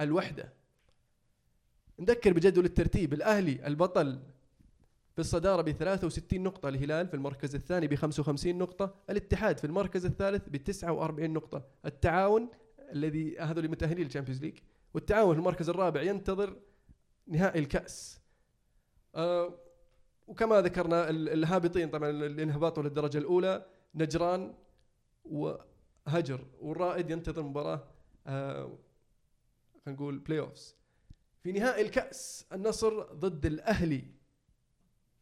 الوحدة. 0.00 0.52
نذكر 2.00 2.32
بجدول 2.32 2.64
الترتيب 2.64 3.12
الأهلي 3.12 3.66
البطل 3.66 4.20
في 5.12 5.18
الصدارة 5.20 5.62
ب 5.62 5.70
63 5.70 6.42
نقطة 6.42 6.68
الهلال 6.68 7.08
في 7.08 7.14
المركز 7.14 7.54
الثاني 7.54 7.86
ب 7.86 7.94
55 7.94 8.58
نقطة 8.58 8.94
الاتحاد 9.10 9.58
في 9.58 9.66
المركز 9.66 10.06
الثالث 10.06 10.48
ب 10.48 10.56
49 10.56 11.30
نقطة. 11.30 11.64
التعاون 11.86 12.48
الذي 12.92 13.38
هذول 13.38 13.68
متأهلين 13.68 14.04
لل 14.06 14.12
Champions 14.12 14.42
League 14.42 14.58
والتعاون 14.94 15.34
في 15.34 15.38
المركز 15.38 15.68
الرابع 15.68 16.02
ينتظر 16.02 16.56
نهائي 17.26 17.60
الكأس. 17.60 18.20
آه 19.14 19.54
وكما 20.26 20.60
ذكرنا 20.60 21.10
ال- 21.10 21.28
الهابطين 21.28 21.90
طبعا 21.90 22.10
اللي 22.10 22.42
انهبطوا 22.42 22.82
للدرجة 22.82 23.18
الأولى 23.18 23.66
نجران 23.94 24.54
وهجر 25.24 26.40
والرائد 26.60 27.10
ينتظر 27.10 27.42
مباراة 27.42 27.84
آه 28.26 28.78
خلينا 29.84 30.00
نقول 30.00 30.18
playoffs 30.18 30.76
في 31.42 31.52
نهائي 31.52 31.82
الكأس 31.82 32.46
النصر 32.52 33.02
ضد 33.12 33.46
الأهلي. 33.46 34.04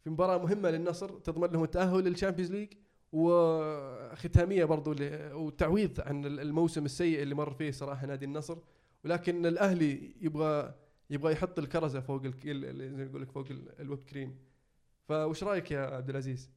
في 0.03 0.09
مباراة 0.09 0.37
مهمة 0.37 0.69
للنصر 0.69 1.19
تضمن 1.19 1.47
لهم 1.49 1.63
التأهل 1.63 2.03
لل 2.03 2.12
Champions 2.12 2.51
League 2.51 2.73
وختامية 3.11 4.65
برضو 4.65 4.95
وتعويض 5.33 6.01
عن 6.01 6.25
الموسم 6.25 6.85
السيء 6.85 7.21
اللي 7.23 7.35
مر 7.35 7.53
فيه 7.53 7.71
صراحة 7.71 8.05
نادي 8.07 8.25
النصر. 8.25 8.57
ولكن 9.05 9.45
الأهلي 9.45 10.15
يبغى 10.21 10.73
يبغى 11.09 11.31
يحط 11.33 11.59
الكرزة 11.59 11.99
فوق 11.99 12.23
زي 12.27 12.53
ما 12.53 13.03
يقول 13.03 13.21
لك 13.21 13.31
فوق 13.31 13.45
ال- 13.51 13.81
الويب 13.81 14.03
كريم. 14.03 14.37
فوش 15.07 15.43
رأيك 15.43 15.71
يا 15.71 15.79
عبد 15.79 16.09
العزيز؟ 16.09 16.51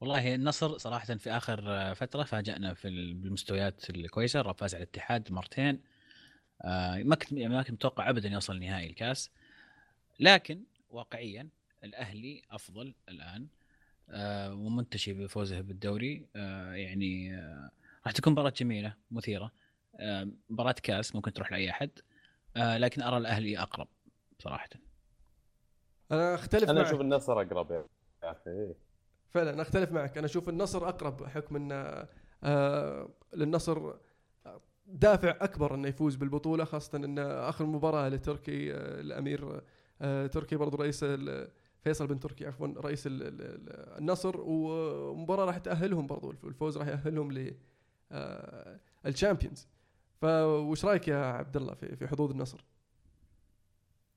والله 0.00 0.34
النصر 0.34 0.78
صراحة 0.78 1.14
في 1.14 1.30
آخر 1.30 1.62
آه، 1.66 1.92
فترة 1.92 2.22
فاجأنا 2.22 2.74
في 2.74 2.88
ال- 2.88 3.14
بالمستويات 3.14 3.90
الكويسة 3.90 4.52
فاز 4.52 4.74
على 4.74 4.84
الاتحاد 4.84 5.32
مرتين. 5.32 5.80
آه، 6.62 7.02
ما 7.02 7.14
كنت 7.16 7.32
ما 7.32 7.62
كنت 7.62 7.70
متوقع 7.70 8.10
أبدا 8.10 8.28
يوصل 8.28 8.58
نهائي 8.60 8.90
الكاس. 8.90 9.30
لكن 10.20 10.62
واقعيا 10.90 11.48
الأهلي 11.84 12.42
أفضل 12.50 12.94
الآن 13.08 13.46
آه، 14.10 14.54
ومنتشي 14.54 15.12
بفوزه 15.12 15.60
بالدوري. 15.60 16.26
آه، 16.36 16.72
يعني 16.74 17.36
راح 18.06 18.12
تكون 18.12 18.32
مباراة 18.32 18.50
جميلة 18.56 18.94
مثيرة. 19.10 19.52
آه، 19.96 20.28
مباراة 20.50 20.74
كاس 20.82 21.14
ممكن 21.14 21.32
تروح 21.32 21.52
لأي 21.52 21.70
أحد. 21.70 21.90
آه، 22.56 22.78
لكن 22.78 23.02
أرى 23.02 23.16
الأهلي 23.16 23.58
أقرب 23.58 23.88
صراحة. 24.38 24.68
أنا 26.12 26.34
أختلف 26.34 26.70
أنا 26.70 26.78
معك. 26.78 26.86
أشوف 26.86 27.00
النصر 27.00 27.32
أقرب 27.40 27.70
يا 27.70 27.84
أخي. 28.24 28.40
إيه. 28.50 28.74
فعلا 29.28 29.62
أختلف 29.62 29.92
معك. 29.92 30.18
أنا 30.18 30.26
أشوف 30.26 30.48
النصر 30.48 30.88
أقرب 30.88 31.24
حكم 31.26 31.56
إن 31.56 32.06
آه 32.44 33.08
للنصر 33.34 33.92
دافع 34.86 35.30
أكبر 35.40 35.74
إنه 35.74 35.88
يفوز 35.88 36.16
بالبطولة 36.16 36.64
خاصة 36.64 36.98
إن 36.98 37.18
آخر 37.18 37.66
مباراة 37.66 38.08
لتركي 38.08 38.72
آه 38.74 39.00
الأمير 39.00 39.60
آه 40.00 40.26
تركي 40.26 40.56
برضو 40.56 40.76
رئيس 40.76 41.04
فيصل 41.84 42.06
بن 42.06 42.20
تركي 42.20 42.46
عفوا 42.46 42.66
رئيس 42.76 43.06
ال- 43.06 43.22
ال- 43.22 43.42
ال- 43.42 43.98
النصر. 43.98 44.34
ومباراة 44.40 45.44
راح 45.44 45.58
تأهلهم 45.58 46.06
برضو. 46.06 46.30
الفوز 46.30 46.78
راح 46.78 46.86
يأهلهم 46.88 47.32
ل 47.32 47.54
آه 48.12 48.80
الشامبيونز. 49.06 49.68
فوش 50.20 50.84
رأيك 50.84 51.08
يا 51.08 51.16
عبد 51.24 51.56
الله 51.56 51.74
في 51.74 51.96
في 51.96 52.08
حظوظ 52.08 52.30
النصر؟ 52.30 52.64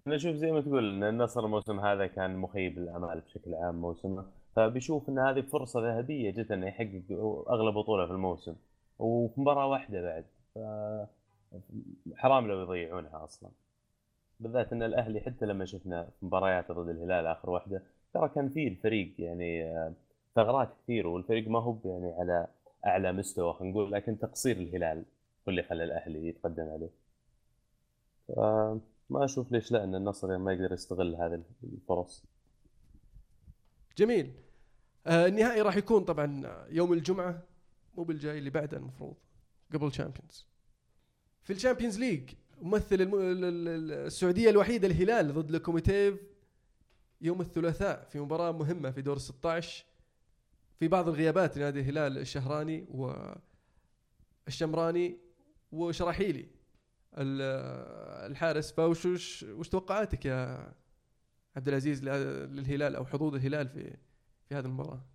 أنا 0.07 0.15
أشوف 0.15 0.35
زي 0.35 0.51
ما 0.51 0.61
تقول 0.61 0.89
إن 0.95 1.03
النصر 1.03 1.45
الموسم 1.45 1.79
هذا 1.79 2.07
كان 2.07 2.37
مخيب 2.37 2.79
للأمال 2.79 3.21
بشكل 3.21 3.55
عام 3.55 3.75
موسمه 3.81 4.25
فبيشوف 4.55 5.09
إن 5.09 5.19
هذه 5.19 5.41
فرصة 5.41 5.79
ذهبية 5.79 6.31
جدا 6.31 6.55
إنه 6.55 6.67
يحقق 6.67 7.03
اغلى 7.49 7.71
بطولة 7.71 8.05
في 8.05 8.11
الموسم 8.11 8.55
وفي 8.99 9.41
مباراة 9.41 9.67
واحدة 9.67 10.01
بعد 10.01 10.25
ف 10.55 10.59
حرام 12.15 12.47
لو 12.47 12.61
يضيعونها 12.61 13.23
أصلا. 13.23 13.49
بالذات 14.39 14.73
إن 14.73 14.83
الأهلي 14.83 15.21
حتى 15.21 15.45
لما 15.45 15.65
شفنا 15.65 16.09
مبارياته 16.21 16.73
ضد 16.73 16.89
الهلال 16.89 17.27
آخر 17.27 17.49
واحدة 17.49 17.83
ترى 18.13 18.29
كان 18.29 18.49
فيه 18.49 18.67
الفريق 18.67 19.13
يعني 19.19 19.63
آه، 19.65 19.93
ثغرات 20.35 20.69
كثير 20.83 21.07
والفريق 21.07 21.47
ما 21.47 21.59
هو 21.59 21.77
يعني 21.85 22.13
على 22.19 22.47
أعلى 22.85 23.11
مستوى 23.11 23.53
خلينا 23.53 23.73
نقول 23.73 23.91
لكن 23.91 24.19
تقصير 24.19 24.57
الهلال 24.57 24.97
هو 24.97 25.49
اللي 25.49 25.63
خلى 25.63 25.83
الأهلي 25.83 26.27
يتقدم 26.27 26.69
عليه. 26.69 26.89
فما 29.09 29.25
أشوف 29.25 29.51
ليش 29.51 29.71
لا 29.71 29.83
إن 29.83 29.95
النصر 29.95 30.37
ما 30.37 30.53
يقدر 30.53 30.73
يستغل 30.73 31.15
هذه 31.15 31.43
الفرص. 31.63 32.23
جميل. 33.97 34.33
آه 35.07 35.27
النهائي 35.27 35.61
راح 35.61 35.77
يكون 35.77 36.03
طبعا 36.03 36.65
يوم 36.69 36.93
الجمعة 36.93 37.43
مو 37.97 38.03
بالجاي 38.03 38.37
اللي 38.37 38.49
بعده 38.49 38.77
المفروض 38.77 39.15
قبل 39.73 39.87
ال 39.87 39.93
Champions 39.93 40.47
في 41.43 41.53
ال 41.53 41.58
Champions 41.58 41.99
League 41.99 42.29
ممثل 42.61 42.95
الم... 43.01 43.15
ال- 43.15 43.21
ال- 43.45 43.67
ال- 43.67 43.91
السعودية 43.91 44.49
الوحيدة 44.49 44.87
الهلال 44.87 45.33
ضد 45.33 45.51
لوكوميتيف 45.51 46.19
يوم 47.21 47.41
الثلاثاء 47.41 48.03
في 48.11 48.19
مباراة 48.19 48.51
مهمة 48.51 48.91
في 48.91 49.01
دور 49.01 49.17
16 49.17 49.85
في 50.79 50.87
بعض 50.87 51.07
الغيابات 51.07 51.57
لنادي 51.57 51.79
الهلال 51.79 52.17
الشهراني 52.17 52.85
والشمراني 54.47 55.17
وشراحيلي. 55.71 56.45
الحارس 57.17 58.71
فوش 58.71 59.05
وش, 59.05 59.43
وش 59.43 59.69
توقعاتك 59.69 60.25
يا 60.25 60.73
عبد 61.55 61.67
العزيز 61.67 62.03
للهلال 62.03 62.95
أو 62.95 63.05
حظوظ 63.05 63.35
الهلال 63.35 63.69
في 63.69 63.97
في 64.49 64.55
هذه 64.55 64.65
المباراة؟ 64.65 65.05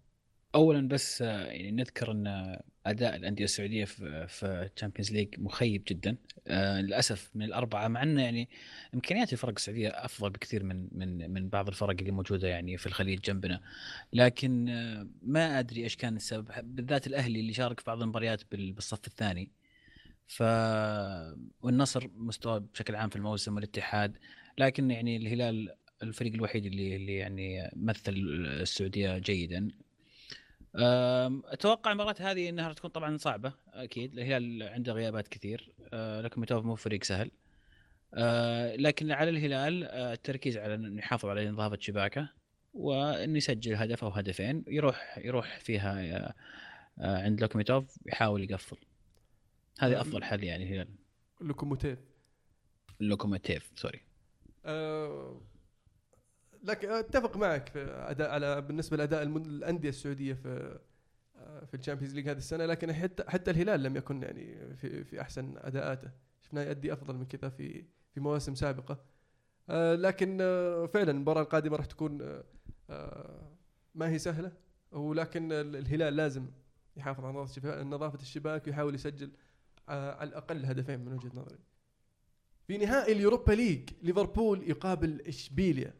اولا 0.55 0.89
بس 0.89 1.23
آه، 1.23 1.45
يعني 1.47 1.71
نذكر 1.71 2.11
إن 2.13 2.57
أداء 2.87 3.17
الأندية 3.17 3.45
السعودية 3.45 3.85
في 3.85 4.27
في 4.27 4.71
ال 4.75 4.79
Champions 4.79 5.13
League 5.13 5.41
مخيب 5.41 5.83
جدا. 5.89 6.17
آه، 6.47 6.81
للأسف 6.81 7.31
من 7.35 7.43
الأربعة 7.45 7.89
مع 7.89 8.03
إنه 8.03 8.23
يعني 8.23 8.49
إمكانيات 8.95 9.33
الفرق 9.33 9.53
السعودية 9.57 9.89
أفضل 9.89 10.31
بكثير 10.31 10.65
من 10.65 10.89
من 10.93 11.31
من 11.31 11.49
بعض 11.49 11.69
الفرق 11.69 11.91
اللي 11.99 12.11
موجودة 12.11 12.49
يعني 12.49 12.77
في 12.77 12.87
الخليج 12.87 13.21
جنبنا. 13.21 13.61
لكن 14.13 14.69
آه، 14.69 15.09
ما 15.23 15.59
أدري 15.59 15.83
إيش 15.85 15.97
كان 15.97 16.17
السبب 16.17 16.49
بالذات 16.63 17.07
الأهلي 17.07 17.41
اللي 17.41 17.53
شارك 17.53 17.81
في 17.81 17.87
بعض 17.87 18.03
المباريات 18.03 18.43
بال- 18.53 18.73
بالصف 18.73 19.07
الثاني. 19.07 19.51
ف 20.29 20.43
والنصر 21.63 22.09
مستوى 22.15 22.61
بشكل 22.61 22.97
عام 22.97 23.09
في 23.09 23.17
الموسم 23.17 23.55
والاتحاد 23.55 24.19
لكن 24.59 24.91
يعني 24.91 25.17
الهلال 25.17 25.75
الفريق 26.03 26.35
الوحيد 26.35 26.67
اللي 26.67 26.97
اللي 26.97 27.17
يعني 27.17 27.71
مثل 27.77 28.13
السعودية 28.13 29.19
جيدا. 29.19 29.69
أتوقع 31.45 31.93
المباراة 31.93 32.15
هذه 32.21 32.49
إنها 32.49 32.73
تكون 32.73 32.91
طبعا 32.91 33.17
صعبة 33.17 33.53
أكيد. 33.73 34.13
الهلال 34.19 34.63
عنده 34.63 34.93
غيابات 34.93 35.29
كثير 35.29 35.73
أه، 35.93 36.21
لكن 36.21 36.41
ميتوف 36.41 36.65
مو 36.65 36.75
فريق 36.75 37.05
سهل. 37.05 37.31
أه، 38.15 38.77
لكن 38.77 39.11
على 39.11 39.31
الهلال 39.31 39.85
أه، 39.85 40.13
التركيز 40.13 40.57
على 40.59 40.75
انه 40.75 40.99
يحافظ 40.99 41.29
على 41.29 41.51
نظافة 41.51 41.79
شباكه 41.81 42.29
وانه 42.75 43.37
يسجل 43.37 43.75
هدف 43.75 44.05
أو 44.05 44.11
هدفين 44.11 44.65
يروح 44.69 45.19
يروح 45.19 45.59
فيها 45.59 46.35
عند 46.99 47.41
لوكوميتوف 47.41 47.99
يحاول 48.07 48.43
يقفل. 48.43 48.77
هذه 49.79 50.01
أفضل 50.01 50.25
حل 50.25 50.45
يعني 50.45 50.65
الهلال 50.65 50.89
لوكوموتيف 51.41 51.99
لوكوميتيف 53.01 53.71
sorry. 53.77 54.01
أه 54.65 55.41
لكن 56.65 56.91
أتفق 56.91 57.37
معك 57.37 57.69
في 57.69 57.85
أداء 57.85 58.31
على 58.31 58.61
بالنسبة 58.61 58.97
لأداء 58.97 59.23
الأندية 59.23 59.89
السعودية 59.89 60.35
في 60.35 60.79
آه، 61.37 61.65
في 61.65 61.75
ال 61.75 61.79
Champions 61.79 62.15
League 62.15 62.29
هذه 62.29 62.37
السنة 62.39 62.67
لكن 62.67 62.93
حتى 62.93 63.25
حتى 63.29 63.51
الهلال 63.51 63.83
لم 63.83 63.97
يكن 63.97 64.23
يعني 64.23 64.77
في 64.77 65.05
في 65.05 65.21
أحسن 65.21 65.55
أداءاته. 65.57 66.11
شفناه 66.43 66.63
يؤدي 66.63 66.93
أفضل 66.93 67.15
من 67.15 67.25
كذا 67.27 67.49
في 67.49 67.85
في 68.15 68.21
مواسم 68.21 68.55
سابقة. 68.55 69.05
آه 69.71 69.95
لكن 69.95 70.39
آه 70.41 70.87
فعلا 70.87 71.11
المباراة 71.11 71.43
القادمة 71.43 71.77
راح 71.77 71.87
تكون 71.87 72.43
آه 72.91 73.53
ما 73.95 74.09
هي 74.09 74.19
سهلة 74.19 74.53
ولكن 74.93 75.53
ال- 75.53 75.77
الهلال 75.77 76.17
لازم 76.17 76.51
يحافظ 76.97 77.25
على 77.25 77.85
نظافة 77.85 78.21
الشباك 78.23 78.67
ويحاول 78.67 78.95
يسجل 78.95 79.31
على 79.89 80.29
الأقل 80.29 80.67
هدفين 80.67 81.01
من 81.01 81.13
وجهة 81.13 81.31
نظري. 81.35 81.59
في 82.67 82.79
نهائي 82.79 83.13
اليوروبا 83.13 83.53
ليج 83.53 83.91
ليفربول 84.03 84.71
يقابل 84.71 85.21
إشبيليا. 85.21 85.95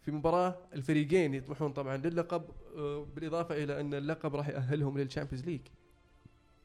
في 0.00 0.10
مباراة 0.10 0.58
الفريقين 0.74 1.34
يطمحون 1.34 1.72
طبعا 1.72 1.96
للقب 1.96 2.44
آه، 2.76 3.06
بالإضافة 3.14 3.64
إلى 3.64 3.80
أن 3.80 3.94
اللقب 3.94 4.36
راح 4.36 4.48
يأهلهم 4.48 4.98
للشامبيونز 4.98 5.44
ليج. 5.44 5.60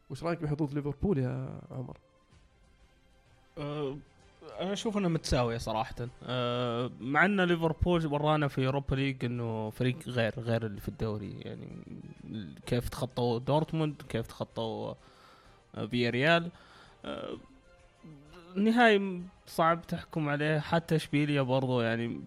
وش 0.09 0.23
رأيك 0.23 0.41
بحظوظ 0.41 0.75
ليفربول 0.75 1.17
يا 1.17 1.61
عمر؟ 1.71 1.97
أه، 3.57 3.97
أنا 4.59 4.73
أشوف 4.73 4.97
انها 4.97 5.09
متساوية 5.09 5.57
صراحة. 5.57 5.95
مع 6.99 7.25
أن 7.25 7.41
ليفربول 7.41 8.07
ورانا 8.07 8.47
في 8.47 8.65
اوروبا 8.65 8.95
ليج 8.95 9.25
إنه 9.25 9.69
فريق 9.69 10.09
غير 10.09 10.39
غير 10.39 10.65
اللي 10.65 10.81
في 10.81 10.87
الدوري. 10.87 11.39
يعني 11.39 11.67
كيف 12.65 12.89
تخطوا 12.89 13.39
دورتموند 13.39 14.01
كيف 14.09 14.27
تخطوا 14.27 14.93
فياريال 15.85 16.49
أه، 17.05 17.37
النهائي 18.57 19.21
صعب 19.47 19.87
تحكم 19.87 20.29
عليه 20.29 20.59
حتى 20.59 20.95
إشبيليا 20.95 21.41
برضو 21.41 21.81
يعني 21.81 22.21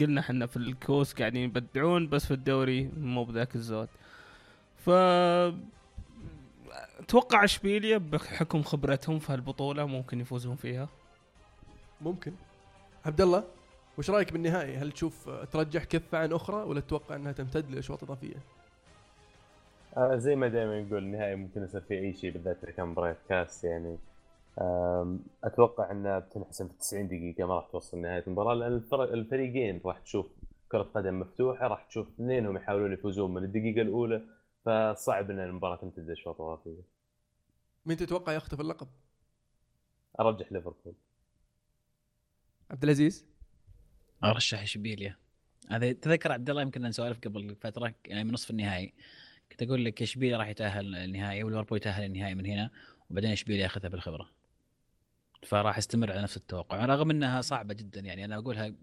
قلنا 0.00 0.20
إحنا 0.20 0.46
في 0.46 0.56
الكؤوس 0.56 1.12
قاعدين 1.14 1.42
يبدعون 1.42 2.08
بس 2.08 2.26
في 2.26 2.34
الدوري 2.34 2.90
مو 2.96 3.24
بذاك 3.24 3.54
الزود 3.56 3.88
ف 4.86 4.90
أتوقع 7.00 7.44
إشبيليا 7.44 7.98
بحكم 7.98 8.62
خبرتهم 8.62 9.18
في 9.18 9.32
هالبطولة 9.32 9.86
ممكن 9.86 10.20
يفوزون 10.20 10.56
فيها 10.56 10.88
ممكن 12.00 12.32
عبد 13.04 13.20
الله 13.20 13.44
وش 13.98 14.10
رأيك 14.10 14.32
بالنهائي؟ 14.32 14.76
هل 14.76 14.92
تشوف 14.92 15.28
آه، 15.28 15.44
ترجح 15.44 15.84
كفة 15.84 16.18
عن 16.18 16.32
أخرى 16.32 16.56
ولا 16.56 16.80
تتوقع 16.80 17.16
أنها 17.16 17.32
تمتد 17.32 17.70
لأشواط 17.70 18.02
إضافية؟ 18.02 18.36
آه 19.96 20.16
زي 20.16 20.36
ما 20.36 20.48
دائما 20.48 20.80
نقول 20.80 20.98
النهائي 20.98 21.36
ممكن 21.36 21.64
يصير 21.64 21.80
فيه 21.80 21.98
أي 21.98 22.14
شيء 22.14 22.30
بالذات 22.30 22.64
إذا 22.64 22.72
كان 22.72 22.86
مباراه 22.86 23.16
كاس 23.28 23.64
يعني 23.64 23.98
أتوقع 25.44 25.90
انها 25.90 26.18
بتنحسم 26.18 26.68
في 26.68 26.74
90 26.74 27.08
دقيقة 27.08 27.46
ما 27.46 27.54
راح 27.54 27.68
توصل 27.72 27.98
نهاية 27.98 28.24
المباراة 28.26 28.54
لأن 28.54 28.82
الفريقين 28.92 29.80
راح 29.84 29.98
تشوف 29.98 30.26
كرة 30.72 30.82
قدم 30.82 31.20
مفتوحة 31.20 31.66
راح 31.66 31.84
تشوف 31.84 32.08
اثنينهم 32.08 32.56
يحاولون 32.56 32.92
يفوزون 32.92 33.34
من 33.34 33.44
الدقيقة 33.44 33.82
الأولى 33.82 34.22
فصعب 34.64 35.30
إن 35.30 35.38
المباراة 35.38 35.76
تمتد 35.76 36.10
اشواط 36.10 36.40
اضافيه 36.40 36.82
مين 37.86 37.96
تتوقع 37.96 38.32
يخطف 38.32 38.60
اللقب؟ 38.60 38.88
أرجح 40.20 40.52
ليفربول. 40.52 40.94
عبد 42.70 42.84
العزيز؟ 42.84 43.26
أرشح 44.24 44.62
إشبيليا. 44.62 45.16
هذا 45.70 45.92
تذكر 45.92 46.32
عبد 46.32 46.50
الله 46.50 46.62
يمكن 46.62 46.82
نسولف 46.82 47.18
قبل 47.18 47.56
فترة 47.60 47.94
يعني 48.06 48.24
من 48.24 48.32
نصف 48.32 48.50
النهائي. 48.50 48.92
كنت 49.50 49.62
أقول 49.62 49.84
لك 49.84 50.02
اشبيليا 50.02 50.38
راح 50.38 50.48
يتأهل 50.48 50.96
النهائي 50.96 51.44
وليفربول 51.44 51.76
يتأهل 51.78 52.04
النهائي 52.04 52.34
من 52.34 52.46
هنا 52.46 52.70
وبعدين 53.10 53.30
اشبيليا 53.30 53.62
ياخذها 53.62 53.88
بالخبرة. 53.88 54.30
فراح 55.42 55.78
استمر 55.78 56.12
على 56.12 56.22
نفس 56.22 56.36
التوقع 56.36 56.84
رغم 56.84 57.10
إنها 57.10 57.40
صعبة 57.40 57.74
جدا 57.74 58.00
يعني 58.00 58.24
أنا 58.24 58.36
أقولها 58.36 58.74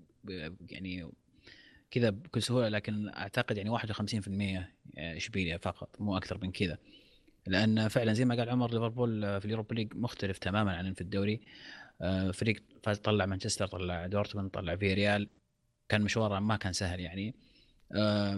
يعني 0.69 1.11
كذا 1.91 2.09
بكل 2.09 2.41
سهولة 2.41 2.69
لكن 2.69 3.09
أعتقد 3.09 3.57
يعني 3.57 3.69
51% 3.69 4.67
اشبيليا 4.97 5.57
فقط 5.57 6.01
مو 6.01 6.17
أكثر 6.17 6.37
من 6.41 6.51
كذا. 6.51 6.77
لأن 7.47 7.87
فعلا 7.87 8.13
زي 8.13 8.25
ما 8.25 8.35
قال 8.35 8.49
عمر 8.49 8.71
ليفربول 8.71 9.39
في 9.39 9.45
اليوروبا 9.45 9.75
ليج 9.75 9.95
مختلف 9.95 10.37
تماما 10.37 10.75
عن 10.75 10.93
في 10.93 11.01
الدوري. 11.01 11.41
آه، 12.01 12.31
فريق 12.31 12.63
فاز 12.83 12.97
طلع 12.97 13.25
مانشستر 13.25 13.67
طلع 13.67 14.07
دورتموند 14.07 14.49
طلع 14.49 14.75
فياريال 14.75 15.29
كان 15.89 16.01
مشواره 16.01 16.39
ما 16.39 16.57
كان 16.57 16.73
سهل 16.73 16.99
يعني. 16.99 17.29
آه، 17.29 17.46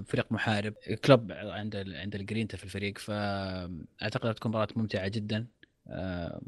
فريق 0.03 0.31
محارب. 0.31 0.73
كلوب 1.05 1.31
عند 1.31 1.75
عند 1.75 2.15
الجرينتا 2.15 2.57
في 2.57 2.63
الفريق 2.63 2.97
فأعتقد 2.97 4.35
تكون 4.35 4.49
مباراة 4.51 4.67
ممتعة 4.75 5.07
جدا 5.07 5.47
آه، 5.87 6.41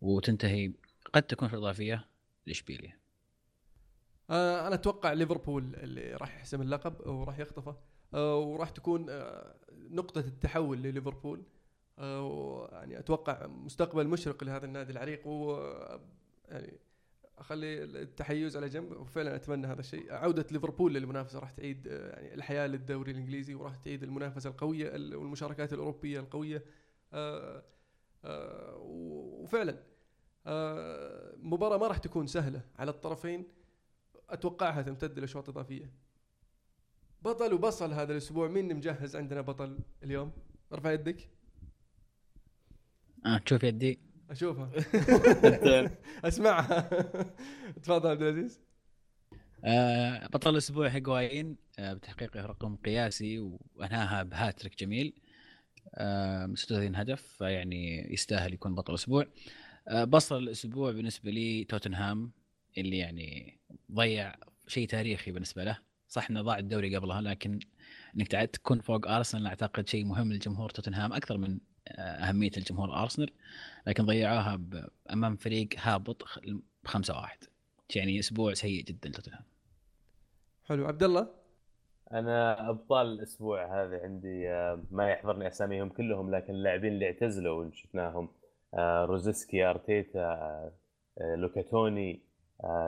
وتنتهي 0.00 0.72
قد 1.12 1.22
تكون 1.22 1.48
في 1.48 1.54
الإضافية 1.54 2.08
لاشبيليا 2.46 2.98
آه 4.30 4.66
أنا 4.66 4.74
أتوقع 4.74 5.12
ليفربول 5.12 5.74
اللي 5.74 6.14
راح 6.14 6.36
يحسم 6.36 6.62
اللقب 6.62 7.06
وراح 7.06 7.38
يخطفه 7.38 7.76
آه 8.14 8.36
وراح 8.38 8.70
تكون 8.70 9.06
آه 9.10 9.54
نقطة 9.90 10.18
التحول 10.20 10.82
لليفربول. 10.82 11.42
آه 11.98 12.68
يعني 12.72 12.98
أتوقع 12.98 13.46
مستقبل 13.46 14.06
مشرق 14.08 14.44
لهذا 14.44 14.66
النادي 14.66 14.92
العريق 14.92 15.26
و 15.26 15.56
يعني 16.48 16.78
أخلي 17.38 17.84
التحيز 17.84 18.56
على 18.56 18.68
جنب 18.68 18.92
وفعلا 18.92 19.34
أتمنى 19.36 19.66
هذا 19.66 19.80
الشيء. 19.80 20.12
عودة 20.12 20.46
ليفربول 20.50 20.94
للمنافسة 20.94 21.38
راح 21.38 21.50
تعيد 21.50 21.86
يعني 21.86 22.34
الحياة 22.34 22.66
للدوري 22.66 23.12
الإنجليزي 23.12 23.54
وراح 23.54 23.76
تعيد 23.76 24.02
المنافسة 24.02 24.50
القوية 24.50 24.96
ال- 24.96 25.16
والمشاركات 25.16 25.72
الأوروبية 25.72 26.20
القوية. 26.20 26.64
آه 27.12 27.62
آه 28.24 28.76
وفعلا 28.76 29.82
آه 30.46 31.34
مباراة 31.36 31.78
ما 31.78 31.86
راح 31.86 31.98
تكون 31.98 32.26
سهلة 32.26 32.60
على 32.78 32.90
الطرفين. 32.90 33.44
أتوقعها 34.30 34.82
تمتد 34.82 35.18
لاشواط 35.18 35.48
إضافية. 35.48 35.90
بطل 37.22 37.52
وبصل 37.54 37.92
هذا 37.92 38.12
الأسبوع 38.12 38.48
مين 38.48 38.76
مجهز 38.76 39.16
عندنا 39.16 39.40
بطل 39.40 39.78
اليوم؟ 40.02 40.32
ارفع 40.72 40.92
يدك. 40.92 41.28
آه 43.26 43.38
تشوف 43.38 43.64
يدي. 43.64 43.98
أشوفها. 44.32 44.70
أسمعها. 46.28 46.80
تفضل 47.82 48.10
عبد 48.10 48.22
العزيز. 48.22 48.60
آه 49.64 50.26
بطل 50.26 50.50
الأسبوع 50.50 50.88
هيغوايين 50.88 51.56
آه 51.78 51.92
بتحقيق 51.92 52.36
رقم 52.36 52.76
قياسي 52.76 53.38
وأنهاها 53.74 54.22
بهاتريك 54.22 54.78
جميل. 54.78 55.12
آه 55.94 56.54
36 56.54 56.96
هدف 56.96 57.22
فيعني 57.22 58.12
يستاهل 58.12 58.54
يكون 58.54 58.74
بطل 58.74 58.92
الأسبوع. 58.92 59.26
آه 59.88 60.04
بصل 60.04 60.38
الأسبوع 60.38 60.92
بالنسبة 60.92 61.30
لي 61.30 61.64
توتنهام 61.64 62.30
اللي 62.78 62.98
يعني 62.98 63.58
ضيع 63.92 64.34
شيء 64.66 64.88
تاريخي 64.88 65.32
بالنسبة 65.32 65.64
له. 65.64 65.78
صح 66.08 66.30
إنه 66.30 66.42
ضاع 66.42 66.58
الدوري 66.58 66.96
قبلها 66.96 67.20
لكن 67.20 67.58
إنك 68.16 68.28
تعد 68.28 68.48
تكون 68.48 68.80
فوق 68.80 69.08
أرسنال 69.08 69.46
أعتقد 69.46 69.88
شيء 69.88 70.04
مهم 70.04 70.32
لجمهور 70.32 70.70
توتنهام 70.70 71.12
أكثر 71.12 71.38
من 71.38 71.58
آه، 71.88 72.00
أهمية 72.00 72.50
الجمهور 72.56 72.94
أرسنال. 73.02 73.30
لكن 73.86 74.06
ضيعوها 74.06 74.60
أمام 75.12 75.36
فريق 75.36 75.68
هابط 75.78 76.24
بخمسة 76.84 77.14
واحد. 77.14 77.38
يعني 77.96 78.18
أسبوع 78.18 78.54
سيء 78.54 78.84
جدا 78.84 79.08
لتوتنهام. 79.08 79.44
حلو. 80.64 80.86
عبد 80.86 81.02
الله؟ 81.02 81.28
أنا 82.12 82.68
أبطال 82.70 83.06
الأسبوع 83.06 83.82
هذا 83.82 84.02
عندي 84.02 84.50
آه، 84.50 84.80
ما 84.90 85.10
يحضرني 85.10 85.48
أساميهم 85.48 85.88
كلهم 85.88 86.34
لكن 86.34 86.54
اللاعبين 86.54 86.92
اللي 86.92 87.06
اعتزلوا 87.06 87.70
شفناهم 87.72 88.28
آه، 88.74 89.04
روزسكي 89.04 89.64
أرتيتا 89.64 90.20
آه، 91.20 91.34
لوكاتوني 91.36 92.20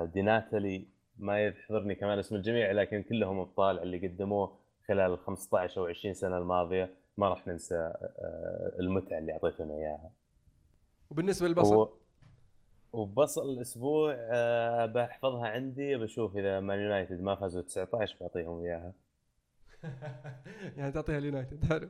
ديناتالي 0.05 0.87
ما 1.19 1.47
يحضرني 1.47 1.95
كمان 1.95 2.19
اسم 2.19 2.37
الجميع 2.37 2.73
لكن 2.73 3.03
كلهم 3.03 3.39
أبطال 3.39 3.79
اللي 3.79 4.09
قدموه 4.09 4.59
خلال 4.89 5.13
ال 5.13 5.19
15 5.19 5.81
أو 5.81 5.87
20 5.87 6.15
سنة 6.15 6.39
الماضية. 6.39 6.91
ما 7.19 7.29
راح 7.29 7.47
ننسى 7.47 7.93
المتعة 8.81 9.19
اللي 9.19 9.33
اعطيتونا 9.33 9.75
إياها. 9.75 10.11
وبالنسبة 11.11 11.49
للبصل؟ 11.49 11.75
و... 11.77 11.99
وبصل 12.93 13.51
الأسبوع 13.51 14.15
آه، 14.19 14.87
بحفظها 14.87 15.49
عندي 15.49 15.97
بشوف 15.97 16.37
إذا 16.37 16.61
مان 16.61 16.79
يونايتد 16.79 17.21
ما 17.21 17.35
فازوا 17.35 17.63
19 17.63 18.17
بعطيهم 18.21 18.61
إياها. 18.61 18.93
يعني 20.77 20.93
تعطيها 20.93 21.19
اليونايتد 21.19 21.65
حلو. 21.65 21.89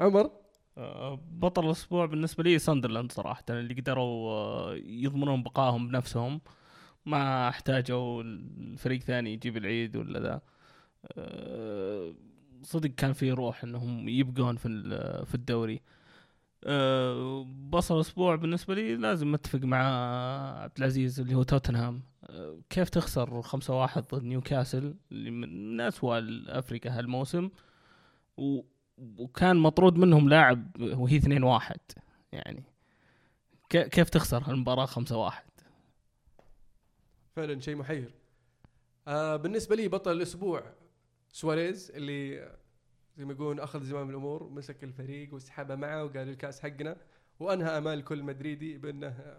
عمر؟ 0.00 0.30
أه، 0.78 1.20
بطل 1.30 1.64
الأسبوع 1.66 2.06
بالنسبة 2.06 2.42
لي 2.44 2.58
ساندرلاند 2.58 3.12
صراحة 3.12 3.44
اللي 3.50 3.74
قدروا 3.74 4.30
أه، 4.30 4.74
يضمنون 4.74 5.42
بقائهم 5.42 5.88
بنفسهم. 5.88 6.40
ما 7.06 7.48
احتاجوا 7.48 8.22
الفريق 8.22 9.00
ثاني 9.00 9.32
يجيب 9.32 9.56
العيد 9.56 9.96
ولا 9.96 10.20
ذا. 10.20 10.40
صدق 12.62 12.90
كان 12.90 13.12
في 13.12 13.32
روح 13.32 13.64
إنهم 13.64 14.08
يبقون 14.08 14.56
في 14.56 14.68
ال- 14.68 15.26
في 15.26 15.34
الدوري. 15.34 15.80
أه، 16.64 17.46
بصل 17.70 17.94
الأسبوع 17.94 18.36
بالنسبة 18.36 18.74
لي 18.74 18.96
لازم 18.96 19.34
أتفق 19.34 19.58
مع 19.58 19.78
عبد 20.62 20.78
العزيز 20.78 21.20
اللي 21.20 21.34
هو 21.34 21.42
توتنهام. 21.42 22.02
أه، 22.24 22.60
كيف 22.70 22.88
تخسر 22.88 23.42
5-1 23.42 24.14
ضد 24.14 24.22
نيوكاسل 24.24 24.94
اللي 25.12 25.30
من 25.30 25.80
اسوء 25.80 26.18
أفريقيا 26.48 26.98
هالموسم؟ 26.98 27.50
وكان 28.98 29.56
مطرود 29.56 29.96
منهم 29.98 30.28
لاعب 30.28 30.80
وهي 30.80 31.16
2 31.16 31.42
1 31.42 31.80
يعني. 32.32 32.64
كيف 33.70 34.10
تخسر 34.10 34.42
هالمباراة 34.42 34.86
5 34.86 35.16
1 35.16 35.42
فعلا 37.36 37.60
شيء 37.60 37.76
محير. 37.76 38.14
آه 39.08 39.36
بالنسبة 39.36 39.76
لي 39.76 39.88
بطل 39.88 40.12
الأسبوع 40.12 40.62
سواريز 41.32 41.90
اللي 41.94 42.48
زي 43.16 43.24
ما 43.24 43.32
يقولون 43.32 43.60
أخذ 43.60 43.82
زمام 43.82 44.10
الأمور 44.10 44.48
مسك 44.48 44.84
الفريق 44.84 45.34
وسحبه 45.34 45.74
معه 45.74 46.04
وقال 46.04 46.28
الكأس 46.28 46.60
حقنا. 46.60 46.96
وأنهى 47.40 47.78
أمال 47.78 48.04
كل 48.04 48.22
مدريدي 48.22 48.78
بأنه 48.78 49.36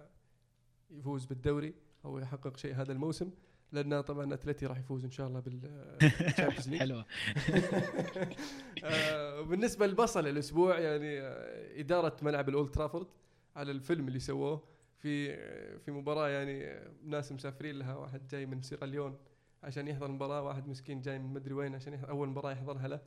يفوز 0.91 1.25
بالدوري 1.25 1.73
أو 2.05 2.19
يحقق 2.19 2.57
شيء 2.57 2.75
هذا 2.75 2.91
الموسم. 2.91 3.31
لأن 3.71 4.01
طبعا 4.01 4.33
أتلتي 4.33 4.65
راح 4.65 4.77
يفوز 4.79 5.05
إن 5.05 5.11
شاء 5.11 5.27
الله 5.27 5.39
بالشامبيونز 5.39 6.69
ليج. 6.69 6.79
حلوة. 6.83 7.05
آه، 8.83 9.41
بالنسبة 9.41 9.87
للبصل 9.87 10.27
الأسبوع 10.27 10.79
يعني 10.79 11.21
آه، 11.21 11.79
إدارة 11.79 12.17
ملعب 12.21 12.49
الأولد 12.49 12.71
ترافورد 12.71 13.07
على 13.55 13.71
الفيلم 13.71 14.07
اللي 14.07 14.19
سووه. 14.19 14.63
في 14.99 15.33
آه، 15.33 15.77
في 15.77 15.91
مباراة 15.91 16.29
يعني 16.29 16.79
ناس 17.03 17.31
مسافرين 17.31 17.79
لها. 17.79 17.95
واحد 17.95 18.27
جاي 18.27 18.45
من 18.45 18.61
سيراليون 18.61 19.17
عشان 19.63 19.87
يحضر 19.87 20.05
المباراه 20.05 20.41
واحد 20.41 20.67
مسكين 20.67 21.01
جاي 21.01 21.19
من 21.19 21.33
مدري 21.33 21.53
وين 21.53 21.75
عشان 21.75 21.93
يحضر 21.93 22.09
أول 22.09 22.29
مباراة 22.29 22.51
يحضرها 22.51 22.87
له. 22.87 23.01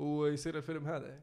ويصير 0.00 0.56
الفيلم 0.56 0.86
هذا. 0.86 1.08
يعني. 1.08 1.22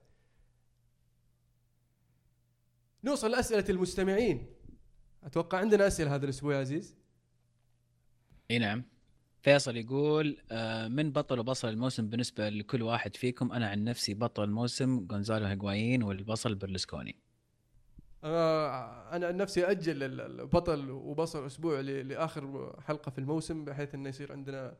نوصل 3.03 3.31
لأسئلة 3.31 3.65
المستمعين. 3.69 4.47
أتوقع 5.23 5.57
عندنا 5.57 5.87
أسئلة 5.87 6.15
هذا 6.15 6.25
الأسبوع 6.25 6.53
يا 6.55 6.59
عزيز. 6.59 6.95
إي 8.51 8.59
نعم. 8.59 8.83
فيصل 9.41 9.77
يقول 9.77 10.37
آه، 10.51 10.87
من 10.87 11.11
بطل 11.11 11.39
وبصل 11.39 11.67
الموسم 11.69 12.09
بالنسبة 12.09 12.49
لكل 12.49 12.81
واحد 12.81 13.15
فيكم؟ 13.15 13.51
أنا 13.51 13.69
عن 13.69 13.83
نفسي 13.83 14.13
بطل 14.13 14.43
الموسم 14.43 15.07
جونزالو 15.07 15.45
هيغوايين 15.45 16.03
والبصل 16.03 16.55
برلسكوني. 16.55 17.15
آه، 18.23 19.15
أنا 19.15 19.27
عن 19.27 19.37
نفسي 19.37 19.63
أجل 19.65 20.03
ال- 20.03 20.21
البطل 20.21 20.91
وبصل 20.91 21.45
أسبوع 21.45 21.79
لآخر 21.79 22.75
حلقة 22.81 23.09
في 23.09 23.17
الموسم 23.17 23.65
بحيث 23.65 23.95
إنه 23.95 24.09
يصير 24.09 24.31
عندنا 24.31 24.77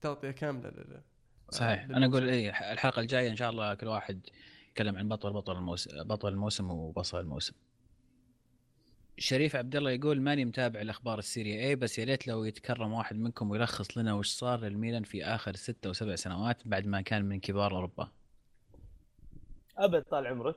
تغطيه 0.00 0.30
كاملة 0.30 1.02
صحيح. 1.50 1.84
أنا. 1.84 2.06
أقول 2.06 2.28
اي 2.28 2.48
الحلقة 2.72 3.00
الجاية 3.00 3.30
إن 3.30 3.36
شاء 3.36 3.50
الله 3.50 3.74
كل 3.74 3.86
واحد 3.86 4.20
يتكلم 4.68 4.96
عن 4.96 5.08
بطل 5.08 5.32
بطل 5.32 5.56
الموسم 5.56 6.02
بطل 6.04 6.28
الموسم 6.28 6.70
وبصل 6.70 7.20
الموسم. 7.20 7.54
شريف 9.18 9.56
عبد 9.56 9.76
الله 9.76 9.90
يقول 9.90 10.20
ماني 10.20 10.44
متابع 10.44 10.80
الأخبار 10.80 11.18
السيريا 11.18 11.68
اي 11.68 11.76
بس 11.76 11.98
يا 11.98 12.04
ريت 12.04 12.28
لو 12.28 12.44
يتكرم 12.44 12.92
واحد 12.92 13.16
منكم 13.16 13.50
ويلخص 13.50 13.98
لنا 13.98 14.14
وش 14.14 14.28
صار 14.28 14.60
للميلان 14.60 15.02
في 15.02 15.24
آخر 15.24 15.56
ستة 15.56 15.90
وسبع 15.90 16.14
سنوات 16.14 16.68
بعد 16.68 16.86
ما 16.86 17.00
كان 17.00 17.24
من 17.24 17.40
كبار 17.40 17.72
أوروبا. 17.76 18.08
أبد 19.78 20.02
طال 20.02 20.26
عمرك. 20.26 20.56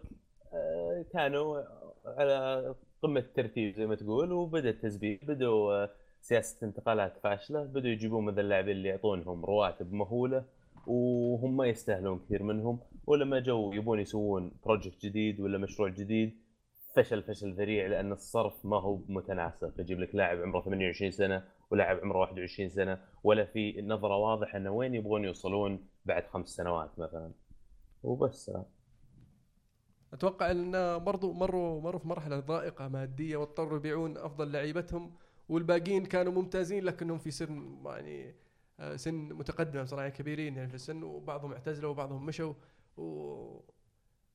آه، 0.54 1.06
كانوا 1.14 1.64
على 2.06 2.76
قمة 3.04 3.20
الترتيب 3.20 3.76
زي 3.76 3.86
ما 3.86 3.96
تقول 3.96 4.32
وبدأ 4.32 4.70
التزبيط 4.70 5.26
بدوا 5.26 5.74
آه، 5.84 5.90
سياسة 6.22 6.68
انتقالات 6.68 7.18
فاشلة 7.24 7.64
بدوا 7.64 7.90
يجيبون 7.90 8.26
مثل 8.26 8.40
اللاعبين 8.40 8.76
اللي 8.76 8.90
يعطونهم 8.90 9.46
رواتب 9.46 9.94
مهولة. 9.94 10.46
وهم 10.90 11.58
ما 11.58 11.68
يستاهلون 11.68 12.20
كثير 12.20 12.44
منهم 12.44 12.80
ولما 13.08 13.40
جو 13.40 13.74
يبون 13.74 14.00
يسوون 14.00 14.52
project 14.66 15.06
جديد 15.06 15.40
ولا 15.40 15.58
مشروع 15.58 15.90
جديد 15.90 16.38
فشل 16.96 17.24
فشل 17.24 17.54
ذريع 17.54 17.88
لأن 17.88 18.12
الصرف 18.12 18.66
ما 18.66 18.78
هو 18.82 19.00
متناسق. 19.08 19.74
يجيب 19.80 20.00
لك 20.00 20.16
لاعب 20.16 20.42
عمره 20.42 20.62
28 20.62 21.12
سنة 21.12 21.44
ولاعب 21.72 22.00
عمره 22.04 22.20
21 22.20 22.70
سنة 22.70 23.02
ولا 23.24 23.46
في 23.46 23.82
نظرة 23.82 24.18
واضحة 24.18 24.58
إنه 24.58 24.72
وين 24.72 24.96
يبغون 24.96 25.26
يوصلون 25.26 25.86
بعد 26.06 26.28
خمس 26.28 26.50
سنوات 26.50 27.00
مثلا. 27.00 27.32
وبس. 28.04 28.52
أتوقع 30.14 30.52
إن 30.52 30.98
برضو 31.04 31.34
مروا 31.34 31.82
مروا 31.82 32.00
في 32.00 32.08
مرحلة 32.08 32.40
ضائقة 32.40 32.88
مادية 32.88 33.38
واضطروا 33.38 33.78
يبيعون 33.78 34.18
أفضل 34.18 34.52
لعيبتهم 34.52 35.14
والباقيين 35.50 36.06
كانوا 36.06 36.34
ممتازين 36.34 36.84
لكنهم 36.84 37.18
في 37.18 37.32
سن 37.32 37.78
يعني 37.86 38.36
سن 38.96 39.14
متقدم 39.14 39.86
صراحة 39.86 40.10
كبيرين 40.10 40.56
يعني 40.56 40.70
في 40.70 40.76
السن 40.76 41.04
وبعضهم 41.04 41.52
اعتزلوا 41.52 41.92
وبعضهم 41.92 42.26
مشوا 42.26 42.54
و 42.98 43.62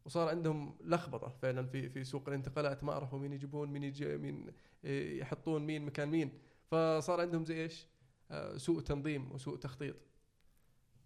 وصار 0.05 0.29
عندهم 0.29 0.77
لخبطة 0.85 1.29
فعلا 1.29 1.67
في 1.67 1.89
في 1.89 2.05
سوق 2.05 2.29
الانتقالات 2.29 2.85
ما 2.85 2.93
عرفوا 2.93 3.19
مين 3.19 3.33
يجيبون 3.33 3.69
مين 3.69 3.83
يجي 3.83 4.17
مين 4.17 4.47
إيه، 4.85 5.21
يحطون 5.21 5.63
مين 5.67 5.83
مكان 5.83 6.09
مين 6.09 6.33
فصار 6.71 7.21
عندهم 7.21 7.45
زي 7.45 7.63
إيش؟ 7.63 7.87
آه، 8.31 8.57
سوء 8.57 8.81
تنظيم 8.81 9.33
وسوء 9.33 9.57
تخطيط 9.57 9.97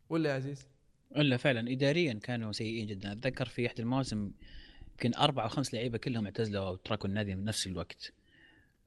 ولا 0.08 0.30
يا 0.30 0.34
عزيز؟ 0.34 0.66
الا 1.16 1.36
فعلا 1.36 1.72
اداريا 1.72 2.12
كانوا 2.12 2.52
سيئين 2.52 2.86
جدا 2.86 3.12
أتذكر 3.12 3.46
في 3.46 3.66
احد 3.66 3.80
المواسم 3.80 4.30
يمكن 4.90 5.14
أربع 5.14 5.44
أو 5.44 5.48
خمس 5.48 5.74
لعيبة 5.74 5.98
كلهم 5.98 6.24
اعتزلوا 6.24 6.66
أو 6.66 6.76
تركوا 6.76 7.08
النادي 7.08 7.34
من 7.34 7.44
نفس 7.44 7.66
الوقت. 7.66 8.12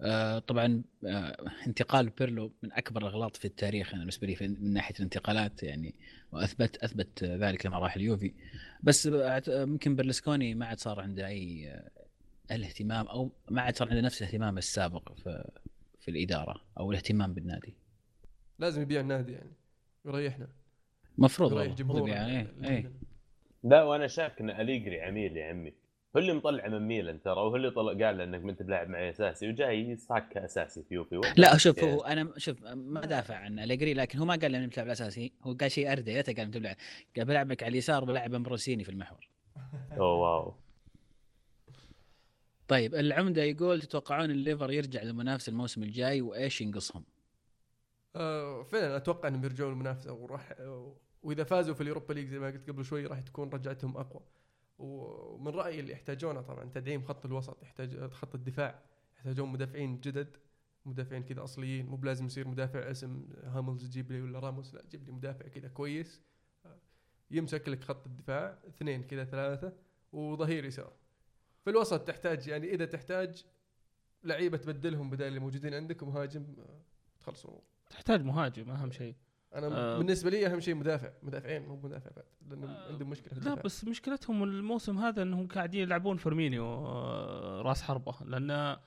آه 0.01 0.39
طبعا 0.39 0.81
آه 1.07 1.37
انتقال 1.67 2.09
بيرلو 2.09 2.51
من 2.63 2.71
أكبر 2.73 3.01
الأغلاط 3.01 3.35
في 3.37 3.45
التاريخ 3.45 3.89
أنا 3.89 3.99
بالنسبة 3.99 4.27
لي 4.27 4.37
من 4.41 4.73
ناحية 4.73 4.95
الانتقالات 4.95 5.63
يعني 5.63 5.95
وأثبت 6.31 6.77
أثبت 6.77 7.23
ذلك 7.23 7.65
لما 7.65 7.79
راح 7.79 7.95
اليوفي. 7.95 8.33
بس 8.83 9.09
يمكن 9.47 9.95
برلسكوني 9.95 10.55
ما 10.55 10.65
عاد 10.65 10.79
صار 10.79 10.99
عنده 10.99 11.27
أي 11.27 11.69
آه، 11.69 11.89
الاهتمام 12.51 13.07
أو 13.07 13.31
ما 13.49 13.61
عاد 13.61 13.75
صار 13.75 13.89
عنده 13.89 14.01
نفس 14.01 14.21
الاهتمام 14.21 14.57
السابق 14.57 15.13
في 15.13 15.49
في 15.99 16.11
الإدارة 16.11 16.61
أو 16.79 16.91
الاهتمام 16.91 17.33
بالنادي. 17.33 17.73
لازم 18.59 18.81
يبيع 18.81 19.01
النادي 19.01 19.31
يعني 19.31 19.51
يريحنا. 20.05 20.47
مفروض 21.17 21.51
يريح 21.53 21.73
جمهور 21.73 22.09
يعني 22.09 22.47
اي 22.69 22.91
لا 23.63 23.83
وأنا 23.83 24.07
شاك 24.07 24.41
إن 24.41 24.49
أليجري 24.49 25.01
عميل 25.01 25.37
يا 25.37 25.45
عمي. 25.45 25.73
هو 26.15 26.19
اللي 26.19 26.33
مطلع 26.33 26.67
من 26.67 26.87
ميلان 26.87 27.21
ترى 27.21 27.33
وهو 27.33 27.55
اللي 27.55 27.71
طلع 27.71 28.05
قال 28.07 28.17
له 28.17 28.23
إنك 28.23 28.43
ما 28.43 28.51
أنت 28.51 28.63
بلاعب 28.63 28.89
معي 28.89 29.09
أساسي 29.09 29.49
وجاي 29.49 29.89
يصعق 29.89 30.29
كأساسي 30.29 30.83
في 30.83 30.95
يوفي 30.95 31.21
لا 31.37 31.57
شوف 31.57 31.83
هو 31.83 32.01
أنا 32.01 32.33
شوف 32.37 32.63
ما 32.63 33.01
دافع 33.01 33.35
عن 33.35 33.59
أليجري 33.59 33.93
لكن 33.93 34.19
هو 34.19 34.25
ما 34.25 34.35
قال 34.35 34.55
انه 34.55 34.67
بتلعب 34.67 34.87
الاساسي 34.87 35.31
هو 35.43 35.53
قال 35.53 35.71
شيء 35.71 35.91
اردى 35.91 36.11
يا 36.11 36.21
قال 36.21 36.47
بتلعب. 36.47 36.75
قال 37.17 37.25
بلعبك 37.25 37.63
على 37.63 37.69
اليسار 37.71 38.05
بلعب 38.05 38.33
أمبروسيني 38.33 38.83
في 38.83 38.89
المحور. 38.89 39.29
أوه 39.91 40.13
واو. 40.13 40.53
طيب 42.67 42.95
العمدة 42.95 43.43
يقول 43.43 43.81
تتوقعون 43.81 44.31
الليفر 44.31 44.71
يرجع 44.71 45.03
للمنافسة 45.03 45.49
الموسم 45.49 45.83
الجاي 45.83 46.21
وإيش 46.21 46.61
ينقصهم؟ 46.61 47.03
آه 48.15 48.63
فعلا 48.63 48.97
أتوقع 48.97 49.27
إنهم 49.27 49.43
يرجعون 49.43 49.71
المنافسه 49.71 50.13
وراح 50.13 50.55
وإذا 51.23 51.43
فازوا 51.43 51.73
في 51.73 51.81
اليوروبا 51.81 52.13
ليج 52.13 52.27
زي 52.27 52.39
ما 52.39 52.47
قلت 52.47 52.69
قبل 52.69 52.85
شوي 52.85 53.05
راح 53.05 53.21
تكون 53.21 53.49
رجعتهم 53.49 53.97
أقوى. 53.97 54.21
ومن 54.81 55.51
رأيي 55.51 55.79
اللي 55.79 55.91
يحتاجونه 55.91 56.41
طبعا 56.41 56.69
تدعيم 56.69 57.03
خط 57.03 57.25
الوسط 57.25 57.63
يحتاج 57.63 58.09
خط 58.11 58.35
الدفاع 58.35 58.79
يحتاجون 59.17 59.49
مدافعين 59.49 59.99
جدد 59.99 60.37
مدافعين 60.85 61.23
كذا 61.23 61.43
أصليين 61.43 61.85
مو 61.85 61.95
بلازم 61.95 62.25
يصير 62.25 62.47
مدافع 62.47 62.91
اسم 62.91 63.27
هاملز 63.43 63.85
تجيب 63.85 64.11
لي 64.11 64.21
ولا 64.21 64.39
راموس 64.39 64.73
لا 64.73 64.83
جيب 64.91 65.05
لي 65.05 65.11
مدافع 65.11 65.47
كذا 65.47 65.67
كويس. 65.67 66.21
يمسك 67.31 67.69
لك 67.69 67.83
خط 67.83 68.05
الدفاع 68.05 68.59
اثنين 68.67 69.03
كذا 69.03 69.23
ثلاثة 69.23 69.73
وظهير 70.13 70.65
يسار. 70.65 70.93
في 71.63 71.69
الوسط 71.69 71.99
تحتاج 72.07 72.47
يعني 72.47 72.73
إذا 72.73 72.85
تحتاج 72.85 73.45
لعيبة 74.23 74.57
تبدلهم 74.57 75.09
بدل 75.09 75.27
اللي 75.27 75.39
موجودين 75.39 75.73
عندك 75.73 76.01
ومهاجم 76.01 76.55
آه، 76.59 76.81
تخلصوا 77.19 77.59
تحتاج 77.89 78.21
مهاجم 78.21 78.71
أهم 78.71 78.91
شيء. 78.91 79.15
أنا 79.55 79.67
آه. 79.67 79.95
آه 79.95 79.97
بالنسبة 79.97 80.29
لي 80.29 80.45
أهم 80.47 80.59
شيء 80.59 80.75
مدافع 80.75 81.09
مدافعين 81.23 81.61
مو 81.67 81.79
مدافع 81.83 82.09
بعد 82.15 82.25
لأنه 82.49 82.67
آه، 82.71 82.91
عندهم 82.91 83.09
مشكلة 83.09 83.39
لا 83.39 83.53
بس 83.61 83.85
مشكلتهم 83.85 84.43
الموسم 84.43 84.97
هذا 84.97 85.21
إنهم 85.21 85.47
قاعدين 85.47 85.81
يلعبون 85.81 86.17
فيرمينيو 86.17 86.65
آه، 86.65 87.61
راس 87.61 87.81
حربة 87.81 88.15
لأن 88.25 88.77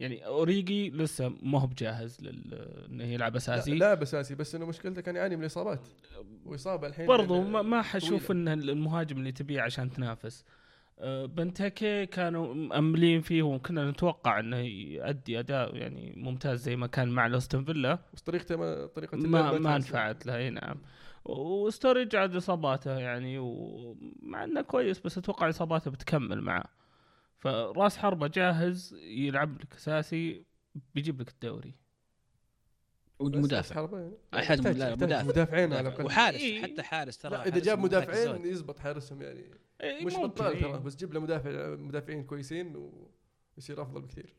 يعني 0.00 0.26
أوريجي 0.26 0.90
لسه 0.90 1.32
ما 1.42 1.60
هو 1.60 1.66
بجاهز 1.66 2.20
لل 2.20 2.54
إنه 2.90 3.04
يلعب 3.04 3.36
أساسي. 3.36 3.70
لا 3.70 3.76
لاعب 3.76 4.02
أساسي 4.02 4.34
بس 4.34 4.54
إنه 4.54 4.66
مشكلته 4.66 5.00
كان 5.00 5.16
يعاني 5.16 5.36
من 5.36 5.42
الإصابات. 5.42 5.80
وإصابة 6.46 6.86
الحين 6.86 7.06
برضو 7.06 7.42
ال- 7.42 7.50
ما, 7.50 7.62
ما 7.62 7.82
حشوف. 7.82 8.30
إنه 8.30 8.52
المهاجم 8.52 9.16
اللي 9.18 9.32
تبيه 9.32 9.60
عشان 9.60 9.90
تنافس. 9.90 10.44
بنتاكي 11.26 12.06
كانوا 12.06 12.54
مأملين 12.54 13.20
فيه 13.20 13.42
وكنا 13.42 13.90
نتوقع 13.90 14.40
إنه 14.40 14.56
يؤدي 14.56 15.38
أداء 15.38 15.76
يعني 15.76 16.14
ممتاز 16.16 16.60
زي 16.62 16.76
ما 16.76 16.86
كان 16.86 17.08
مع 17.08 17.26
الأستون 17.26 17.64
فيلا. 17.64 17.98
بس 18.14 18.22
طريقته 18.22 18.56
ما 18.56 18.86
طريقة 18.86 19.16
ما 19.16 19.58
ما. 19.58 19.78
نفعت 19.78 20.26
له 20.26 20.36
إي 20.36 20.50
نعم. 20.50 20.82
وستوريج 21.24 22.16
عاد 22.16 22.36
إصاباته 22.36 22.98
يعني 22.98 23.38
ومع 23.38 24.44
إنه 24.44 24.60
كويس 24.60 25.00
بس 25.00 25.18
أتوقع 25.18 25.48
إصاباته 25.48 25.90
بتكمل 25.90 26.40
معه. 26.40 26.64
فراس 27.38 27.98
حربة 27.98 28.26
جاهز 28.26 28.94
يلعب 29.02 29.60
لك 29.60 29.74
أساسي 29.74 30.46
بيجيب 30.94 31.20
لك 31.20 31.28
الدوري. 31.30 31.74
ومدافع 33.22 33.74
حربة 33.74 33.98
يعني. 33.98 34.14
مدافع. 34.96 35.22
مدافعين 35.22 35.72
على 35.72 35.88
الأقل 35.88 36.04
وحارس 36.04 36.40
إيه. 36.40 36.62
حتى 36.62 36.82
حارس 36.82 37.18
ترى 37.18 37.36
إذا 37.36 37.58
جاب 37.58 37.78
مدافعين. 37.78 38.46
يزبط 38.46 38.78
حارسهم 38.78 39.22
يعني 39.22 39.44
إيه، 39.82 40.04
مش 40.04 40.16
بطال. 40.16 40.60
ترى 40.60 40.78
بس 40.78 40.96
جيب 40.96 41.14
له 41.14 41.20
مدافع 41.20 41.76
مدافعين 41.76 42.24
كويسين 42.24 42.90
ويصير 43.56 43.82
أفضل 43.82 44.00
بكثير 44.00 44.34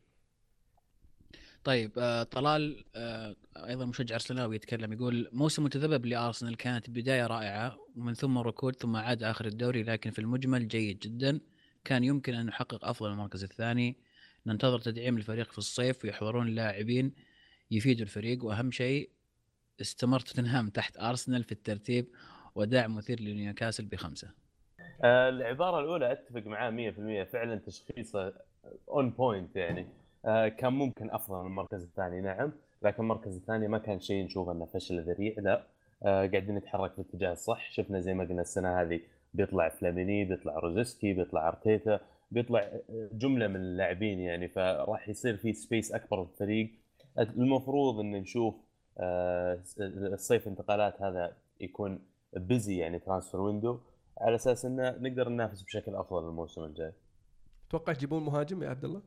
طيب 1.64 1.92
آه 1.98 2.22
طلال 2.22 2.84
آه 2.94 3.36
أيضا 3.56 3.84
مشجع 3.84 4.14
أرسناوي 4.14 4.56
يتكلم 4.56 4.92
يقول 4.92 5.28
موسم 5.32 5.64
متذبذب 5.64 6.06
لأرسنال 6.06 6.56
كانت 6.56 6.90
بداية 6.90 7.26
رائعة 7.26 7.78
ومن 7.96 8.14
ثم 8.14 8.38
ركود 8.38 8.76
ثم 8.76 8.96
عاد 8.96 9.22
آخر 9.22 9.46
الدوري 9.46 9.82
لكن 9.82 10.10
في 10.10 10.18
المجمل 10.18 10.68
جيد 10.68 10.98
جدا 10.98 11.40
كان 11.84 12.04
يمكن 12.04 12.34
أن 12.34 12.46
نحقق 12.46 12.84
أفضل 12.84 13.10
المركز 13.10 13.44
الثاني 13.44 13.96
ننتظر 14.46 14.78
تدعيم 14.78 15.16
الفريق 15.16 15.52
في 15.52 15.58
الصيف 15.58 16.04
ويحضرون 16.04 16.48
لاعبين 16.48 17.12
يفيدوا 17.74 18.02
الفريق 18.02 18.44
وأهم 18.44 18.70
شيء 18.70 19.10
استمر 19.80 20.20
توتنهام 20.20 20.68
تحت 20.68 20.96
أرسنال 20.98 21.44
في 21.44 21.52
الترتيب 21.52 22.06
ودعم 22.54 22.96
مثير 22.96 23.20
لنيوكاسل 23.20 23.84
بخمسة. 23.84 24.28
آه، 25.04 25.28
العبارة 25.28 25.80
الأولى 25.80 26.12
أتفق 26.12 26.46
معاه 26.46 26.70
100% 26.70 27.24
فعلا 27.24 27.56
تشخيصه 27.56 28.32
on 28.88 29.10
point 29.10 29.56
يعني. 29.56 29.86
آه، 30.24 30.48
كان 30.48 30.72
ممكن 30.72 31.10
أفضل 31.10 31.40
من 31.40 31.46
المركز 31.46 31.82
الثاني 31.82 32.20
نعم. 32.20 32.52
لكن 32.82 33.02
المركز 33.02 33.36
الثاني 33.36 33.68
ما 33.68 33.78
كان 33.78 34.00
شيء 34.00 34.24
نشوف 34.24 34.48
إنه 34.48 34.64
فشل 34.64 35.00
ذريع 35.00 35.34
لا. 35.38 35.66
آه، 36.02 36.26
قاعدين 36.26 36.54
نتحرك 36.54 36.92
في 36.94 37.32
الصح. 37.32 37.70
شفنا 37.72 38.00
زي 38.00 38.14
ما 38.14 38.24
قلنا 38.24 38.42
السنة 38.42 38.80
هذه 38.80 39.00
بيطلع 39.34 39.68
فلاميني 39.68 40.24
بيطلع 40.24 40.58
روزسكي 40.58 41.12
بيطلع 41.12 41.48
أرتيتا 41.48 42.00
بيطلع 42.30 42.60
آه، 42.60 42.82
جملة 43.12 43.48
من 43.48 43.56
اللاعبين 43.56 44.20
يعني. 44.20 44.48
فراح 44.48 45.08
يصير 45.08 45.36
في 45.36 45.52
space 45.52 45.92
أكبر 45.92 46.24
في 46.24 46.32
الفريق. 46.32 46.70
المفروض 47.18 48.00
إن 48.00 48.12
نشوف 48.12 48.54
آه، 48.98 49.60
الصيف 49.80 50.48
انتقالات 50.48 51.02
هذا 51.02 51.36
يكون 51.60 52.00
busy 52.32 52.76
يعني 52.76 52.98
transfer 52.98 53.40
window 53.40 53.78
على 54.20 54.34
أساس 54.34 54.64
انه 54.64 54.90
نقدر 54.90 55.28
ننافس 55.28 55.62
بشكل 55.62 55.94
أفضل 55.94 56.28
الموسم 56.28 56.64
الجاي. 56.64 56.92
تتوقع 57.68 57.92
يجيبون 57.92 58.24
مهاجم 58.24 58.62
يا 58.62 58.68
عبد 58.68 58.84
الله؟ 58.84 59.02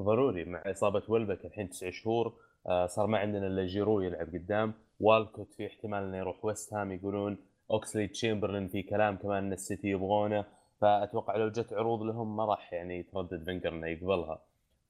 ضروري 0.00 0.44
مع 0.44 0.62
إصابة 0.66 1.02
ويلبيك 1.08 1.44
الحين 1.44 1.70
تسع 1.70 1.90
شهور 1.90 2.34
آه، 2.66 2.86
صار 2.86 3.06
ما 3.06 3.18
عندنا 3.18 3.46
إلا 3.46 3.66
جيرو 3.66 4.00
يلعب 4.00 4.28
قدام. 4.34 4.74
والكوت 5.00 5.52
في 5.54 5.66
احتمال 5.66 6.04
إنه 6.04 6.16
يروح 6.16 6.44
ويست 6.44 6.74
هام 6.74 6.92
يقولون 6.92 7.36
اوكسلي 7.70 8.08
تشامبرلين 8.08 8.68
في 8.68 8.82
كلام 8.82 9.16
كمان 9.16 9.44
إن 9.44 9.52
السيتي 9.52 9.88
يبغونه. 9.88 10.44
فأتوقع 10.80 11.36
لو 11.36 11.48
جت 11.48 11.72
عروض 11.72 12.02
لهم 12.02 12.36
ما 12.36 12.44
راح 12.44 12.72
يعني 12.72 12.98
يتردد 12.98 13.44
فينجر 13.44 13.72
إنه 13.72 13.86
يقبلها. 13.86 14.42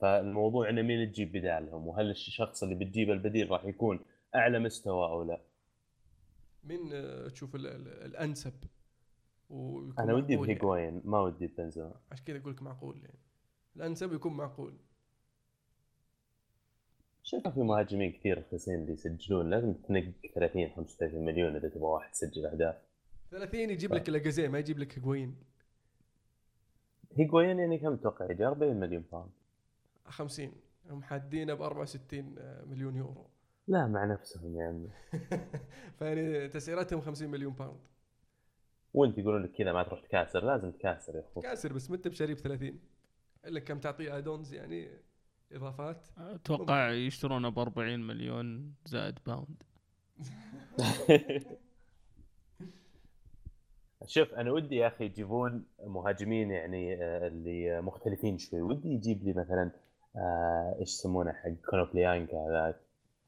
فالموضوع 0.02 0.68
إنه 0.68 0.82
مين 0.82 1.12
تجيب 1.12 1.32
بدالهم؟ 1.32 1.86
وهل 1.88 2.10
الشخص 2.10 2.62
اللي 2.62 2.74
بتجيبه 2.74 3.12
البديل 3.12 3.50
راح 3.50 3.64
يكون 3.64 4.00
أعلى 4.34 4.58
مستوى 4.58 5.06
أو 5.06 5.22
لا؟ 5.22 5.40
مين 6.64 6.90
آه، 6.92 7.28
تشوف 7.28 7.54
ال- 7.54 7.66
ال- 7.66 7.88
الأنسب؟ 8.04 8.52
أنا 9.98 10.14
ودي 10.14 10.32
يعني. 10.32 10.46
بهيجوين 10.46 11.02
ما 11.04 11.20
ودي 11.20 11.46
ببنزيما 11.46 11.94
عشان 12.12 12.24
كذا 12.24 12.38
أقول 12.38 12.52
لك 12.52 12.62
معقول 12.62 12.96
يعني. 12.96 13.18
الأنسب 13.76 14.12
يكون 14.12 14.32
معقول. 14.36 14.74
شايف 17.22 17.48
في 17.48 17.60
مهاجمين 17.60 18.12
كثير 18.12 18.38
رخيصين 18.38 18.74
اللي 18.74 18.92
يسجلون 18.92 19.50
لازم 19.50 19.72
تنفق 19.72 20.04
30 20.34 20.68
35 20.76 21.24
مليون 21.24 21.56
إذا 21.56 21.68
تبغى 21.68 21.84
واحد 21.84 22.10
يسجل 22.12 22.46
أهداف. 22.46 22.76
30 23.30 23.70
يجيب 23.70 23.94
لك 23.94 24.08
لاجازيه 24.08 24.48
ما 24.48 24.58
يجيب 24.58 24.78
لك 24.78 24.98
هيجوين. 24.98 25.36
هيجوين 27.16 27.58
يعني 27.58 27.78
كم 27.78 27.96
تتوقع 27.96 28.30
يجي 28.30 28.46
40 28.46 28.80
مليون 28.80 29.04
pound. 29.12 29.30
50 30.12 30.52
هم 30.90 31.02
حادينه 31.02 31.54
ب 31.54 31.62
64 31.62 32.34
مليون 32.66 32.96
يورو. 32.96 33.26
لا 33.68 33.86
مع 33.86 34.04
نفسهم 34.04 34.56
يا 34.56 34.66
عمي 34.66 34.88
فيعني 35.98 36.48
تسعيرتهم 36.48 37.00
50 37.00 37.28
مليون 37.28 37.52
باوند 37.52 37.80
وانت 38.94 39.18
يقولون 39.18 39.42
لك 39.42 39.52
كذا 39.52 39.72
ما 39.72 39.82
تروح 39.82 40.00
تكاسر. 40.00 40.44
لازم 40.44 40.70
تكاسر 40.70 41.16
يا 41.16 41.20
أخوي. 41.20 41.42
كاسر 41.42 41.72
بس 41.72 41.90
متى 41.90 42.08
بشاري 42.08 42.34
ب 42.34 42.38
30 42.38 42.78
إلا 43.44 43.60
كم 43.60 43.78
تعطيه 43.78 44.18
add-ons 44.18 44.54
يعني 44.54 44.88
إضافات. 45.52 46.06
أتوقع 46.18 46.90
يشترونه 46.90 47.48
ب 47.48 47.58
40 47.58 48.00
مليون 48.00 48.74
زائد 48.86 49.18
pound 49.26 49.62
شوف 54.06 54.34
أنا 54.34 54.52
ودي 54.52 54.76
يا 54.76 54.86
أخي 54.86 55.04
يجيبون 55.04 55.64
مهاجمين 55.84 56.50
يعني 56.50 56.94
آه، 56.94 57.26
اللي 57.26 57.80
مختلفين 57.82 58.38
شوي. 58.38 58.62
ودي 58.62 58.88
يجيب 58.88 59.24
لي 59.24 59.32
مثلا 59.32 59.70
آه، 60.16 60.76
إيش 60.80 60.88
يسمونه 60.88 61.32
حق 61.32 61.50
كونوبليانكا 61.70 62.36
هذاك. 62.36 62.76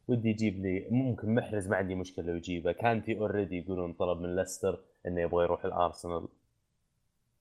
ودي 0.08 0.28
يجيب 0.28 0.62
لي 0.62 0.86
ممكن 0.90 1.34
محرز 1.34 1.68
ما 1.68 1.76
عندي 1.76 1.94
مشكلة 1.94 2.26
لو 2.26 2.36
يجيبه. 2.36 2.72
كانتي 2.72 3.18
already 3.18 3.58
يقولون 3.58 3.92
طلب 3.92 4.20
من 4.20 4.36
ليستر 4.36 4.80
إنه 5.06 5.20
يبغى 5.20 5.44
يروح 5.44 5.64
الأرسنال. 5.64 6.28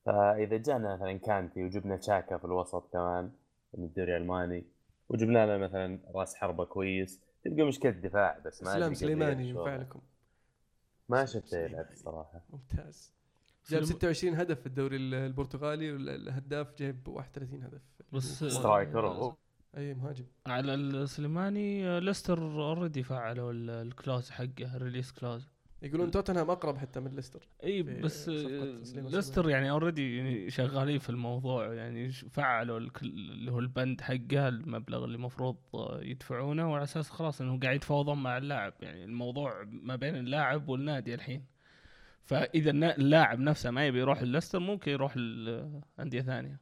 فإذا 0.06 0.58
جانا 0.58 0.94
مثلا 0.94 1.18
كانتي 1.18 1.64
وجبنا 1.64 1.98
تشاكا 1.98 2.38
في 2.38 2.46
الوسط 2.46 2.94
كمان 2.94 3.32
من 3.74 3.84
الدوري 3.84 4.18
الألماني 4.18 4.64
وجبنا 5.10 5.46
له 5.46 5.58
مثلا 5.58 6.00
رأس 6.16 6.36
حربة 6.36 6.66
كويس 6.66 7.22
تبقى 7.46 7.64
مشكلة 7.64 7.92
دفاع 7.92 8.40
بس 8.46 8.64
ما 8.64 8.78
أدري 8.78 8.96
سليماني 8.96 9.50
ينفع. 9.50 9.76
لكم. 9.76 10.00
ما 11.10 11.26
شفته 11.26 11.58
يلعب 11.58 11.86
الصراحه 11.92 12.42
ممتاز. 12.50 13.14
جاب 13.70 13.84
سليم- 13.84 13.98
26 13.98 14.36
هدف 14.36 14.60
في 14.60 14.66
الدوري 14.66 14.96
ال- 14.98 15.14
البرتغالي 15.14 15.92
والهداف 15.92 16.68
جايب 16.80 17.08
31 17.08 17.64
هدف. 17.64 17.82
بس 18.14 18.44
striker 18.44 19.08
هو. 19.08 19.36
أي 19.78 19.94
مهاجم. 19.94 20.26
على 20.48 20.74
السليماني 20.74 21.88
آه، 21.88 22.00
ليستر 22.00 22.40
already 22.42 23.04
فعلوا 23.04 23.52
ال- 23.52 23.70
ال 23.70 23.78
clause 23.78 24.30
حقه 24.30 24.76
ال 24.76 24.80
release 24.80 25.12
clause 25.12 25.48
يقولون 25.82 26.12
توتنهام 26.12 26.50
أقرب 26.50 26.78
حتى 26.78 27.00
من 27.00 27.12
ليستر 27.12 27.48
إي 27.64 27.84
في 27.84 28.02
بس 28.02 28.30
آه، 28.30 28.82
ليستر 28.96 29.50
يعني 29.50 29.70
already 29.72 30.18
يعني 30.18 30.50
شغالين 30.50 31.00
في 31.00 31.10
الموضوع 31.10 31.74
يعني 31.74 32.12
فعلوا 32.12 32.78
اللي 33.02 33.52
هو 33.52 33.60
البند 33.60 34.02
حقه 34.02 34.48
المبلغ 34.48 35.04
اللي 35.04 35.16
المفروض 35.16 35.56
آه، 35.76 36.00
يدفعونه 36.02 36.72
وعلى 36.72 36.84
أساس 36.84 37.10
خلاص 37.10 37.42
إنه 37.42 37.60
قاعد 37.60 37.76
يتفاوضون 37.76 38.24
مع 38.24 38.38
اللاعب. 38.38 38.74
يعني 38.82 39.04
الموضوع 39.04 39.64
ما 39.72 39.96
بين 39.96 40.16
اللاعب 40.16 40.70
والنادي 40.70 41.14
الحين. 41.14 41.46
فإذا 42.26 42.72
اللاعب 42.72 43.40
نفسه 43.40 43.72
ما 43.72 43.88
يبي 43.88 44.00
يروح 44.00 44.22
لليستر 44.24 44.60
ممكن 44.60 44.92
يروح 44.92 45.18
لانديه 45.18 46.22
ثانية. 46.22 46.60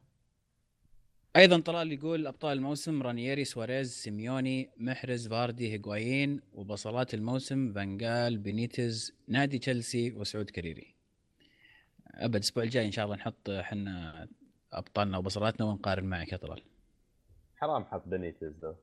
أيضا 1.36 1.60
طلال 1.60 1.92
يقول 1.92 2.26
ابطال 2.26 2.52
الموسم 2.58 3.02
رانييري 3.02 3.44
سواريز 3.44 3.92
سيميوني 3.92 4.70
محرز 4.76 5.28
فاردي 5.28 5.72
هيغوايين 5.72 6.40
وبصلات 6.52 7.14
الموسم 7.14 7.72
فانجال 7.72 8.38
بينيتز 8.38 9.12
نادي 9.28 9.58
تشيلسي 9.58 10.12
وسعود 10.12 10.50
كريري 10.50 10.94
أبد 12.06 12.34
الأسبوع 12.34 12.62
الجاي 12.64 12.86
إن 12.86 12.92
شاء 12.92 13.04
الله 13.04 13.16
نحط 13.16 13.50
إحنا 13.50 14.28
أبطالنا 14.72 15.18
وبصلاتنا 15.18 15.66
ونقارن 15.66 16.04
معك 16.04 16.32
يا 16.32 16.36
طلال. 16.36 16.62
حرام 17.56 17.84
حط 17.84 18.02
بنيتز 18.08 18.52
ذا 18.62 18.76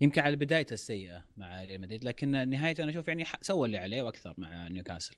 يمكن 0.00 0.22
على 0.22 0.36
بدايته 0.36 0.74
السيئة 0.74 1.24
مع 1.36 1.64
ريال 1.64 1.80
مدريد 1.80 2.04
لكن 2.04 2.48
نهايته 2.48 2.82
أنا 2.82 2.90
أشوف 2.90 3.08
يعني 3.08 3.24
ح- 3.24 3.38
سوى 3.42 3.66
اللي 3.66 3.78
عليه 3.78 4.02
وأكثر 4.02 4.34
مع 4.38 4.68
نيوكاسل. 4.68 5.16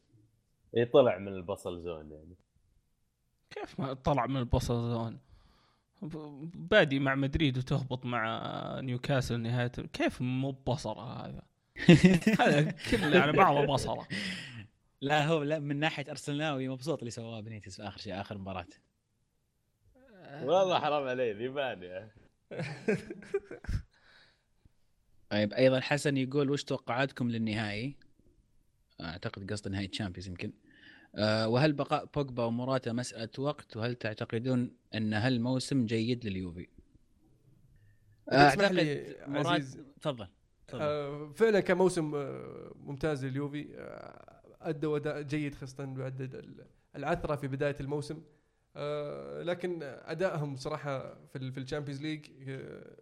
يطلع 0.76 1.18
من 1.18 1.28
البصل 1.28 1.80
زون 1.80 2.10
يعني. 2.10 2.36
كيف 3.50 3.80
ما 3.80 3.94
طلع 3.94 4.26
من 4.26 4.36
البصل 4.36 4.74
zone؟ 4.74 5.18
بادي 6.54 6.98
مع 6.98 7.14
مدريد 7.14 7.58
وتهبط 7.58 8.04
مع 8.04 8.80
نيوكاسل 8.80 9.40
نهايته 9.40 9.82
كيف 9.82 10.22
مو 10.22 10.50
بصلة 10.50 11.26
هذا؟ 11.26 11.42
هذا 12.40 12.70
كله 12.90 13.20
على 13.20 13.32
بعضه 13.32 13.66
بصلة 13.66 14.08
لا 15.00 15.26
هو 15.26 15.42
لا 15.42 15.58
من 15.58 15.76
ناحية 15.76 16.10
أرسناوي 16.10 16.68
مبسوط 16.68 16.98
اللي 16.98 17.10
سواه 17.10 17.40
بنيتس 17.40 17.76
في 17.76 17.82
آخر 17.88 17.98
شيء 17.98 18.20
آخر 18.20 18.38
مباراة. 18.38 18.66
والله 20.42 20.80
حرام 20.80 21.08
عليه 21.08 21.34
يا. 21.82 22.10
طيب 25.30 25.52
أيضا 25.52 25.80
حسن 25.80 26.16
يقول 26.16 26.50
وش 26.50 26.64
توقعاتكم 26.64 27.30
للنهائي؟ 27.30 27.96
أعتقد 29.00 29.52
قصد 29.52 29.68
نهائي 29.68 29.88
Champions 29.88 30.28
يمكن. 30.28 30.52
أه 31.16 31.48
وهل 31.48 31.72
بقاء 31.72 32.04
بوجبا 32.14 32.44
ومراتا 32.44 32.92
مسألة 32.92 33.28
وقت؟ 33.38 33.76
وهل 33.76 33.94
تعتقدون 33.94 34.70
أن 34.94 35.14
هالموسم 35.14 35.86
جيد 35.86 36.26
لليوفي؟ 36.26 36.66
عزيز؟ 39.50 39.80
تفضل 40.00 40.28
آه، 40.74 41.32
فعلا 41.34 41.60
كان 41.60 41.76
موسم 41.76 42.14
آه، 42.14 42.72
ممتاز 42.76 43.24
لليوفي. 43.24 43.66
آه، 43.74 44.42
ادوا 44.60 44.96
أداء 44.96 45.22
جيد 45.22 45.54
خاصة 45.54 45.84
بعد 45.84 46.22
ال- 46.22 46.66
العثرة 46.96 47.36
في 47.36 47.48
بداية 47.48 47.76
الموسم. 47.80 48.22
آه، 48.76 49.42
لكن 49.42 49.78
أدائهم 49.82 50.56
صراحة 50.56 51.14
في 51.32 51.50
في 51.52 51.60
ال 51.60 51.64
Champions 51.64 52.02
League 52.02 52.26
آه، 52.48 52.96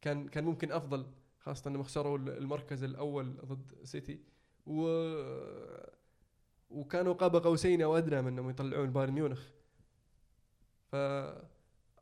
كان 0.00 0.28
كان 0.28 0.44
ممكن 0.44 0.72
أفضل 0.72 1.06
خاصة 1.38 1.70
إنهم 1.70 1.82
خسروا 1.82 2.18
المركز 2.18 2.84
الأول 2.84 3.36
ضد 3.44 3.72
سيتي. 3.84 4.20
و 4.66 4.86
وكانوا 6.70 7.12
قاب 7.12 7.36
قوسين 7.36 7.82
أو 7.82 7.96
أدنى 7.96 8.22
من 8.22 8.28
إنهم 8.28 8.50
يطلعون 8.50 8.92
بايرن 8.92 9.12
ميونخ. 9.12 9.42
ف 10.92 10.96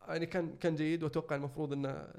يعني 0.08 0.26
كان 0.26 0.56
كان 0.56 0.74
جيد 0.74 1.02
وأتوقع 1.02 1.36
المفروض 1.36 1.72
انه 1.72 2.12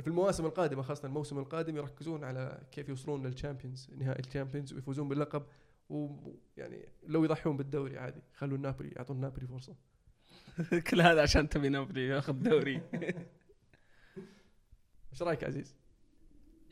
في 0.00 0.06
المواسم 0.06 0.46
القادمة 0.46 0.82
خاصة 0.82 1.06
الموسم 1.06 1.38
القادم 1.38 1.76
يركزون 1.76 2.24
على 2.24 2.62
كيف 2.72 2.88
يوصلون 2.88 3.26
لل 3.26 3.38
Champions 3.38 3.90
نهائي 3.98 4.20
ال 4.20 4.25
Champions 4.25 4.72
ويفوزون 4.72 5.08
باللقب 5.08 5.42
ويعني 5.88 6.88
لو 7.06 7.24
يضحون 7.24 7.56
بالدوري 7.56 7.98
عادي 7.98 8.22
خلوا 8.34 8.58
نابولي 8.58 8.90
يعطون 8.90 9.20
نابولي 9.20 9.46
فرصة. 9.46 9.76
كل 10.90 11.00
هذا 11.00 11.22
عشان 11.22 11.48
تبي 11.48 11.68
نابولي 11.68 12.08
ياخذ 12.08 12.32
دوري. 12.32 12.82
إيش 15.12 15.22
رأيك 15.22 15.44
عزيز؟ 15.44 15.76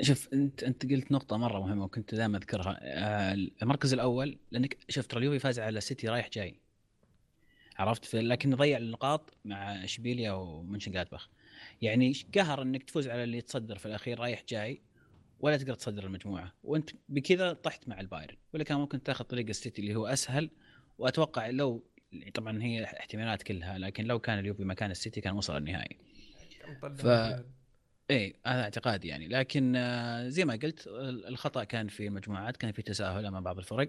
شوف 0.00 0.28
أنت 0.32 0.62
أنت 0.64 0.86
قلت 0.92 1.12
نقطة 1.12 1.36
مرة 1.36 1.60
مهمة 1.60 1.84
وكنت 1.84 2.14
دائما 2.14 2.38
أذكرها. 2.38 2.78
آه، 2.82 3.34
المركز 3.62 3.92
الأول 3.92 4.38
لأنك 4.50 4.76
شفت 4.88 5.16
اليوفي 5.16 5.38
فاز 5.38 5.58
على 5.60 5.80
سيتي 5.80 6.08
رايح 6.08 6.28
جاي. 6.32 6.60
عرفت؟ 7.76 8.14
لكن 8.16 8.54
ضيع 8.54 8.78
النقاط 8.78 9.34
مع 9.44 9.84
إشبيليا 9.84 10.32
ومنشن 10.32 10.92
جلادباخ 10.92 11.28
يعني 11.82 12.12
قهر 12.34 12.62
إنك 12.62 12.82
تفوز 12.82 13.08
على 13.08 13.24
اللي 13.24 13.38
يتصدر 13.38 13.78
في 13.78 13.86
الأخير 13.86 14.18
رايح 14.20 14.44
جاي 14.48 14.82
ولا 15.40 15.56
تقدر 15.56 15.74
تصدر 15.74 16.04
المجموعة؟ 16.06 16.52
وأنت 16.64 16.90
بكذا 17.08 17.52
طحت 17.52 17.88
مع 17.88 18.00
البايرن. 18.00 18.36
ولا 18.54 18.64
كان 18.64 18.78
ممكن 18.78 19.02
تاخذ 19.02 19.24
طريق 19.24 19.48
السيتي 19.48 19.82
اللي 19.82 19.94
هو 19.94 20.06
أسهل. 20.06 20.50
وأتوقع 20.98 21.50
لو 21.50 21.84
طبعا 22.34 22.62
هي 22.62 22.84
احتمالات 22.84 23.42
كلها 23.42 23.78
لكن 23.78 24.04
لو 24.04 24.18
كان 24.18 24.38
اليوفي 24.38 24.64
مكان 24.64 24.90
السيتي 24.90 25.20
كان 25.20 25.34
وصل 25.36 25.56
النهائي. 25.56 25.96
ف- 26.96 27.44
إيه 28.12 28.34
هذا 28.46 28.62
اعتقادي 28.62 29.08
يعني. 29.08 29.28
لكن 29.28 29.76
آه، 29.76 30.28
زي 30.28 30.44
ما 30.44 30.52
قلت 30.62 30.86
ال- 30.86 31.26
الخطأ 31.26 31.64
كان 31.64 31.88
في 31.88 32.06
المجموعات 32.06 32.56
كان 32.56 32.72
في 32.72 32.82
تساهل 32.82 33.26
أمام 33.26 33.42
بعض 33.42 33.58
الفرق. 33.58 33.88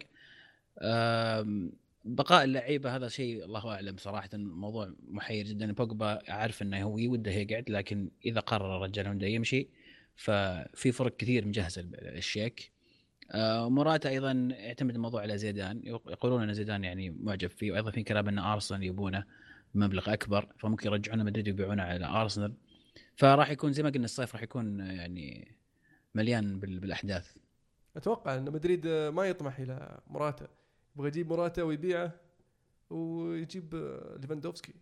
بقاء 2.06 2.44
اللعيبة 2.44 2.96
هذا 2.96 3.08
شيء 3.08 3.46
الله 3.46 3.72
أعلم 3.72 3.98
صراحة 3.98 4.30
موضوع 4.34 4.94
محير 5.08 5.46
جدا. 5.46 5.72
بوجبا 5.72 6.32
عارف 6.32 6.62
إنه 6.62 6.84
هو 6.84 6.94
وده 7.12 7.32
يقعد 7.32 7.70
لكن 7.70 8.12
إذا 8.26 8.40
قرر 8.40 8.78
الرجال 8.78 9.08
إنه 9.08 9.26
يمشي 9.26 9.68
ففي 10.16 10.92
فرق 10.92 11.18
كثير 11.18 11.48
مجهزه 11.48 11.86
الشيك 11.94 12.72
آه، 13.32 13.70
موراتا 13.70 14.10
أيضا 14.10 14.32
يعتمد 14.52 14.96
الموضوع 14.96 15.22
على 15.22 15.38
زيدان. 15.38 15.82
يق- 15.84 16.12
يقولون 16.12 16.44
إن 16.44 16.54
زيدان 16.54 16.84
يعني 16.84 17.10
معجب 17.10 17.50
فيه 17.50 17.72
وأيضا 17.72 17.92
في 17.92 18.04
كلام 18.04 18.28
إن 18.28 18.40
أرسنال 18.40 18.84
يبونه 18.84 19.24
بمبلغ 19.76 20.14
أكبر 20.14 20.48
فممكن 20.60 20.88
يرجعونه 20.90 21.24
مدريد 21.24 21.48
ويبيعونه 21.48 21.84
على 21.84 22.06
أرسنال. 22.06 22.54
فراح 23.16 23.49
يكون 23.49 23.74
زي 23.74 23.84
ما 23.84 23.89
قلنا 23.89 24.05
الصيف 24.05 24.34
راح 24.34 24.43
يكون 24.43 24.80
يعني 24.80 25.55
مليان 26.16 26.59
بال- 26.59 26.80
بالأحداث. 26.80 27.38
أتوقع 27.97 28.36
إن 28.38 28.43
مدريد 28.51 28.88
ما 28.88 29.26
يطمح 29.26 29.59
إلى 29.59 29.99
موراتا 30.07 30.47
يبغى 30.95 31.07
يجيب 31.07 31.28
موراتا 31.30 31.64
ويبيعه 31.64 32.14
ويجيب 32.89 33.76
ليفاندوفسكي. 34.22 34.74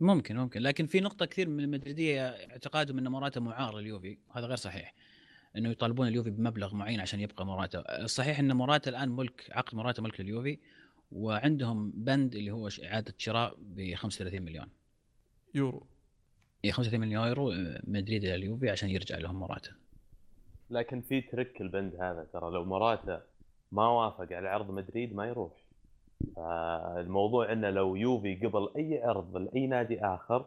ممكن 0.00 0.36
ممكن. 0.36 0.60
لكن 0.60 0.86
في 0.86 1.00
نقطة 1.00 1.26
كثير 1.26 1.48
من 1.48 1.64
المدريدية 1.64 2.28
اعتقادهم 2.28 2.98
إن 2.98 3.08
موراتا 3.08 3.40
معار 3.40 3.78
لليوفي 3.78 4.18
وهذا 4.28 4.46
غير 4.46 4.56
صحيح. 4.56 4.94
إنه 5.56 5.70
يطالبون 5.70 6.08
اليوفي 6.08 6.30
بمبلغ 6.30 6.74
معين 6.74 7.00
عشان 7.00 7.20
يبقى 7.20 7.46
موراتا 7.46 8.02
الصحيح 8.04 8.38
إن 8.38 8.56
موراتا 8.56 8.90
الآن 8.90 9.08
ملك 9.08 9.48
عقد 9.50 9.74
موراتا 9.74 10.02
ملك 10.02 10.20
لليوفي 10.20 10.58
وعندهم 11.12 11.90
بند 11.90 12.34
اللي 12.34 12.50
هو 12.50 12.68
إعادة 12.84 13.14
شراء 13.18 13.56
ب 13.58 13.94
35 13.94 14.42
مليون. 14.42 14.66
يورو. 15.54 15.86
هي 16.64 16.72
35 16.72 17.00
مليون 17.00 17.26
يورو 17.26 17.52
آه، 17.52 17.80
مدريد 17.84 18.24
إلى 18.24 18.34
اليوفي 18.34 18.70
عشان 18.70 18.88
يرجع 18.88 19.18
لهم 19.18 19.38
موراتا 19.38 19.70
لكن 20.70 21.00
في 21.00 21.20
ترك 21.20 21.60
البند 21.60 21.94
هذا 21.94 22.26
ترى 22.32 22.50
لو 22.50 22.64
مراتا 22.64 23.22
ما 23.72 23.88
وافق 23.88 24.32
على 24.32 24.48
عرض 24.48 24.70
مدريد 24.70 25.14
ما 25.14 25.26
يروح. 25.26 25.52
فالموضوع 26.36 27.52
إنه 27.52 27.70
لو 27.70 27.96
يوفي 27.96 28.34
قبل 28.34 28.68
أي 28.76 29.02
عرض 29.02 29.36
لاي 29.36 29.66
نادي 29.66 30.04
آخر 30.04 30.46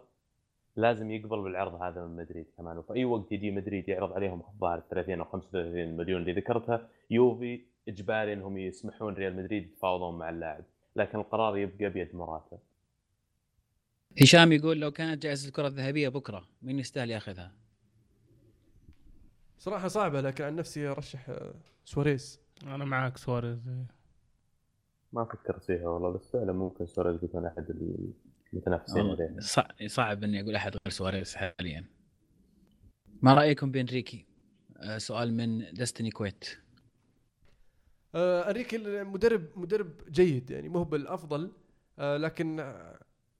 لازم 0.75 1.11
يقبل 1.11 1.41
بالعرض 1.41 1.81
هذا 1.81 2.05
من 2.05 2.15
مدريد 2.15 2.45
كمان. 2.57 2.77
وفي 2.77 2.93
أي 2.93 3.05
وقت 3.05 3.31
يجي 3.31 3.51
مدريد 3.51 3.89
يعرض 3.89 4.13
عليهم 4.13 4.41
الظاهر 4.53 4.79
30 4.89 5.19
أو 5.19 5.25
35 5.25 5.97
مليون 5.97 6.21
اللي 6.21 6.33
ذكرتها 6.33 6.87
يوفي 7.09 7.61
إجباري 7.87 8.33
إنهم 8.33 8.57
يسمحون 8.57 9.13
ريال 9.13 9.35
مدريد 9.35 9.63
يتفاوضون 9.63 10.17
مع 10.17 10.29
اللاعب. 10.29 10.63
لكن 10.95 11.19
القرار 11.19 11.57
يبقى 11.57 11.89
بيد 11.89 12.15
مراتا 12.15 12.57
هشام 14.21 14.51
يقول 14.51 14.79
لو 14.81 14.91
كانت 14.91 15.23
جائزة 15.23 15.47
الكرة 15.47 15.67
الذهبية 15.67 16.09
بكرة 16.09 16.47
مين 16.61 16.79
يستاهل 16.79 17.09
ياخذها؟ 17.09 17.51
صراحة 19.59 19.87
صعبة 19.87 20.21
لكن 20.21 20.43
عن 20.43 20.55
نفسي 20.55 20.87
أرشح 20.87 21.29
آه، 21.29 21.53
سواريز. 21.85 22.39
أنا 22.63 22.85
معاك 22.85 23.17
سواريز 23.17 23.59
ما 25.13 25.25
فكرت 25.25 25.63
فيها 25.63 25.87
والله 25.87 26.09
بس 26.11 26.29
فعلا 26.31 26.53
ممكن 26.53 26.85
سواريز 26.85 27.23
يكون 27.23 27.45
أحد 27.45 27.69
المتنافسين 28.53 28.97
عليه. 29.01 29.09
والله 29.09 29.39
صع- 29.39 29.67
صعب 29.87 30.23
إني 30.23 30.41
أقول 30.41 30.55
أحد 30.55 30.71
غير 30.71 30.89
سواريز 30.93 31.35
حاليا. 31.35 31.85
ما 33.21 33.33
رأيكم 33.33 33.71
بإنريكي؟ 33.71 34.25
آه، 34.77 34.97
سؤال 34.97 35.33
من 35.33 35.73
دستني 35.73 36.09
كويت. 36.11 36.45
آه 38.15 38.47
إنريكي 38.49 38.75
المدرب 38.75 39.45
مدرب 39.55 39.91
جيد 40.09 40.49
يعني 40.51 40.69
مو 40.69 40.83
بالأفضل 40.83 41.51
آه 41.99 42.17
لكن 42.17 42.59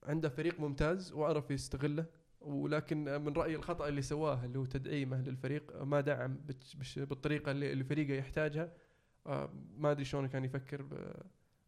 عنده 0.06 0.28
فريق 0.28 0.60
ممتاز 0.60 1.12
وعرف 1.12 1.50
يستغله 1.50 2.06
ولكن 2.40 3.08
آه، 3.08 3.18
من 3.18 3.32
رايي 3.32 3.56
الخطأ 3.56 3.88
اللي 3.88 4.02
سواه 4.02 4.44
اللي 4.44 4.58
هو 4.58 4.64
تدعيمه 4.64 5.20
للفريق 5.22 5.72
آه، 5.76 5.84
ما 5.84 6.00
دعم 6.00 6.40
بالطريقة 6.96 7.50
اللي 7.52 7.84
فريقه 7.84 8.14
يحتاجها. 8.14 8.72
آه 9.26 9.50
ما 9.76 9.90
أدري 9.90 10.04
شلون 10.04 10.26
كان 10.28 10.44
يفكر 10.44 10.82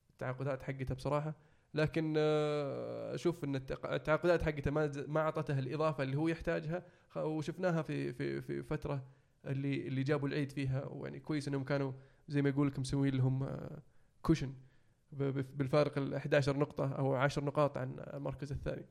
بالتعاقدات 0.09 0.63
حقته 0.63 0.95
بصراحة. 0.95 1.35
لكن 1.75 2.15
آه، 2.19 3.15
أشوف 3.15 3.45
إن 3.45 3.57
التعاقدات 3.57 4.43
حقته 4.43 4.71
ما 4.71 4.93
ما 5.09 5.21
أعطته 5.21 5.59
الإضافة 5.59 6.03
اللي 6.03 6.17
هو 6.17 6.29
يحتاجها. 6.29 6.87
وشفناها 7.17 7.83
في 7.83 8.13
في 8.13 8.41
في 8.43 8.63
فترة 8.63 9.07
اللي 9.47 9.89
اللي 9.89 10.03
جابوا 10.03 10.29
العيد 10.29 10.53
فيها. 10.53 10.85
ويعني 10.87 11.21
كويس 11.21 11.49
إنهم 11.49 11.65
كانوا 11.65 11.93
زي 12.29 12.43
ما 12.43 12.49
يقول 12.49 12.67
لك 12.69 12.79
مسوي 12.79 13.11
لهم 13.11 13.43
آه، 13.43 13.83
كوشن 14.23 14.49
ب- 14.49 14.68
بالفارق 15.13 15.99
ال 15.99 16.15
11 16.15 16.57
نقطة 16.57 16.93
أو 16.93 17.15
10 17.15 17.45
نقاط 17.45 17.77
عن 17.77 17.97
المركز 18.15 18.53
الثاني. 18.53 18.85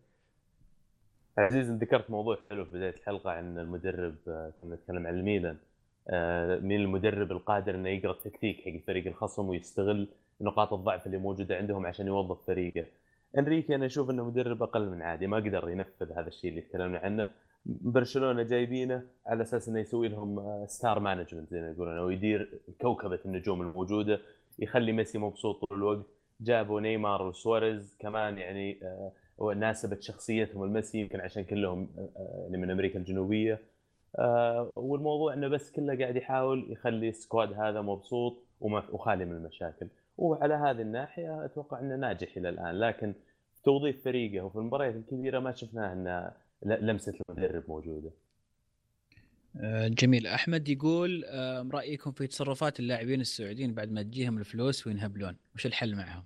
عزيز 1.38 1.72
ذكرت 1.72 2.10
موضوع 2.10 2.38
حلو 2.50 2.66
في 2.66 2.72
بداية 2.72 2.94
الحلقة 2.94 3.32
عن 3.32 3.58
المدرب 3.58 4.16
آه، 4.28 4.54
كنا 4.62 4.76
نتكلم 4.76 5.08
عن 5.08 5.14
الميلان 5.14 5.58
آه، 6.10 6.60
مين 6.60 6.82
المدرب 6.82 7.32
القادر 7.32 7.76
إنه 7.76 7.90
يقرأ 7.90 8.12
التكتيك 8.12 8.62
حق 8.62 8.68
الفريق 8.68 9.08
الخصم 9.08 9.50
ويستغل 9.50 10.08
نقاط 10.42 10.74
الضعف 10.74 11.06
اللي 11.06 11.18
موجودة 11.18 11.58
عندهم 11.58 11.86
عشان 11.86 12.08
يوظف 12.08 12.46
فريقه. 12.48 12.86
إنريكي 13.38 13.76
أنا 13.76 13.86
أشوف 13.86 14.10
إنه 14.10 14.26
مدرب 14.26 14.64
أقل 14.64 14.90
من 14.90 15.02
عادي 15.02 15.28
ما 15.28 15.38
قدر 15.38 15.70
ينفذ 15.70 16.12
هذا 16.12 16.28
الشيء 16.28 16.50
اللي 16.50 16.62
تكلمنا 16.62 17.00
عنه. 17.00 17.30
برشلونة 17.66 18.44
جايبينه 18.44 19.04
على 19.26 19.44
أساس 19.44 19.70
إنه 19.70 19.80
يسوي 19.80 20.08
لهم 20.08 20.40
آه، 20.40 20.66
star 20.66 21.00
management 21.00 21.50
زي 21.50 21.62
ما 21.62 21.72
يقولون 21.72 21.98
أو 21.98 22.10
يدير 22.10 22.60
كوكبة 22.82 23.20
النجوم 23.26 23.62
الموجودة 23.62 24.22
يخلي 24.60 24.92
ميسي 24.92 25.18
مبسوط 25.18 25.66
طول 25.66 25.78
الوقت. 25.78 26.06
جابوا 26.42 26.82
نيمار 26.82 27.22
وسواريز 27.22 27.96
كمان 28.00 28.38
يعني 28.38 28.80
آه، 28.84 29.12
وناسبت 29.38 30.02
شخصيتهم 30.02 30.64
الميسي 30.64 31.00
يمكن 31.00 31.20
عشان 31.20 31.44
كلهم 31.44 31.90
آه، 31.98 32.40
يعني 32.44 32.58
من 32.58 32.72
أمريكا 32.72 33.00
الجنوبية. 33.00 33.60
آه، 34.20 34.72
والموضوع 34.76 35.34
إنه 35.34 35.48
بس 35.48 35.72
كله 35.72 35.98
قاعد 35.98 36.16
يحاول 36.16 36.72
يخلي 36.72 37.10
ال 37.10 37.17
squad 37.17 37.54
هذا 37.54 37.82
مبسوط 37.82 38.44
وخالي 38.62 39.26
من 39.26 39.32
المشاكل. 39.32 39.88
وعلى 40.18 40.54
هذه 40.54 40.82
الناحية 40.82 41.46
أتوقع 41.46 41.80
إنه 41.80 41.96
ناجح 41.96 42.38
إلى 42.38 42.50
الآن. 42.50 42.80
لكن 42.80 43.14
توظيف 43.64 44.04
فريقه 44.06 44.46
وفي 44.46 44.56
المباريات 44.56 44.96
الكبيرة 44.96 45.40
ما 45.40 45.52
شفناه 45.52 45.94
إنه 45.94 46.32
لمسة 46.64 47.14
المدرب 47.30 47.64
موجودة. 47.68 48.10
آه، 48.10 48.27
جميل. 49.88 50.28
أحمد 50.28 50.70
يقول 50.70 51.24
آه، 51.26 51.70
رأيكم 51.74 52.12
في 52.12 52.28
تصرفات 52.28 52.80
اللاعبين 52.80 53.22
السعوديين 53.22 53.74
بعد 53.74 53.92
ما 53.92 54.02
تجيهم 54.02 54.38
الفلوس 54.38 54.88
وينهبلون 54.88 55.36
وش 55.56 55.66
الحل 55.66 55.96
معهم؟ 55.96 56.24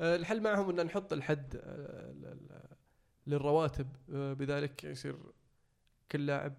آه، 0.00 0.16
الحل 0.16 0.40
معهم 0.42 0.80
أن 0.80 0.86
نحط 0.86 1.12
الحد 1.12 1.56
آه، 1.56 2.36
للرواتب. 3.26 3.86
آه، 4.12 4.32
بذلك 4.32 4.84
يصير 4.84 5.16
كل 6.12 6.26
لاعب 6.26 6.54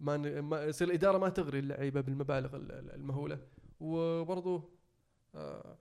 ما 0.00 0.64
يصير 0.64 0.88
الإدارة 0.88 1.18
ما 1.18 1.28
تغري 1.28 1.58
اللعيبة 1.58 2.00
بالمبالغ 2.00 2.56
ال- 2.56 2.72
ال- 2.72 2.94
المهولة. 2.94 3.38
وبرضو 3.80 4.70
آه، 5.34 5.78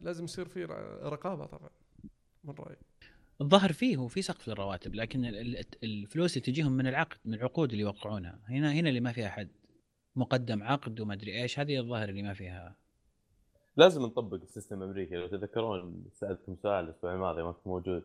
لازم 0.00 0.24
يصير 0.24 0.48
في 0.48 0.64
ر- 0.64 1.12
رقابة 1.12 1.46
طبعا 1.46 1.70
من 2.44 2.54
رأيي. 2.58 2.76
الظاهر 3.40 3.72
فيه 3.72 3.96
وفي 3.98 4.22
سقف 4.22 4.48
للرواتب 4.48 4.94
لكن 4.94 5.24
ال- 5.24 5.36
ال- 5.58 5.64
الفلوس 5.82 6.36
اللي 6.36 6.46
تجيهم 6.46 6.72
من 6.72 6.86
العقد 6.86 7.16
من 7.24 7.34
العقود 7.34 7.70
اللي 7.70 7.82
يوقعونها. 7.82 8.38
هنا 8.48 8.72
هنا 8.72 8.88
اللي 8.88 9.00
ما 9.00 9.12
فيها 9.12 9.28
حد. 9.28 9.48
مقدم 10.16 10.62
عقد 10.62 11.00
وما 11.00 11.14
أدري 11.14 11.42
إيش 11.42 11.58
هذه 11.60 11.78
الظاهر 11.78 12.08
اللي 12.08 12.22
ما 12.22 12.34
فيها. 12.34 12.76
لازم 13.76 14.02
نطبق 14.02 14.34
ال 14.42 14.48
system 14.48 14.82
الامريكي 14.82 15.14
لو 15.16 15.26
تتذكرون 15.26 16.04
سألتكم 16.12 16.56
سؤال 16.62 16.84
الأسبوع 16.84 17.14
الماضي 17.14 17.42
ما 17.42 17.52
كنت 17.52 17.66
موجود. 17.66 18.02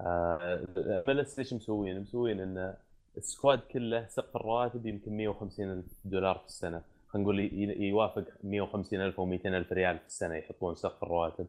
MLS 0.00 1.38
إيش 1.38 1.52
مسوين؟ 1.54 2.00
مسوين 2.00 2.40
إن 2.40 2.74
ال 3.16 3.23
squad 3.23 3.58
كله 3.58 4.06
سقف 4.08 4.36
الرواتب 4.36 4.86
يمكن 4.86 5.16
150 5.16 5.72
ألف 5.72 5.86
دولار 6.04 6.38
في 6.38 6.46
السنة. 6.46 6.82
خلينا 7.08 7.24
نقول 7.28 7.40
يوافق 7.82 8.24
150 8.44 9.00
ألف 9.00 9.20
أو 9.20 9.26
200 9.26 9.56
ألف 9.58 9.72
ريال 9.72 9.98
في 9.98 10.06
السنة 10.06 10.34
يحطون 10.34 10.74
سقف 10.74 11.02
الرواتب. 11.02 11.46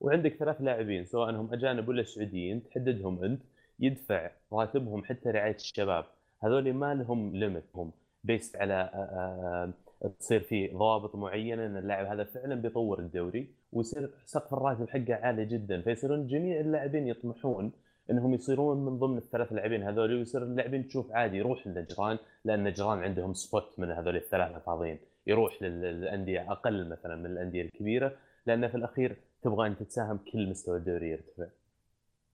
وعندك 0.00 0.34
ثلاث 0.36 0.56
لاعبين 0.60 1.04
سواء 1.04 1.30
هم 1.30 1.52
أجانب 1.52 1.88
ولا 1.88 2.02
سعوديين 2.02 2.62
تحددهم 2.64 3.24
أنت 3.24 3.42
يدفع 3.80 4.30
راتبهم 4.52 5.04
حتى 5.04 5.30
رعاية 5.30 5.54
الشباب. 5.54 6.04
هذول 6.42 6.72
ما 6.72 6.94
لهم 6.94 7.36
limit 7.36 7.64
هم 7.74 7.92
based 8.24 8.56
على 8.56 8.74
آه، 8.74 9.72
آه، 10.04 10.08
تصير 10.20 10.40
في 10.40 10.68
ضوابط 10.68 11.14
معينة 11.16 11.66
إن 11.66 11.76
اللاعب 11.76 12.06
هذا 12.06 12.24
فعلا 12.24 12.54
بيطور 12.54 12.98
الدوري 12.98 13.48
ويصير 13.72 14.10
سقف 14.24 14.54
الراتب 14.54 14.88
حقه 14.90 15.14
عالي 15.14 15.44
جدا. 15.44 15.82
فيصيرون 15.82 16.26
جميع 16.26 16.60
اللاعبين 16.60 17.08
يطمحون 17.08 17.72
إنهم 18.10 18.34
يصيرون 18.34 18.84
من 18.84 18.98
ضمن 18.98 19.18
الثلاث 19.18 19.52
لاعبين 19.52 19.82
هذول 19.82 20.14
ويصير 20.14 20.42
اللاعبين 20.42 20.88
تشوف 20.88 21.12
عادي 21.12 21.36
يروح 21.36 21.66
للنجران 21.66 22.18
لأن 22.44 22.58
النجران 22.58 22.98
عندهم 22.98 23.34
spot 23.34 23.78
من 23.78 23.90
هذول 23.90 24.16
الثلاثه 24.16 24.58
فاضيين 24.58 24.98
يروح 25.26 25.62
لل- 25.62 25.80
للأندية 25.82 26.52
أقل 26.52 26.88
مثلا 26.88 27.16
من 27.16 27.26
الأندية 27.26 27.62
الكبيرة 27.62 28.12
لأن 28.46 28.68
في 28.68 28.74
الأخير 28.74 29.16
تبغى 29.42 29.66
أن 29.66 29.76
تتساهم 29.76 30.18
كل 30.32 30.46
مستوى 30.50 30.76
الدوري 30.76 31.08
يرتفع 31.10 31.46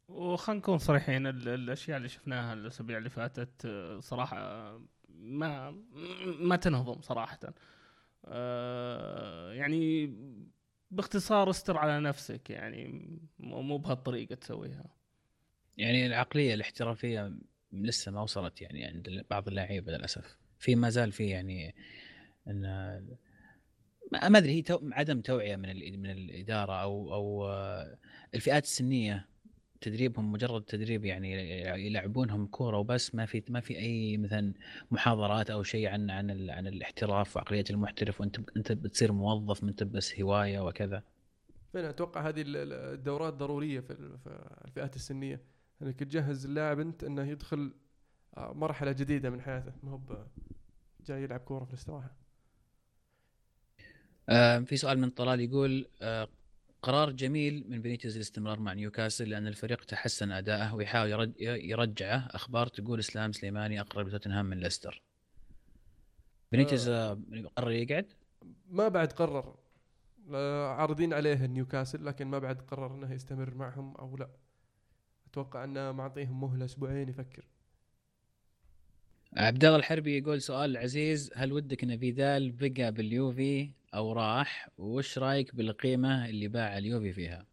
وخلينا 0.09 0.61
نكون 0.61 0.79
صريحين 0.79 1.27
ال- 1.27 1.49
الأشياء 1.49 1.97
اللي 1.97 2.09
شفناها 2.09 2.53
الأسابيع 2.53 2.99
اللي 2.99 3.11
فاتت 3.11 3.67
آه، 3.67 4.01
صراحة 4.01 4.37
ما 5.09 5.71
ما 6.39 6.57
تنهضم 6.57 7.01
صراحة. 7.01 7.39
آه، 8.25 9.53
يعني 9.53 10.07
باختصار 10.91 11.51
استر 11.51 11.77
على 11.79 12.01
نفسك 12.01 12.51
يعني 12.51 13.09
مو 13.39 13.63
مو 13.63 13.79
بهالطريقة 13.79 14.35
تسويها. 14.35 14.85
يعني 15.79 16.07
العقلية 16.07 16.55
الاحترافية 16.55 17.33
لسه 17.73 18.13
ما 18.13 18.23
وصلت 18.23 18.63
يعني 18.63 18.85
عند 18.85 19.25
بعض 19.31 19.49
اللعيبه 19.49 19.93
للأسف. 19.93 20.37
في 20.59 20.75
ما 20.75 20.91
زال 20.91 21.13
في 21.13 21.29
يعني 21.29 21.75
إن 22.49 22.65
ما 24.13 24.39
أدري 24.39 24.53
هي 24.53 24.63
تو 24.63 24.81
عدم 24.93 25.21
توعية 25.21 25.57
من 25.57 25.71
ال- 25.71 25.99
من 26.01 26.11
الإدارة 26.11 26.73
أو 26.83 27.15
أو 27.15 27.49
آه، 27.49 27.99
الفئات 28.35 28.65
السنية. 28.65 29.29
تدريبهم 29.81 30.33
مجرد 30.33 30.63
تدريب 30.63 31.05
يعني 31.05 31.61
يلعبونهم 31.87 32.47
كورة 32.47 32.79
وبس 32.79 33.15
ما 33.15 33.27
في 33.27 33.43
ما 33.49 33.61
في 33.61 33.79
أي 33.79 34.17
مثلا 34.17 34.55
محاضرات 34.91 35.51
أو 35.51 35.63
شيء 35.63 35.89
عن 35.89 36.11
عن 36.11 36.31
ال- 36.31 36.51
عن 36.51 36.67
الاحتراف 36.67 37.37
وعقلية 37.37 37.65
المحترف 37.71 38.21
وأنت 38.21 38.37
أنت 38.57 38.73
بتصير 38.73 39.13
موظف 39.13 39.63
ما 39.65 39.71
أنت 39.71 39.83
بس 39.83 40.21
هواية 40.21 40.61
وكذا. 40.61 41.03
فانا 41.75 41.91
أتوقع 41.91 42.29
هذه 42.29 42.43
ال- 42.43 42.57
ال- 42.57 42.73
الدورات 42.73 43.35
ضرورية 43.35 43.81
في 43.81 43.91
ال- 43.91 44.19
في 44.19 44.39
الفئات 44.65 44.97
السنية. 44.97 45.41
إنك 45.83 45.99
تجهز 46.01 46.45
اللاعب 46.45 46.81
أنت 46.81 47.05
إنه 47.05 47.23
يدخل 47.29 47.75
آه، 48.37 48.53
مرحلة 48.53 48.93
جديدة 48.93 49.31
من 49.31 49.41
حياته. 49.41 49.73
ما 49.83 49.91
هو 49.91 50.27
جاي 51.07 51.23
يلعب 51.23 51.41
كورة 51.41 51.65
في 51.65 51.71
الاستراحة. 51.71 52.17
في 54.64 54.77
سؤال 54.77 54.99
من 54.99 55.11
طلال 55.11 55.41
يقول 55.41 55.87
آه، 56.03 56.29
قرار 56.83 57.11
جميل 57.11 57.64
من 57.68 57.83
بينيتز 57.83 58.16
الاستمرار 58.16 58.61
مع 58.61 58.72
نيوكاسل 58.72 59.29
لأن 59.29 59.47
الفريق 59.47 59.85
تحسن 59.85 60.33
أداءه 60.33 60.75
ويحاول 60.75 61.33
يرجعه. 61.39 62.29
أخبار 62.31 62.66
تقول 62.66 62.99
إسلام 62.99 63.33
سليماني 63.33 63.81
أقرب 63.81 64.09
لتوتنهام 64.09 64.47
من 64.47 64.61
ليستر. 64.61 65.03
بينيتز 66.53 66.89
آه، 66.89 67.18
قرر 67.57 67.70
يقعد؟ 67.70 68.12
ما 68.70 68.89
بعد 68.89 69.12
قرر. 69.12 69.57
عارضين 70.79 71.12
عليه 71.12 71.47
نيوكاسل 71.47 72.07
لكن 72.07 72.27
ما 72.27 72.39
بعد 72.39 72.61
قرر 72.61 72.95
إنه 72.95 73.12
يستمر 73.12 73.55
معهم 73.55 73.97
أو 73.97 74.16
لا. 74.16 74.29
أتوقع 75.31 75.64
أنه 75.64 75.93
معطيهم 75.93 76.41
مهلة 76.41 76.64
أسبوعين 76.64 77.09
يفكر. 77.09 77.45
عبد 79.37 79.64
الله 79.64 79.77
الحربي 79.77 80.18
يقول 80.18 80.43
سؤال 80.43 80.77
عزيز. 80.77 81.31
هل 81.37 81.53
ودك 81.53 81.83
إن 81.85 81.99
فيدال 81.99 82.53
بقى 82.53 82.93
باليوفي؟ 82.93 83.70
أو 83.95 84.12
راح 84.12 84.68
وش 84.78 85.18
رأيك 85.18 85.55
بالقيمة 85.55 86.28
اللي 86.28 86.49
باع 86.49 86.78
اليوفي 86.78 87.12
فيها؟ 87.12 87.47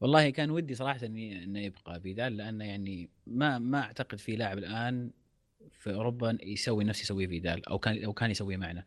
والله 0.00 0.30
كان 0.30 0.50
ودي 0.50 0.74
صراحة 0.74 1.06
إني 1.06 1.44
إنه 1.44 1.60
يبقى 1.60 2.00
فيدال 2.00 2.36
لأنه 2.36 2.64
يعني 2.64 3.08
ما 3.26 3.58
ما 3.58 3.80
أعتقد 3.80 4.18
في 4.18 4.36
لاعب 4.36 4.58
الآن 4.58 5.10
في 5.70 5.94
أوروبا 5.94 6.38
يسوي 6.42 6.84
نفس 6.84 7.02
يسويه 7.02 7.26
فيدال 7.26 7.68
أو 7.68 7.78
كان 7.78 8.04
أو 8.04 8.12
كان 8.12 8.30
يسويه 8.30 8.56
معنا. 8.56 8.84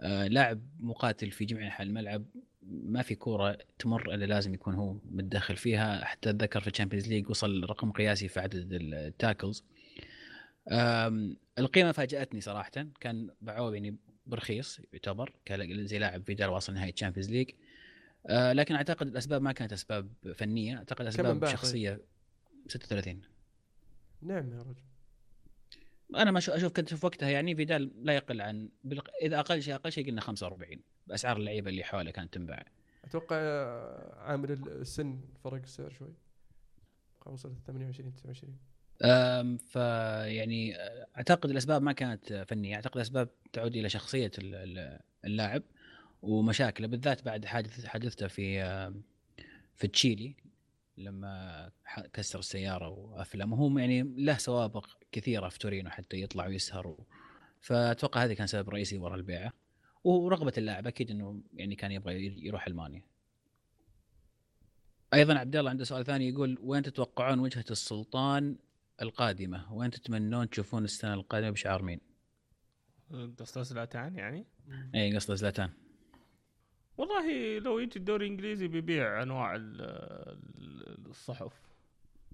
آه 0.00 0.26
لاعب 0.26 0.60
مقاتل 0.80 1.30
في 1.30 1.44
جميع 1.44 1.66
أنحاء 1.66 1.86
الملعب 1.86 2.24
ما 2.62 3.02
في 3.02 3.14
كورة 3.14 3.58
تمر 3.78 4.14
إلا 4.14 4.24
لازم 4.24 4.54
يكون 4.54 4.74
هو 4.74 4.96
متدخل 5.10 5.56
فيها. 5.56 6.04
حتى 6.04 6.30
أتذكر 6.30 6.60
في 6.60 6.66
ال 6.66 6.70
Champions 6.70 7.08
League 7.08 7.30
وصل 7.30 7.64
رقم 7.64 7.92
قياسي 7.92 8.28
في 8.28 8.40
عدد 8.40 8.68
ال 8.72 8.84
tackles 8.84 9.64
القيمة 11.58 11.92
فاجأتني 11.92 12.40
صراحة 12.40 12.70
كان 13.00 13.30
باعوه 13.40 13.74
يعني 13.74 13.96
برخيص 14.28 14.80
يعتبر 14.92 15.32
زي 15.70 15.98
لاعب 15.98 16.22
فيدال 16.22 16.48
واصل 16.48 16.74
نهائي 16.74 16.92
ال 16.92 16.96
Champions 16.96 17.30
League 17.30 17.50
أه، 18.26 18.52
لكن 18.52 18.74
أعتقد 18.74 19.06
الأسباب 19.06 19.42
ما 19.42 19.52
كانت 19.52 19.72
أسباب 19.72 20.08
فنية. 20.34 20.76
أعتقد 20.76 21.06
أسباب؟ 21.06 21.46
شخصية 21.46 22.00
36 22.68 23.20
نعم 24.22 24.52
يا 24.52 24.62
رجل. 24.62 24.82
أنا 26.16 26.30
ما 26.30 26.40
أشوف- 26.40 26.50
أشوف 26.50 26.72
كنت 26.72 26.94
في 26.94 27.06
وقتها 27.06 27.28
يعني 27.30 27.56
فيدال 27.56 27.92
لا 28.04 28.12
يقل 28.12 28.40
عن 28.40 28.68
بالق- 28.84 29.10
إذا 29.22 29.38
أقل 29.40 29.62
شيء 29.62 29.74
أقل 29.74 29.92
شيء 29.92 30.06
قلنا 30.06 30.20
45 30.20 30.80
بأسعار 31.06 31.36
اللعيبة 31.36 31.70
اللي 31.70 31.84
حوله 31.84 32.10
كانت 32.10 32.34
تنباع. 32.34 32.64
أتوقع 33.04 33.36
آه، 33.40 34.14
عامل 34.20 34.50
السن 34.52 35.20
فرق 35.44 35.62
السعر 35.62 35.90
شوي. 35.90 36.12
وصلت 37.26 37.58
28 37.66 38.14
29 38.14 38.52
أم، 38.52 38.58
فيعني 39.56 40.76
أعتقد 41.16 41.50
الأسباب 41.50 41.82
ما 41.82 41.92
كانت 41.92 42.44
فنية. 42.48 42.74
أعتقد 42.74 42.96
الأسباب 42.96 43.28
تعود 43.52 43.76
إلى 43.76 43.88
شخصية 43.88 44.30
ال- 44.38 44.54
ال- 44.54 45.00
اللاعب 45.24 45.62
ومشاكله 46.22 46.86
بالذات 46.86 47.24
بعد 47.24 47.44
حادث 47.44 47.84
حادثته 47.86 48.26
في 48.26 48.62
في 49.74 49.88
تشيلي 49.88 50.36
لما 50.96 51.70
كسر 52.12 52.38
السيارة 52.38 52.88
وأفلم. 52.88 53.52
وهو 53.52 53.78
يعني 53.78 54.02
له 54.02 54.36
سوابق 54.38 54.86
كثيرة 55.12 55.48
في 55.48 55.58
تورينو 55.58 55.90
حتى 55.90 56.22
يطلع 56.22 56.46
ويسهر 56.46 56.86
و... 56.86 57.06
فأتوقع 57.60 58.24
هذا 58.24 58.34
كان 58.34 58.46
سبب 58.46 58.70
رئيسي 58.70 58.98
وراء 58.98 59.14
البيعه 59.16 59.52
ورغبة 60.04 60.52
اللاعب 60.58 60.86
أكيد 60.86 61.10
إنه 61.10 61.42
يعني 61.54 61.74
كان 61.76 61.92
يبغى 61.92 62.26
يروح 62.46 62.66
ألمانيا. 62.66 63.02
أيضا 65.14 65.38
عبد 65.38 65.56
الله 65.56 65.70
عنده 65.70 65.84
سؤال 65.84 66.04
ثاني 66.04 66.28
يقول 66.28 66.58
وين 66.62 66.82
تتوقعون 66.82 67.38
وجهة 67.38 67.64
السلطان 67.70 68.56
القادمة 69.02 69.72
وين 69.74 69.90
تتمنون 69.90 70.50
تشوفون 70.50 70.84
السنة 70.84 71.14
القادمة 71.14 71.50
بشعار 71.50 71.82
مين؟ 71.82 72.00
قصده 73.38 73.62
زلاتان 73.62 74.16
يعني؟ 74.16 74.46
اي 74.94 75.16
قصده 75.16 75.34
زلاتان. 75.34 75.70
والله 76.96 77.58
لو 77.58 77.78
يجي 77.78 77.96
الدوري 77.96 78.26
الإنجليزي 78.26 78.68
بيبيع 78.68 79.22
أنواع 79.22 79.54
ال- 79.54 79.80
ال- 79.80 81.06
الصحف 81.10 81.52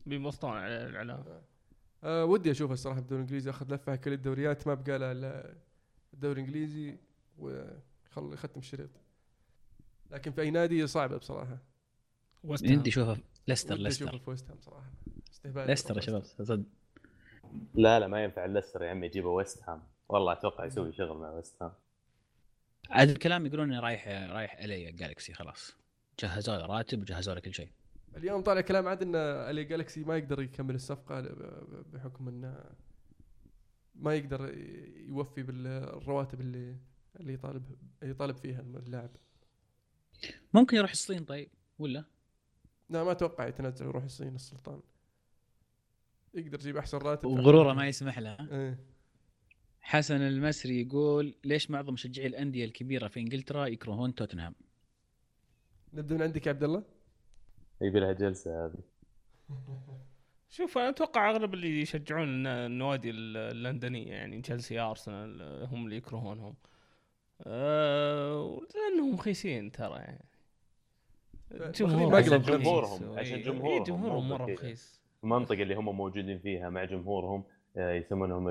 بمصطنع 0.07 0.51
على 0.53 0.87
الإعلام. 0.87 1.25
أه 2.05 2.25
ودي 2.25 2.51
اشوفه 2.51 2.73
الصراحة 2.73 3.01
بالدوري 3.01 3.21
الإنجليزي 3.23 3.51
أخذ 3.51 3.75
لفة 3.75 3.97
كل 3.97 4.13
الدوريات 4.13 4.67
ما 4.67 4.75
بقى 4.75 4.99
له 4.99 5.13
الا 5.13 5.55
الدوري 6.15 6.41
الإنجليزي 6.41 6.99
ويخل 7.39 8.33
يختم 8.33 8.61
الشريط. 8.61 8.91
لكن 10.11 10.33
في 10.33 10.41
أي 10.41 10.51
نادي 10.51 10.87
صعبة 10.87 11.17
بصراحة. 11.17 11.59
وست 12.45 12.63
ودي 12.65 12.91
اشوفه 12.91 13.21
ليستر 13.49 13.75
ليستر. 13.77 14.19
في 14.19 14.31
ويست 14.31 14.51
هام 14.51 14.61
صراحة. 14.61 14.91
استهبال 15.45 15.67
ليستر 15.67 15.97
يا 15.97 16.01
شباب 16.01 16.25
صدق 16.25 16.65
لا 17.75 18.01
لا 18.01 18.07
ما 18.07 18.25
ينفع 18.25 18.45
ليستر 18.45 18.83
يا 18.83 18.91
عمي 18.91 19.07
يجيبه 19.07 19.29
ويست 19.29 19.63
هام. 19.69 19.83
والله 20.09 20.33
أتوقع 20.33 20.65
يسوي 20.65 20.93
شغل 20.93 21.19
مع 21.19 21.31
ويست 21.31 21.63
هام. 21.63 21.73
عاد 22.91 23.09
الكلام 23.09 23.47
يقولون 23.47 23.73
إنه 23.73 23.81
رايح 23.81 24.09
رايح 24.09 24.59
ألي 24.59 24.93
جالكسي 24.93 25.35
خلاص. 25.35 25.77
جهزوا 26.21 26.57
له 26.57 26.67
راتب 26.67 27.01
وجهزوا 27.01 27.35
له 27.35 27.41
كل 27.41 27.55
شيء. 27.55 27.69
اليوم 28.17 28.43
طالع 28.43 28.61
كلام 28.61 28.89
عاد 28.89 29.03
ان 29.03 29.15
ألي 29.17 29.65
جالكسي 29.65 30.05
ما 30.05 30.17
يقدر 30.17 30.43
يكمل 30.43 30.75
الصفقة 30.75 31.21
بحكم 31.93 32.29
إنه 32.29 32.65
ما 33.95 34.15
يقدر 34.15 34.55
يوفي 34.97 35.43
بالرواتب 35.43 36.41
اللي 36.41 36.77
اللي 37.21 37.33
يطالب 37.33 37.77
يطالب 38.03 38.37
فيها 38.37 38.61
اللاعب. 38.61 39.11
ممكن 40.55 40.77
يروح 40.77 40.91
الصين 40.91 41.25
طيب 41.25 41.51
ولا؟ 41.79 42.05
لا 42.91 43.05
ما 43.05 43.13
أتوقع 43.13 43.47
يتنازل 43.47 43.87
ويروح 43.87 44.05
الصين 44.05 44.35
السلطان. 44.35 44.81
يقدر 46.35 46.59
يجيب 46.61 46.77
أحسن 46.77 46.99
راتب 46.99 47.29
وغرورة 47.29 47.73
ما 47.73 47.87
يسمح 47.89 48.19
له. 48.19 48.37
إيه. 48.51 48.79
حسن 49.81 50.21
المسري 50.21 50.81
يقول 50.81 51.35
ليش 51.45 51.71
معظم 51.71 51.93
مشجعي 51.93 52.27
الأندية 52.27 52.65
الكبيرة 52.65 53.09
في 53.09 53.21
إنجلترا 53.21 53.67
يكرهون 53.67 54.15
توتنهام؟ 54.15 54.55
نبدأ 55.95 56.15
من 56.15 56.23
عندك 56.23 56.47
يا 56.47 56.53
عبد 56.53 56.65
الله. 56.65 56.83
يبي 57.81 58.01
لها 58.01 58.13
جلسة 58.13 58.67
هذه. 58.67 58.79
شوف 60.51 60.79
أنا 60.79 60.89
أتوقع 60.89 61.31
أغلب 61.31 61.55
اللي 61.55 61.81
يشجعون 61.81 62.23
الن- 62.29 62.47
النوادي 62.47 63.11
ال- 63.11 63.37
اللندنية 63.37 64.11
يعني 64.13 64.41
تشيلسي 64.43 64.81
أرسنال 64.81 65.43
هم 65.71 65.85
اللي 65.85 65.97
يكرهونهم. 65.97 66.55
أه 67.47 68.61
لأنهم 68.75 69.17
خيسين 69.17 69.73
ترى 69.73 69.99
يعني. 69.99 70.25
عشان. 71.51 71.73
جمهورهم، 71.87 72.15
عشان 73.19 73.35
إيه، 73.37 73.45
جمهورهم، 73.45 73.73
إيه، 73.79 73.85
جمهورهم 73.85 74.29
مو 74.29 74.35
مرة. 74.39 74.53
رخيص 74.55 75.01
المنطقة 75.25 75.63
اللي 75.63 75.75
هم 75.75 75.97
موجودين 75.97 76.39
فيها 76.39 76.71
مع 76.71 76.85
جمهورهم 76.85 77.45
آه، 77.77 77.93
يسمونهم 77.93 78.49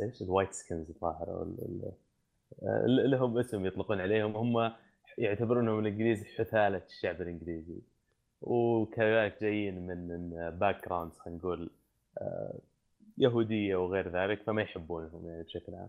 إيش؟ 0.00 0.22
ال 0.22 0.27
white 0.27 0.52
skins 0.52 0.90
الظاهر 0.90 1.46
لهم 3.06 3.38
اسم 3.38 3.66
يطلقون 3.66 4.00
عليهم. 4.00 4.36
هم 4.36 4.72
يعتبرونهم 5.18 5.78
الانجليز 5.78 6.24
حثالة 6.24 6.82
الشعب 6.88 7.22
الإنجليزي. 7.22 7.78
وكذلك 8.42 9.36
جايين 9.42 9.86
من 9.86 10.28
background 10.58 11.12
خلينا 11.12 11.38
نقول 11.38 11.70
آه، 12.18 12.58
يهودية 13.18 13.76
وغير 13.76 14.08
ذلك 14.08 14.42
فما 14.42 14.62
يحبونهم 14.62 15.26
يعني 15.26 15.42
بشكل 15.42 15.74
عام. 15.74 15.88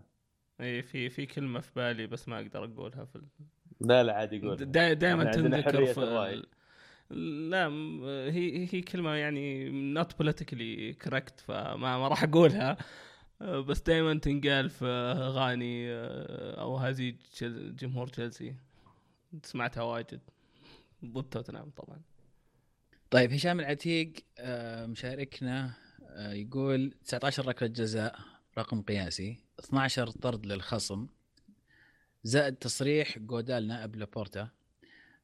إي 0.60 0.82
في 0.82 1.10
في 1.10 1.26
كلمة 1.26 1.60
في 1.60 1.70
بالي 1.76 2.06
بس 2.06 2.28
ما 2.28 2.36
أقدر 2.40 2.64
أقولها 2.64 3.04
في 3.04 3.16
ال- 3.16 3.28
لا 3.80 4.02
لا 4.02 4.12
عادي 4.12 4.36
يقول 4.36 4.56
دا 4.56 4.92
دائما 4.92 5.28
عندنا 5.28 5.60
تنذكر 5.60 5.86
في 5.86 6.00
لا 7.50 7.66
هي 8.32 8.68
هي 8.72 8.80
كلمة 8.80 9.10
يعني 9.14 9.70
not 9.70 10.18
politically 10.18 10.92
correct 10.92 11.40
فما 11.40 11.76
ما 11.98 12.08
راح 12.08 12.22
أقولها. 12.22 12.76
أه، 13.42 13.60
بس 13.60 13.80
دائما 13.82 14.18
تنقال 14.18 14.70
في 14.70 14.86
أغاني 15.16 15.90
أه، 15.92 16.60
أو 16.60 16.92
تشيل- 17.32 17.76
جمهور 17.76 18.06
تشيلسي 18.06 18.54
سمعتها 19.42 19.82
واجد. 19.82 20.20
ضد 21.04 21.24
توتنهام 21.24 21.70
طبعا. 21.70 22.00
طيب 23.10 23.32
هشام 23.32 23.60
العتيق 23.60 24.12
آه، 24.38 24.86
مشاركنا 24.86 25.74
يقول 26.18 26.94
19 27.04 27.48
ركلة 27.48 27.68
جزاء 27.68 28.18
رقم 28.58 28.82
قياسي. 28.82 29.36
12 29.60 30.10
طرد 30.10 30.46
للخصم. 30.46 31.06
زائد 32.24 32.54
تصريح 32.56 33.18
جودال 33.18 33.66
نائب 33.66 33.96
لابورتا 33.96 34.48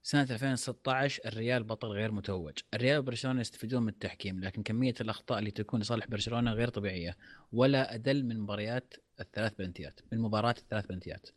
سنة 0.03 0.23
2016 0.23 1.21
الريال 1.27 1.65
بطل 1.65 1.89
غير 1.89 2.13
متوج، 2.13 2.59
الريال 2.75 2.99
وبرشلونة 2.99 3.41
يستفيدون 3.41 3.83
من 3.83 3.89
التحكيم 3.89 4.41
لكن 4.41 4.63
كمية 4.63 4.95
الأخطاء 5.01 5.39
اللي 5.39 5.51
تكون 5.51 5.81
لصالح 5.81 6.07
برشلونة 6.07 6.53
غير 6.53 6.69
طبيعية 6.69 7.17
ولا 7.53 7.95
أدل 7.95 8.25
من 8.25 8.41
مباريات 8.41 8.95
الثلاث 9.21 9.55
بلنتيات 9.59 10.01
من 10.13 10.19
مباراة 10.19 10.55
الثلاث 10.59 10.87
بلنتيات. 10.87 11.31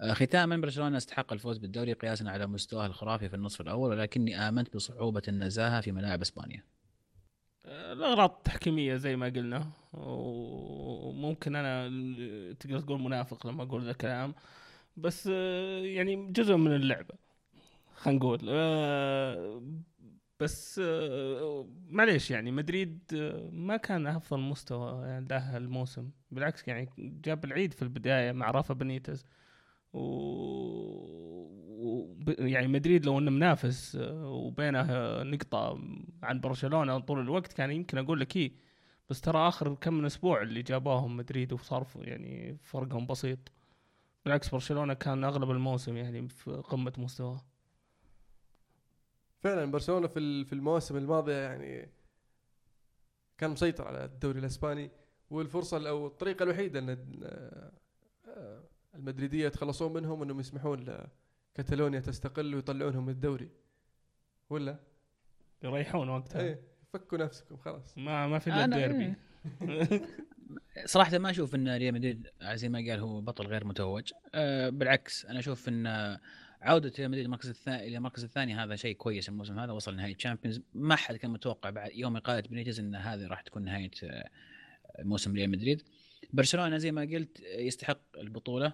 آه، 0.00 0.12
ختاما 0.12 0.56
برشلونة 0.56 0.96
استحق 0.96 1.32
الفوز 1.32 1.58
بالدوري 1.58 1.92
قياسا 1.92 2.24
على 2.24 2.46
مستواه 2.46 2.86
الخرافي 2.86 3.28
في 3.28 3.36
النصف 3.36 3.60
الأول 3.60 3.90
ولكني 3.90 4.48
آمنت 4.48 4.76
بصعوبة 4.76 5.22
النزاهة 5.28 5.80
في 5.80 5.92
ملاعب 5.92 6.20
إسبانيا. 6.20 6.64
الأغراض 7.66 8.30
التحكيمية 8.30 8.96
زي 8.96 9.16
ما 9.16 9.26
قلنا 9.26 9.70
وممكن 9.92 11.56
أنا 11.56 11.88
تقدر 12.54 12.80
تقول 12.80 13.00
منافق 13.00 13.46
لما 13.46 13.62
أقول 13.62 13.84
ذا 13.84 13.90
الكلام 13.90 14.34
بس 14.96 15.28
آه، 15.32 15.78
يعني 15.78 16.32
جزء 16.32 16.56
من 16.56 16.74
اللعبة 16.76 17.29
خلينا 18.00 18.18
نقول 18.18 18.40
آه، 18.48 19.62
بس 20.40 20.80
آه، 20.84 21.68
معليش 21.88 22.30
يعني 22.30 22.50
مدريد 22.50 23.00
ما 23.52 23.76
كان 23.76 24.06
أفضل 24.06 24.40
مستوى 24.40 25.20
له 25.30 25.56
الموسم. 25.56 26.10
بالعكس 26.30 26.68
يعني 26.68 26.88
جاب 26.98 27.44
العيد 27.44 27.72
في 27.74 27.82
البداية 27.82 28.32
مع 28.32 28.50
رافا 28.50 28.74
بنيتز. 28.74 29.24
و... 29.92 30.00
و... 31.68 32.16
يعني 32.38 32.68
مدريد 32.68 33.06
لو 33.06 33.18
إنه 33.18 33.30
منافس 33.30 33.96
آه، 33.96 34.28
وبينه 34.30 34.82
نقطة 35.22 35.78
عن 36.22 36.40
برشلونة 36.40 36.98
طول 36.98 37.20
الوقت 37.20 37.52
كان 37.52 37.70
يمكن 37.70 37.98
أقول 37.98 38.20
لك 38.20 38.36
إيه 38.36 38.52
بس 39.10 39.20
ترى 39.20 39.48
آخر 39.48 39.74
كم 39.74 39.94
من 39.94 40.04
أسبوع 40.04 40.42
اللي 40.42 40.62
جابوهم 40.62 41.16
مدريد 41.16 41.52
وصار 41.52 41.86
يعني 41.96 42.56
فرقهم 42.62 43.06
بسيط. 43.06 43.38
بالعكس 44.24 44.48
برشلونة 44.48 44.94
كان 44.94 45.24
أغلب 45.24 45.50
الموسم 45.50 45.96
يعني 45.96 46.28
في 46.28 46.50
قمة 46.52 46.92
مستواه. 46.98 47.49
فعلا 49.40 49.70
برشلونة 49.70 50.06
في 50.06 50.44
في 50.44 50.52
المواسم 50.52 50.96
الماضية 50.96 51.36
يعني 51.36 51.88
كان 53.38 53.50
مسيطر 53.50 53.88
على 53.88 54.04
الدوري 54.04 54.38
الإسباني 54.38 54.90
والفرصة 55.30 55.88
أو 55.88 56.06
الطريقة 56.06 56.42
الوحيدة 56.42 56.78
إن 56.78 56.88
آه، 58.28 58.62
المدريدية 58.94 59.46
يتخلصون 59.46 59.92
منهم 59.92 60.22
إنهم 60.22 60.40
يسمحون 60.40 61.08
لكتالونيا 61.58 62.00
تستقل 62.00 62.54
ويطلعونهم 62.54 63.06
من 63.06 63.12
الدوري 63.12 63.50
ولا؟ 64.50 64.78
يريحون 65.62 66.08
وقتها. 66.08 66.40
إيه 66.40 66.60
فكوا 66.92 67.18
نفسكم 67.18 67.56
خلاص. 67.56 67.98
ما 67.98 68.26
ما 68.26 68.38
في 68.38 68.46
إلا 68.50 68.64
الديربي. 68.64 69.14
صراحة 70.84 71.18
ما 71.18 71.30
أشوف 71.30 71.54
إن 71.54 71.76
ريال 71.76 71.94
مدريد 71.94 72.28
زي 72.42 72.68
ما 72.68 72.78
قال 72.78 73.00
هو 73.00 73.20
بطل 73.20 73.46
غير 73.46 73.64
متوج. 73.64 74.12
أه 74.34 74.68
بالعكس 74.68 75.26
أنا 75.26 75.38
أشوف 75.38 75.68
إن 75.68 75.86
عودة 76.62 76.92
ريال 76.98 77.10
مدريد 77.10 77.24
المركز 77.24 77.48
الثاني 77.48 77.86
إلى 77.86 77.96
المركز 77.96 78.24
الثاني 78.24 78.54
هذا 78.54 78.76
شيء 78.76 78.96
كويس 78.96 79.28
الموسم 79.28 79.58
هذا 79.58 79.72
وصل 79.72 79.96
نهائي 79.96 80.14
Champions 80.14 80.60
ما 80.74 80.96
حد 80.96 81.16
كان 81.16 81.30
متوقع 81.30 81.70
بعد 81.70 81.90
يوم 81.94 82.16
إقالة 82.16 82.40
بنيتز 82.40 82.80
إن 82.80 82.94
هذه 82.94 83.26
راح 83.26 83.40
تكون 83.40 83.64
نهاية 83.64 83.90
آه، 84.04 84.28
موسم 84.98 85.34
ريال 85.34 85.50
مدريد. 85.50 85.82
برشلونة 86.32 86.78
زي 86.78 86.92
ما 86.92 87.02
قلت 87.02 87.40
يستحق 87.40 88.00
البطولة. 88.18 88.72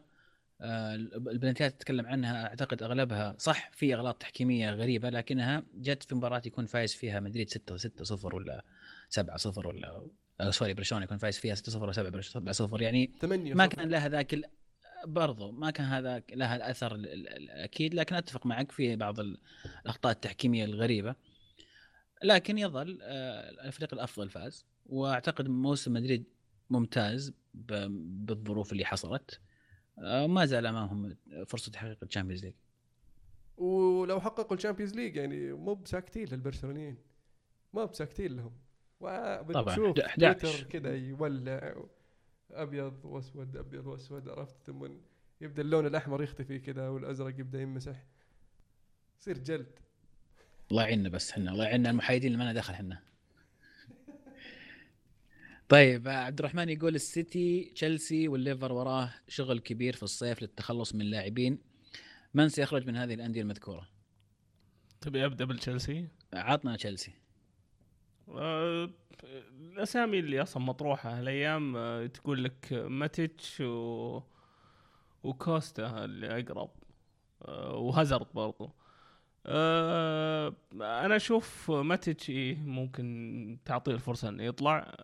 آه، 0.60 0.94
البلنتيات 0.94 1.72
تتكلم 1.72 2.06
عنها 2.06 2.46
أعتقد 2.46 2.82
أغلبها 2.82 3.34
صح 3.38 3.70
في 3.70 3.94
أغلاط 3.94 4.16
تحكيمية 4.16 4.70
غريبة 4.70 5.10
لكنها 5.10 5.62
جت 5.74 6.02
في 6.02 6.14
مباراة 6.14 6.42
يكون 6.46 6.66
فايز 6.66 6.94
فيها 6.94 7.20
مدريد 7.20 7.50
6 7.50 7.76
6 7.76 8.04
0 8.04 8.34
ولا 8.34 8.64
7 9.08 9.36
0 9.36 9.68
ولا 9.68 10.06
آه 10.40 10.50
sorry 10.50 10.74
برشلونة 10.74 11.04
يكون 11.04 11.18
فايز 11.18 11.38
فيها 11.38 11.54
6 11.54 11.72
0 11.72 11.82
ولا 11.82 11.92
7 11.92 12.20
7 12.20 12.52
0 12.52 12.82
يعني 12.82 13.10
ما 13.54 13.66
كان 13.66 13.88
لها 13.88 14.08
ذاك 14.08 14.34
برضو 15.04 15.52
ما 15.52 15.70
كان 15.70 15.86
هذا 15.86 16.22
لها 16.32 16.56
الأثر 16.56 16.94
الاكيد 16.94 17.94
لكن 17.94 18.14
أتفق 18.14 18.46
معك 18.46 18.72
في 18.72 18.96
بعض 18.96 19.20
الأخطاء 19.20 20.12
التحكيمية 20.12 20.64
الغريبة. 20.64 21.14
لكن 22.22 22.58
يظل 22.58 22.98
آه، 23.02 23.66
الفريق 23.66 23.94
الأفضل 23.94 24.30
فاز 24.30 24.66
وأعتقد 24.86 25.48
موسم 25.48 25.92
مدريد 25.92 26.24
ممتاز 26.70 27.32
بالظروف 27.54 28.72
اللي 28.72 28.84
حصلت 28.84 29.40
آه، 29.98 30.26
ما 30.26 30.44
زال 30.44 30.66
أمامهم 30.66 31.16
فرصة 31.46 31.72
تحقيق 31.72 31.98
ال 32.02 32.07
Champions 32.07 32.44
League. 32.44 32.54
ولو 33.56 34.20
حققوا 34.20 34.56
ال 34.56 34.60
Champions 34.60 34.94
League 34.94 35.16
يعني 35.16 35.52
مو 35.52 35.74
بساكتين 35.74 36.28
للبرشلونيين 36.28 36.96
ما 37.72 37.84
بساكتين 37.84 38.36
لهم. 38.36 38.52
طبعا 39.52 39.94
11 40.06 40.62
كذا 40.62 40.96
يولع 40.96 41.74
أبيض 42.50 43.04
وأسود 43.04 43.56
أبيض 43.56 43.86
وأسود 43.86 44.28
عرفت؟ 44.28 44.62
ثم 44.66 44.88
يبدأ 45.40 45.62
اللون 45.62 45.86
الأحمر 45.86 46.22
يختفي 46.22 46.58
كذا 46.58 46.88
والأزرق 46.88 47.40
يبدأ 47.40 47.60
يمسح 47.60 48.04
يصير 49.20 49.38
جلد. 49.38 49.78
الله 50.70 50.82
يعيننا 50.82 51.08
بس 51.08 51.30
إحنا 51.30 51.52
الله 51.52 51.64
يعيننا 51.64 51.90
المحايدين 51.90 52.32
اللي 52.32 52.38
ما 52.38 52.50
لنا 52.50 52.60
دخل 52.60 52.72
إحنا. 52.72 53.02
طيب 55.68 56.08
عبد 56.08 56.38
الرحمن 56.38 56.68
يقول 56.68 56.94
السيتي 56.94 57.72
تشيلسي 57.74 58.28
والليفر 58.28 58.72
وراه 58.72 59.14
شغل 59.28 59.58
كبير 59.60 59.96
في 59.96 60.02
الصيف 60.02 60.42
للتخلص 60.42 60.94
من 60.94 61.04
لاعبين 61.04 61.58
من 62.34 62.48
سيخرج 62.48 62.86
من 62.86 62.96
هذه 62.96 63.14
الأندية 63.14 63.42
المذكورة؟ 63.42 63.88
تبي 65.00 65.24
أبدأ 65.24 65.44
بالتشيلسي؟ 65.44 66.08
عطنا 66.32 66.76
تشيلسي. 66.76 67.12
الأسامي 68.28 70.18
اللي 70.18 70.42
أصلا 70.42 70.62
مطروحة 70.62 71.18
هالأيام 71.18 71.76
آه، 71.76 72.06
تقول 72.06 72.44
لك 72.44 72.72
ماتيتش 72.72 73.60
و... 73.60 74.20
وكوستا 75.22 76.04
اللي 76.04 76.40
أقرب 76.40 76.70
آه، 77.42 77.74
وهازارد 77.74 78.26
برضو. 78.34 78.70
أنا 79.46 81.16
أشوف 81.16 81.70
ماتش 81.70 82.30
إيه 82.30 82.56
ممكن 82.56 83.58
تعطيه 83.64 83.92
الفرصة 83.92 84.28
إنه 84.28 84.42
يطلع. 84.42 84.94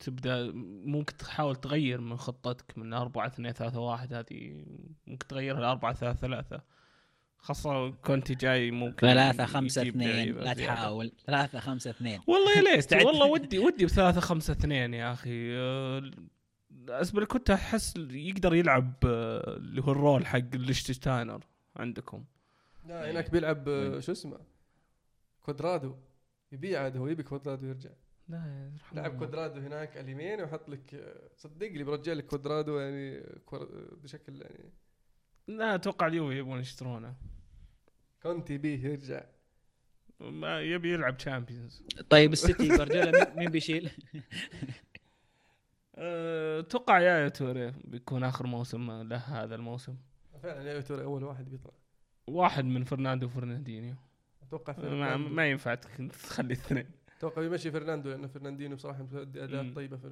تبدأ 0.00 0.52
ممكن 0.84 1.16
تحاول 1.16 1.56
تغير 1.56 2.00
من 2.00 2.16
خطتك 2.16 2.78
من 2.78 2.92
4 2.92 3.26
2 3.26 3.52
3 3.52 3.80
1 3.80 4.14
هذه 4.14 4.64
ممكن 5.06 5.26
تغيرها 5.26 5.60
ل 5.60 5.64
4 5.64 5.92
3 5.92 6.18
3 6.18 6.60
خاصة 7.42 7.90
كونتي 7.90 8.34
جاي 8.34 8.70
ممكن 8.70 9.06
3 9.06 9.46
5 9.46 9.82
2 9.82 10.34
لا 10.34 10.52
تحاول. 10.52 11.12
3 11.26 11.60
5 11.60 11.90
2 11.90 12.20
والله 12.26 12.56
يا 12.56 12.62
ليت 12.62 12.92
والله 12.92 13.26
ودي 13.26 13.58
ودي 13.64 13.84
ب 13.84 13.88
3 13.88 14.20
5 14.20 14.52
2 14.52 14.94
يا 14.94 15.12
أخي. 15.12 15.52
أزبليكويتا 16.88 17.50
أحس 17.50 17.94
يقدر 17.96 18.54
يلعب 18.54 18.92
آه، 19.04 19.56
اللي 19.56 19.82
هو 19.82 19.92
ال 19.92 19.99
role 19.99 20.26
حق 20.26 20.54
ليشتشتاينر 20.54 21.40
عندكم. 21.76 22.24
لا 22.86 23.04
إيه. 23.04 23.10
هناك 23.10 23.30
بيلعب 23.30 23.68
آه، 23.68 24.00
شو 24.00 24.12
اسمه؟ 24.12 24.38
كوادرادو. 25.42 25.94
يبيع 26.52 26.82
عاد 26.82 26.96
هو 26.96 27.06
يبي 27.06 27.22
كوادرادو 27.22 27.66
يرجع 27.66 27.90
لا 28.28 28.70
لعب 28.92 29.18
كوادرادو 29.18 29.60
هناك 29.60 29.96
على 29.96 30.00
اليمين 30.00 30.40
ويحط 30.40 30.68
لك 30.68 31.14
صدقني 31.36 31.84
برجع 31.84 32.12
لك 32.12 32.26
كوادرادو 32.26 32.78
يعني 32.78 33.22
بشكل 34.02 34.42
يعني 34.42 34.72
لا 35.56 35.74
أتوقع 35.74 36.06
اليوفي 36.06 36.38
يبون 36.38 36.60
يشترونه. 36.60 37.14
كونتي 38.22 38.58
بيه 38.58 38.84
يرجع. 38.84 39.24
ما 40.20 40.60
يبي 40.60 40.92
يلعب 40.92 41.16
Champions 41.16 41.82
طيب 42.10 42.32
السيتي 42.32 42.68
جوارديولا 42.68 43.34
مين 43.36 43.50
بيشيل؟ 43.50 43.90
أتوقع 45.94 47.00
يا 47.00 47.28
توري 47.28 47.74
بيكون 47.84 48.24
آخر 48.24 48.46
موسم 48.46 49.02
له 49.02 49.16
هذا 49.16 49.54
الموسم. 49.54 49.96
فعلا 50.42 50.72
يا 50.72 50.80
توري 50.80 51.04
أول 51.04 51.24
واحد 51.24 51.50
بيطلع. 51.50 51.72
واحد 52.26 52.64
من 52.64 52.84
فرناندو 52.84 53.26
وفرناندينيو. 53.26 53.94
أتوقع 54.42 54.76
ما, 54.78 55.16
ما 55.16 55.50
ينفع 55.50 55.74
تخلي 55.74 56.52
اثنين. 56.52 56.86
أتوقع 57.18 57.42
بيمشي 57.42 57.70
فرناندو 57.70 58.10
لأن 58.10 58.26
فرناندينيو 58.26 58.76
بصراحة 58.76 59.02
مؤدي 59.02 59.44
أداء 59.44 59.72
طيبة 59.72 59.96
في 59.96 60.08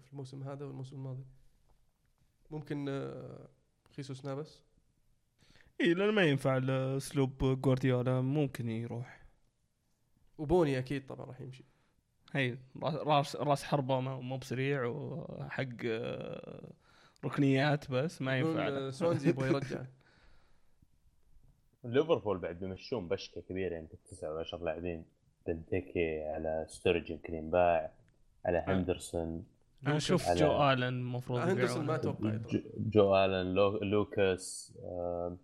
في 0.00 0.12
الموسم 0.12 0.42
هذا 0.42 0.64
والموسم 0.64 0.96
الماضي. 0.96 1.24
ممكن 2.50 2.86
آه، 2.88 3.48
خيسوس 3.96 4.24
نابس. 4.24 4.62
اي 5.80 5.94
لأن 5.94 6.14
ما 6.14 6.22
ينفع 6.22 6.60
أسلوب 6.96 7.60
جوارديولا 7.60 8.20
ممكن 8.20 8.70
يروح. 8.70 9.20
وبوني 10.38 10.78
أكيد 10.78 11.06
طبعا 11.06 11.26
راح 11.26 11.40
يمشي. 11.40 11.64
هي 12.32 12.58
راس 12.82 13.36
راس 13.36 13.64
حربة 13.64 14.00
مو 14.00 14.36
بسريع 14.36 14.84
وحق 14.84 15.66
آه، 15.84 16.70
ركنيات 17.24 17.90
بس 17.90 18.22
ما 18.22 18.38
ينفع. 18.38 18.68
آه، 18.68 18.90
سونزي 18.90 19.28
يبغى 19.28 19.48
يرجع. 19.48 19.84
ليفربول 21.84 22.38
بعد 22.38 22.60
بيمشون 22.60 23.08
بشكة 23.08 23.40
كبيرة 23.40 23.76
يمكن 23.76 23.96
تسعة 24.10 24.30
ولا 24.30 24.40
10 24.40 24.64
لاعبين. 24.64 25.04
بنتيكي 25.46 26.22
على 26.22 26.66
ستورج 26.68 27.10
يمكن 27.10 27.34
ينباع 27.34 27.90
على 28.44 28.58
آه. 28.58 28.72
هندرسون. 28.72 29.44
أنا 29.86 29.96
أشوف 29.96 30.28
على... 30.28 30.40
جو 30.40 30.72
آلن 30.72 30.82
المفروض 30.82 31.38
هندرسون 31.38 31.86
ما 31.86 31.94
أتوقع 31.94 32.30
جو, 32.30 32.60
جو 32.76 33.16
آلن 33.16 33.54
لو... 33.54 33.78
لوكاس 33.78 34.74
آه... 34.84 35.36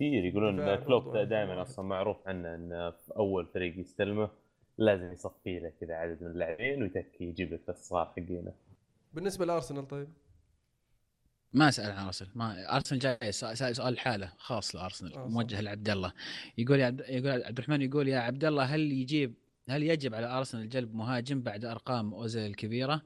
كثير 0.00 0.24
يقولون 0.24 0.76
كلوب 0.76 1.16
دائما 1.16 1.62
أصلا 1.62 1.84
معروف 1.84 2.28
عنه 2.28 2.54
انه 2.54 2.90
في 2.90 3.16
أول 3.16 3.46
فريق 3.46 3.78
يستلمه 3.78 4.30
لازم 4.78 5.12
يصفي 5.12 5.58
له 5.58 5.72
كذا 5.80 5.94
عدد 5.94 6.22
من 6.22 6.30
اللاعبين 6.30 6.82
ويتكي 6.82 7.24
يجيب 7.24 7.52
لك 7.52 7.68
الصغار 7.68 8.06
حقينه. 8.06 8.52
بالنسبة 9.12 9.46
لأرسنال 9.46 9.88
طيب؟ 9.88 10.08
ما 11.52 11.70
سأل 11.70 11.90
عن 11.90 12.06
أرسنال. 12.06 12.30
ما 12.34 12.76
أرسنال 12.76 13.00
جاي 13.00 13.32
سأل 13.32 13.76
سؤال 13.76 13.98
حاله 13.98 14.32
خاص 14.36 14.76
لأرسنال 14.76 15.14
آه،. 15.14 15.28
موجه 15.28 15.60
لعبد 15.60 15.88
الله. 15.88 16.12
يقول 16.58 16.80
يا 16.80 16.86
عبد 16.86 17.00
يقول 17.00 17.42
عبد 17.42 17.58
الرحمن 17.58 17.82
يقول 17.82 18.08
يا 18.08 18.18
عبد 18.18 18.44
الله 18.44 18.64
هل 18.64 18.92
يجيب 18.92 19.34
هل 19.68 19.82
يجب 19.82 20.14
على 20.14 20.26
أرسنال 20.26 20.68
جلب 20.68 20.94
مهاجم 20.94 21.42
بعد 21.42 21.64
أرقام 21.64 22.14
أوزيل 22.14 22.50
الكبيره 22.50 23.02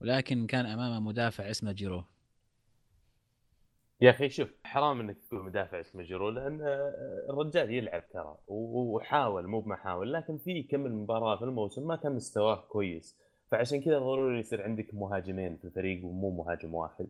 ولكن 0.00 0.46
كان 0.46 0.66
أمامه 0.66 1.00
مدافع 1.00 1.50
اسمه 1.50 1.72
جيرو. 1.72 2.04
يا 4.00 4.10
أخي 4.10 4.28
شوف 4.28 4.48
حرام 4.64 5.00
إنك 5.00 5.16
تقول 5.28 5.44
مدافع 5.44 5.80
اسمه 5.80 6.02
جيرو 6.02 6.28
لأن 6.30 6.60
آه، 6.62 7.26
الرجال 7.30 7.70
يلعب 7.70 8.02
ترى 8.12 8.36
وحاول 8.48 9.46
مو 9.46 9.60
بما 9.60 9.76
حاول 9.76 10.12
لكن 10.12 10.38
في 10.38 10.62
كم 10.62 10.80
مباراه 11.02 11.36
في 11.36 11.44
الموسم 11.44 11.86
ما 11.86 11.96
كان 11.96 12.12
مستواه 12.12 12.56
كويس. 12.68 13.16
فعشان 13.50 13.80
كذا 13.80 13.98
ضروري 13.98 14.38
يصير 14.40 14.62
عندك 14.62 14.94
مهاجمين 14.94 15.56
في 15.56 15.64
الفريق 15.64 16.04
ومو 16.04 16.30
مهاجم 16.30 16.74
واحد. 16.74 17.06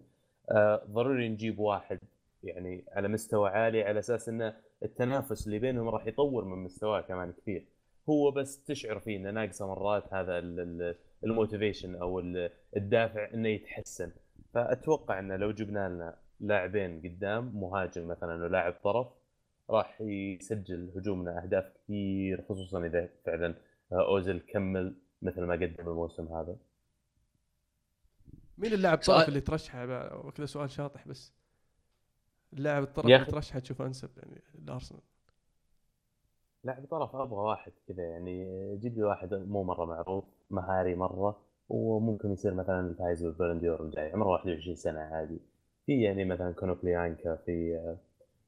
آه، 0.50 0.82
ضروري 0.90 1.28
نجيب 1.28 1.58
واحد 1.58 1.98
يعني 2.44 2.84
على 2.92 3.08
مستوى 3.08 3.50
عالي 3.50 3.82
على 3.82 3.98
أساس 3.98 4.28
انه 4.28 4.56
التنافس 4.82 5.46
اللي 5.46 5.58
بينهم 5.58 5.88
راح 5.88 6.06
يطور 6.06 6.44
من 6.44 6.64
مستواه 6.64 7.00
كمان 7.00 7.32
كثير. 7.32 7.64
هو 8.08 8.30
بس 8.30 8.64
تشعر 8.64 9.00
فيه 9.00 9.16
إنه 9.16 9.30
ناقصه 9.30 9.66
مرات 9.66 10.14
هذا 10.14 10.38
الموتيفيشن 11.24 11.94
أو 11.94 12.20
ال- 12.20 12.50
الدافع 12.76 13.28
إنه 13.34 13.48
يتحسن. 13.48 14.10
فأتوقع 14.54 15.18
إنه 15.18 15.36
لو 15.36 15.52
جبنا 15.52 15.88
لنا 15.88 16.16
لاعبين 16.40 17.00
قدام 17.04 17.60
مهاجم 17.60 18.08
مثلا 18.08 18.44
ولاعب 18.44 18.72
طرف 18.84 19.08
راح 19.70 20.00
يسجل 20.00 20.92
هجومنا 20.96 21.42
أهداف 21.42 21.72
كثير 21.74 22.44
خصوصا 22.48 22.86
إذا 22.86 23.08
فعلا 23.24 23.54
أوزيل 23.92 24.38
كمل 24.40 24.94
مثل 25.22 25.42
ما 25.44 25.54
قدم 25.54 25.74
الموسم 25.88 26.26
هذا 26.34 26.56
مين 28.58 28.72
اللاعب 28.72 29.02
سؤال- 29.02 29.16
الطرف 29.16 29.28
اللي 29.28 29.40
ترشحه 29.40 29.86
بقى؟ 29.86 30.32
كذا 30.32 30.46
سؤال 30.46 30.70
شاطح 30.70 31.08
بس 31.08 31.32
اللاعب 32.52 32.82
الطرف 32.82 33.06
اللي. 33.06 33.24
ترشحه 33.30 33.58
تشوف 33.58 33.82
أنسب 33.82 34.10
يعني 34.18 34.42
الأرسنال 34.54 35.00
لاعب 36.64 36.86
طرف 36.86 37.16
أبغى 37.16 37.38
واحد 37.40 37.72
كذا 37.88 38.02
يعني 38.02 38.46
جيب 38.76 38.96
لي 38.96 39.02
واحد 39.04 39.34
مو 39.34 39.62
مرة 39.64 39.84
معروف 39.84 40.24
مهاري 40.50 40.94
مرة 40.94 41.42
وممكن 41.68 42.32
يصير 42.32 42.54
مثلا 42.54 42.80
الفايز 42.80 43.22
بال 43.24 43.34
Ballon 43.34 43.63
d'Or 43.63 43.82
الجاي 43.84 44.12
عمره 44.12 44.28
21 44.28 44.76
سنة 44.76 45.00
عادي 45.00 45.40
في 45.86 46.02
يعني 46.02 46.24
مثلا 46.24 46.52
كونوبليانكا 46.52 47.36
في 47.36 47.80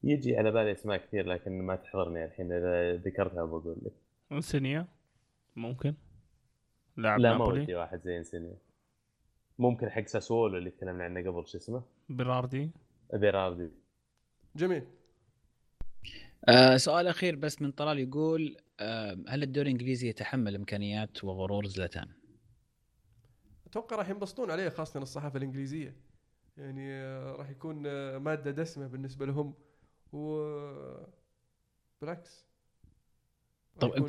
يجي 0.03 0.37
على 0.37 0.51
بالي 0.51 0.73
اسماء 0.73 0.99
كثير 0.99 1.27
لكن 1.27 1.63
ما 1.63 1.77
تحضرني 1.77 2.25
الحين 2.25 2.53
إذا 2.53 2.97
ذكرتها 2.97 3.45
بقول 3.45 3.77
لك. 3.83 3.93
إنسينيا؟ 4.33 4.87
ممكن. 5.57 5.95
لاعب 6.97 7.21
لا 7.21 7.33
ما 7.33 7.39
نابولي؟ 7.39 7.61
ودي 7.61 7.75
واحد 7.75 8.01
زي 8.01 8.19
إنسينيا. 8.19 8.57
ممكن 9.59 9.91
حق 9.91 10.07
ساسولو 10.07 10.59
اللي 10.59 10.71
تكلمنا 10.71 11.05
عنه 11.05 11.31
قبل 11.31 11.47
شو 11.47 11.59
اسمه؟ 11.59 11.83
بيراردي. 12.09 12.71
بيراردي. 13.15 13.71
جميل. 14.57 14.83
آه 16.49 16.77
سؤال 16.77 17.07
أخير 17.07 17.37
بس 17.37 17.63
من 17.63 17.73
طلال 17.73 17.99
يقول 17.99 18.57
آه 18.81 19.19
هل 19.29 19.43
الدوري 19.43 19.69
الإنجليزي 19.71 20.09
يتحمل 20.09 20.55
إمكانيات 20.55 21.25
وغرور 21.25 21.67
زلاتان؟ 21.67 22.09
أتوقع 23.67 23.97
راح 23.97 24.09
ينبسطون 24.09 24.51
عليه 24.51 24.69
خاصة 24.69 25.03
الصحافة 25.03 25.37
الإنجليزية. 25.37 26.08
يعني 26.59 26.93
آه، 26.93 27.33
راح 27.33 27.51
يكون 27.51 27.83
آه، 27.87 28.19
مادة 28.19 28.51
دسمة 28.51 28.87
بالنسبة 28.87 29.27
لهم. 29.27 29.55
و 30.13 30.43
بالعكس. 32.01 32.45
طب 33.81 34.07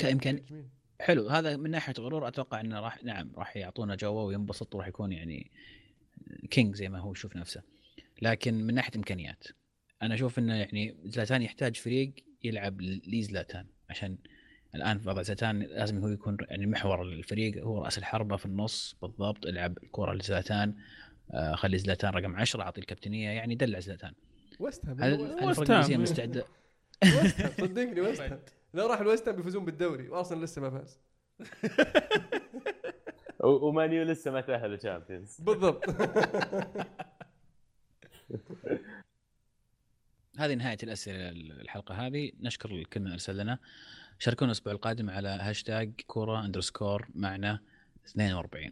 جميل. 0.48 0.70
حلو. 1.00 1.30
هذا 1.30 1.58
من 1.58 1.72
ناحية 1.72 1.94
غرور 2.00 2.28
أتوقع 2.28 2.60
إنه 2.60 2.80
راح 2.80 3.04
نعم 3.04 3.32
راح 3.36 3.58
يعطونا 3.58 3.96
جوه 3.96 4.24
وينبسط 4.24 4.76
وراح 4.76 4.88
يكون 4.88 5.12
يعني 5.12 5.52
كينج 6.50 6.76
زي 6.76 6.90
ما 6.90 7.00
هو 7.00 7.12
يشوف 7.12 7.36
نفسه. 7.36 7.62
لكن 8.22 8.54
من 8.54 8.74
ناحية 8.74 8.92
إمكانيات 8.96 9.44
أنا 10.02 10.14
أشوف 10.14 10.40
إنه 10.40 10.56
يعني 10.56 10.98
زلاتان 11.06 11.42
يحتاج 11.42 11.76
فريق 11.76 12.14
يلعب 12.44 12.82
لزلاتان 12.82 13.66
عشان 13.90 14.18
الآن 14.76 15.00
في 15.00 15.10
وضع 15.10 15.22
زلاتان 15.22 15.60
لازم 15.60 15.98
هو 15.98 16.08
يكون 16.08 16.38
يعني 16.50 16.66
محور 16.66 17.02
الفريق 17.02 17.64
هو 17.64 17.84
رأس 17.84 17.98
الحربة 17.98 18.38
في 18.38 18.46
النص 18.46 18.96
بالضبط 19.02 19.46
العب 19.46 19.78
الكرة 19.84 20.14
لزلاتان. 20.14 20.70
آه، 20.70 21.09
خلي 21.54 21.78
زلاتان 21.78 22.14
رقم 22.14 22.36
10 22.36 22.62
أعطي 22.62 22.82
الكابتنيه 22.82 23.30
يعني 23.30 23.56
دلع 23.56 23.80
زلاتان. 23.80 24.14
ويست 24.60 24.86
هام 24.86 25.04
هل 25.04 25.14
هو 25.14 25.26
هل 25.26 25.46
ويست 25.46 25.72
هام. 25.72 26.00
ويست 26.00 26.20
هام 26.20 26.44
صدقني 27.60 28.02
ويست 28.02 28.22
هام 28.22 28.40
لو 28.74 28.88
راح 28.88 29.00
الويست 29.00 29.28
هام 29.28 29.36
بيفوزون 29.36 29.66
بالدوري 29.66 30.10
وأرسنال 30.10 30.42
لسه 30.42 30.62
ما 30.62 30.70
فاز. 30.70 31.00
ومانيو 33.44 34.04
لسه 34.04 34.32
ما 34.32 34.42
تأهل 34.42 34.74
ال 34.74 34.81
Champions 34.81 35.42
بالضبط. 35.42 35.86
هذه 40.40 40.54
نهاية 40.54 40.78
الأسئلة 40.84 41.30
الحلقة 41.30 42.08
هذه. 42.08 42.32
نشكر 42.40 42.72
الكل 42.72 43.00
من 43.00 43.12
أرسل 43.12 43.38
لنا 43.38 43.60
شاركونا 44.20 44.52
الأسبوع 44.52 44.74
القادم 44.74 45.10
على 45.10 45.30
هاشتاج 45.30 45.92
كورة 46.08 46.46
underscore 46.46 47.08
معنا 47.16 47.60
42 48.08 48.72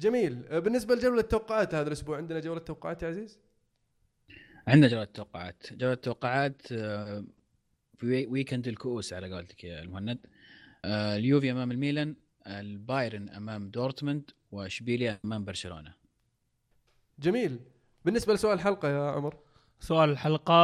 جميل. 0.00 0.44
آه، 0.48 0.58
بالنسبة 0.58 0.94
لجولة 0.94 1.20
التوقعات 1.20 1.74
هذا 1.74 1.86
الأسبوع 1.88 2.16
عندنا 2.16 2.40
جولة 2.40 2.60
توقعات 2.60 3.02
يا 3.02 3.08
عزيز؟ 3.08 3.38
عندنا 4.68 4.88
جولة 4.90 5.04
توقعات. 5.04 5.66
جولة 5.72 5.94
توقعات 5.94 6.62
آه، 6.72 7.24
في 7.98 8.06
wee- 8.06 8.26
weekend 8.26 8.68
الكؤوس 8.68 9.12
على 9.12 9.32
قولتك 9.34 9.64
يا 9.64 9.82
المهند. 9.82 10.18
آه، 10.84 11.16
اليوفي 11.16 11.50
أمام 11.50 11.70
الميلان 11.70 12.14
البايرن 12.46 13.28
أمام 13.28 13.70
دورتموند 13.70 14.30
واشبيليا 14.52 15.20
أمام 15.24 15.44
برشلونة. 15.44 15.94
جميل. 17.18 17.60
بالنسبة 18.04 18.34
لسؤال 18.34 18.54
الحلقة 18.54 18.88
يا 18.88 19.10
عمر. 19.10 19.36
سؤال 19.80 20.10
الحلقة 20.10 20.54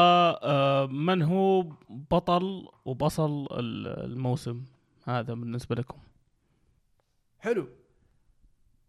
آه، 0.43 0.87
من 0.87 1.23
هو 1.23 1.63
بطل 1.91 2.69
وبطل 2.85 3.47
ال- 3.59 3.87
الموسم 4.05 4.65
هذا 5.05 5.35
بالنسبة 5.35 5.75
لكم؟ 5.77 5.99
حلو. 7.39 7.69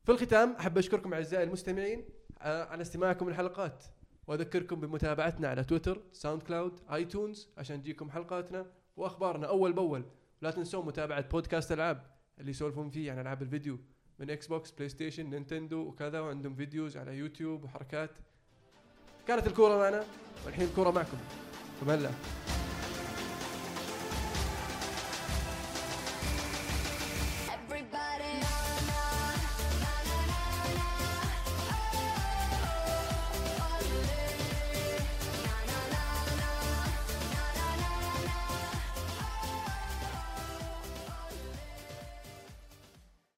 في 0.07 0.13
الختام 0.13 0.55
أحب 0.59 0.77
أشكركم 0.77 1.13
أعزائي 1.13 1.43
المستمعين 1.43 2.05
آه، 2.41 2.65
على 2.65 2.81
استماعكم 2.81 3.27
الحلقات 3.27 3.83
وأذكركم 4.27 4.79
بمتابعتنا 4.79 5.47
على 5.47 5.63
تويتر 5.63 6.01
SoundCloud 6.13 6.79
iTunes 6.93 7.49
عشان 7.57 7.81
تجيكم 7.81 8.09
حلقاتنا 8.09 8.65
وأخبارنا 8.97 9.47
أول 9.47 9.73
بأول. 9.73 10.05
لا 10.41 10.51
تنسون 10.51 10.85
متابعة 10.85 11.29
بودكاست 11.29 11.71
ألعاب 11.71 12.03
اللي 12.39 12.51
يسولفون 12.51 12.89
فيه 12.89 13.11
عن 13.11 13.19
ألعاب 13.19 13.41
الفيديو 13.41 13.79
من 14.19 14.29
Xbox 14.29 14.71
PlayStation 14.71 15.29
Nintendo 15.29 15.77
وكذا 15.79 16.19
وعندهم 16.19 16.55
videos 16.55 16.97
على 16.97 17.17
يوتيوب 17.17 17.63
وحركات. 17.63 18.11
كانت 19.27 19.47
الكورة 19.47 19.77
معنا 19.77 20.03
والحين 20.45 20.67
الكورة 20.67 20.91
معكم. 20.91 21.17
الله 21.81 22.11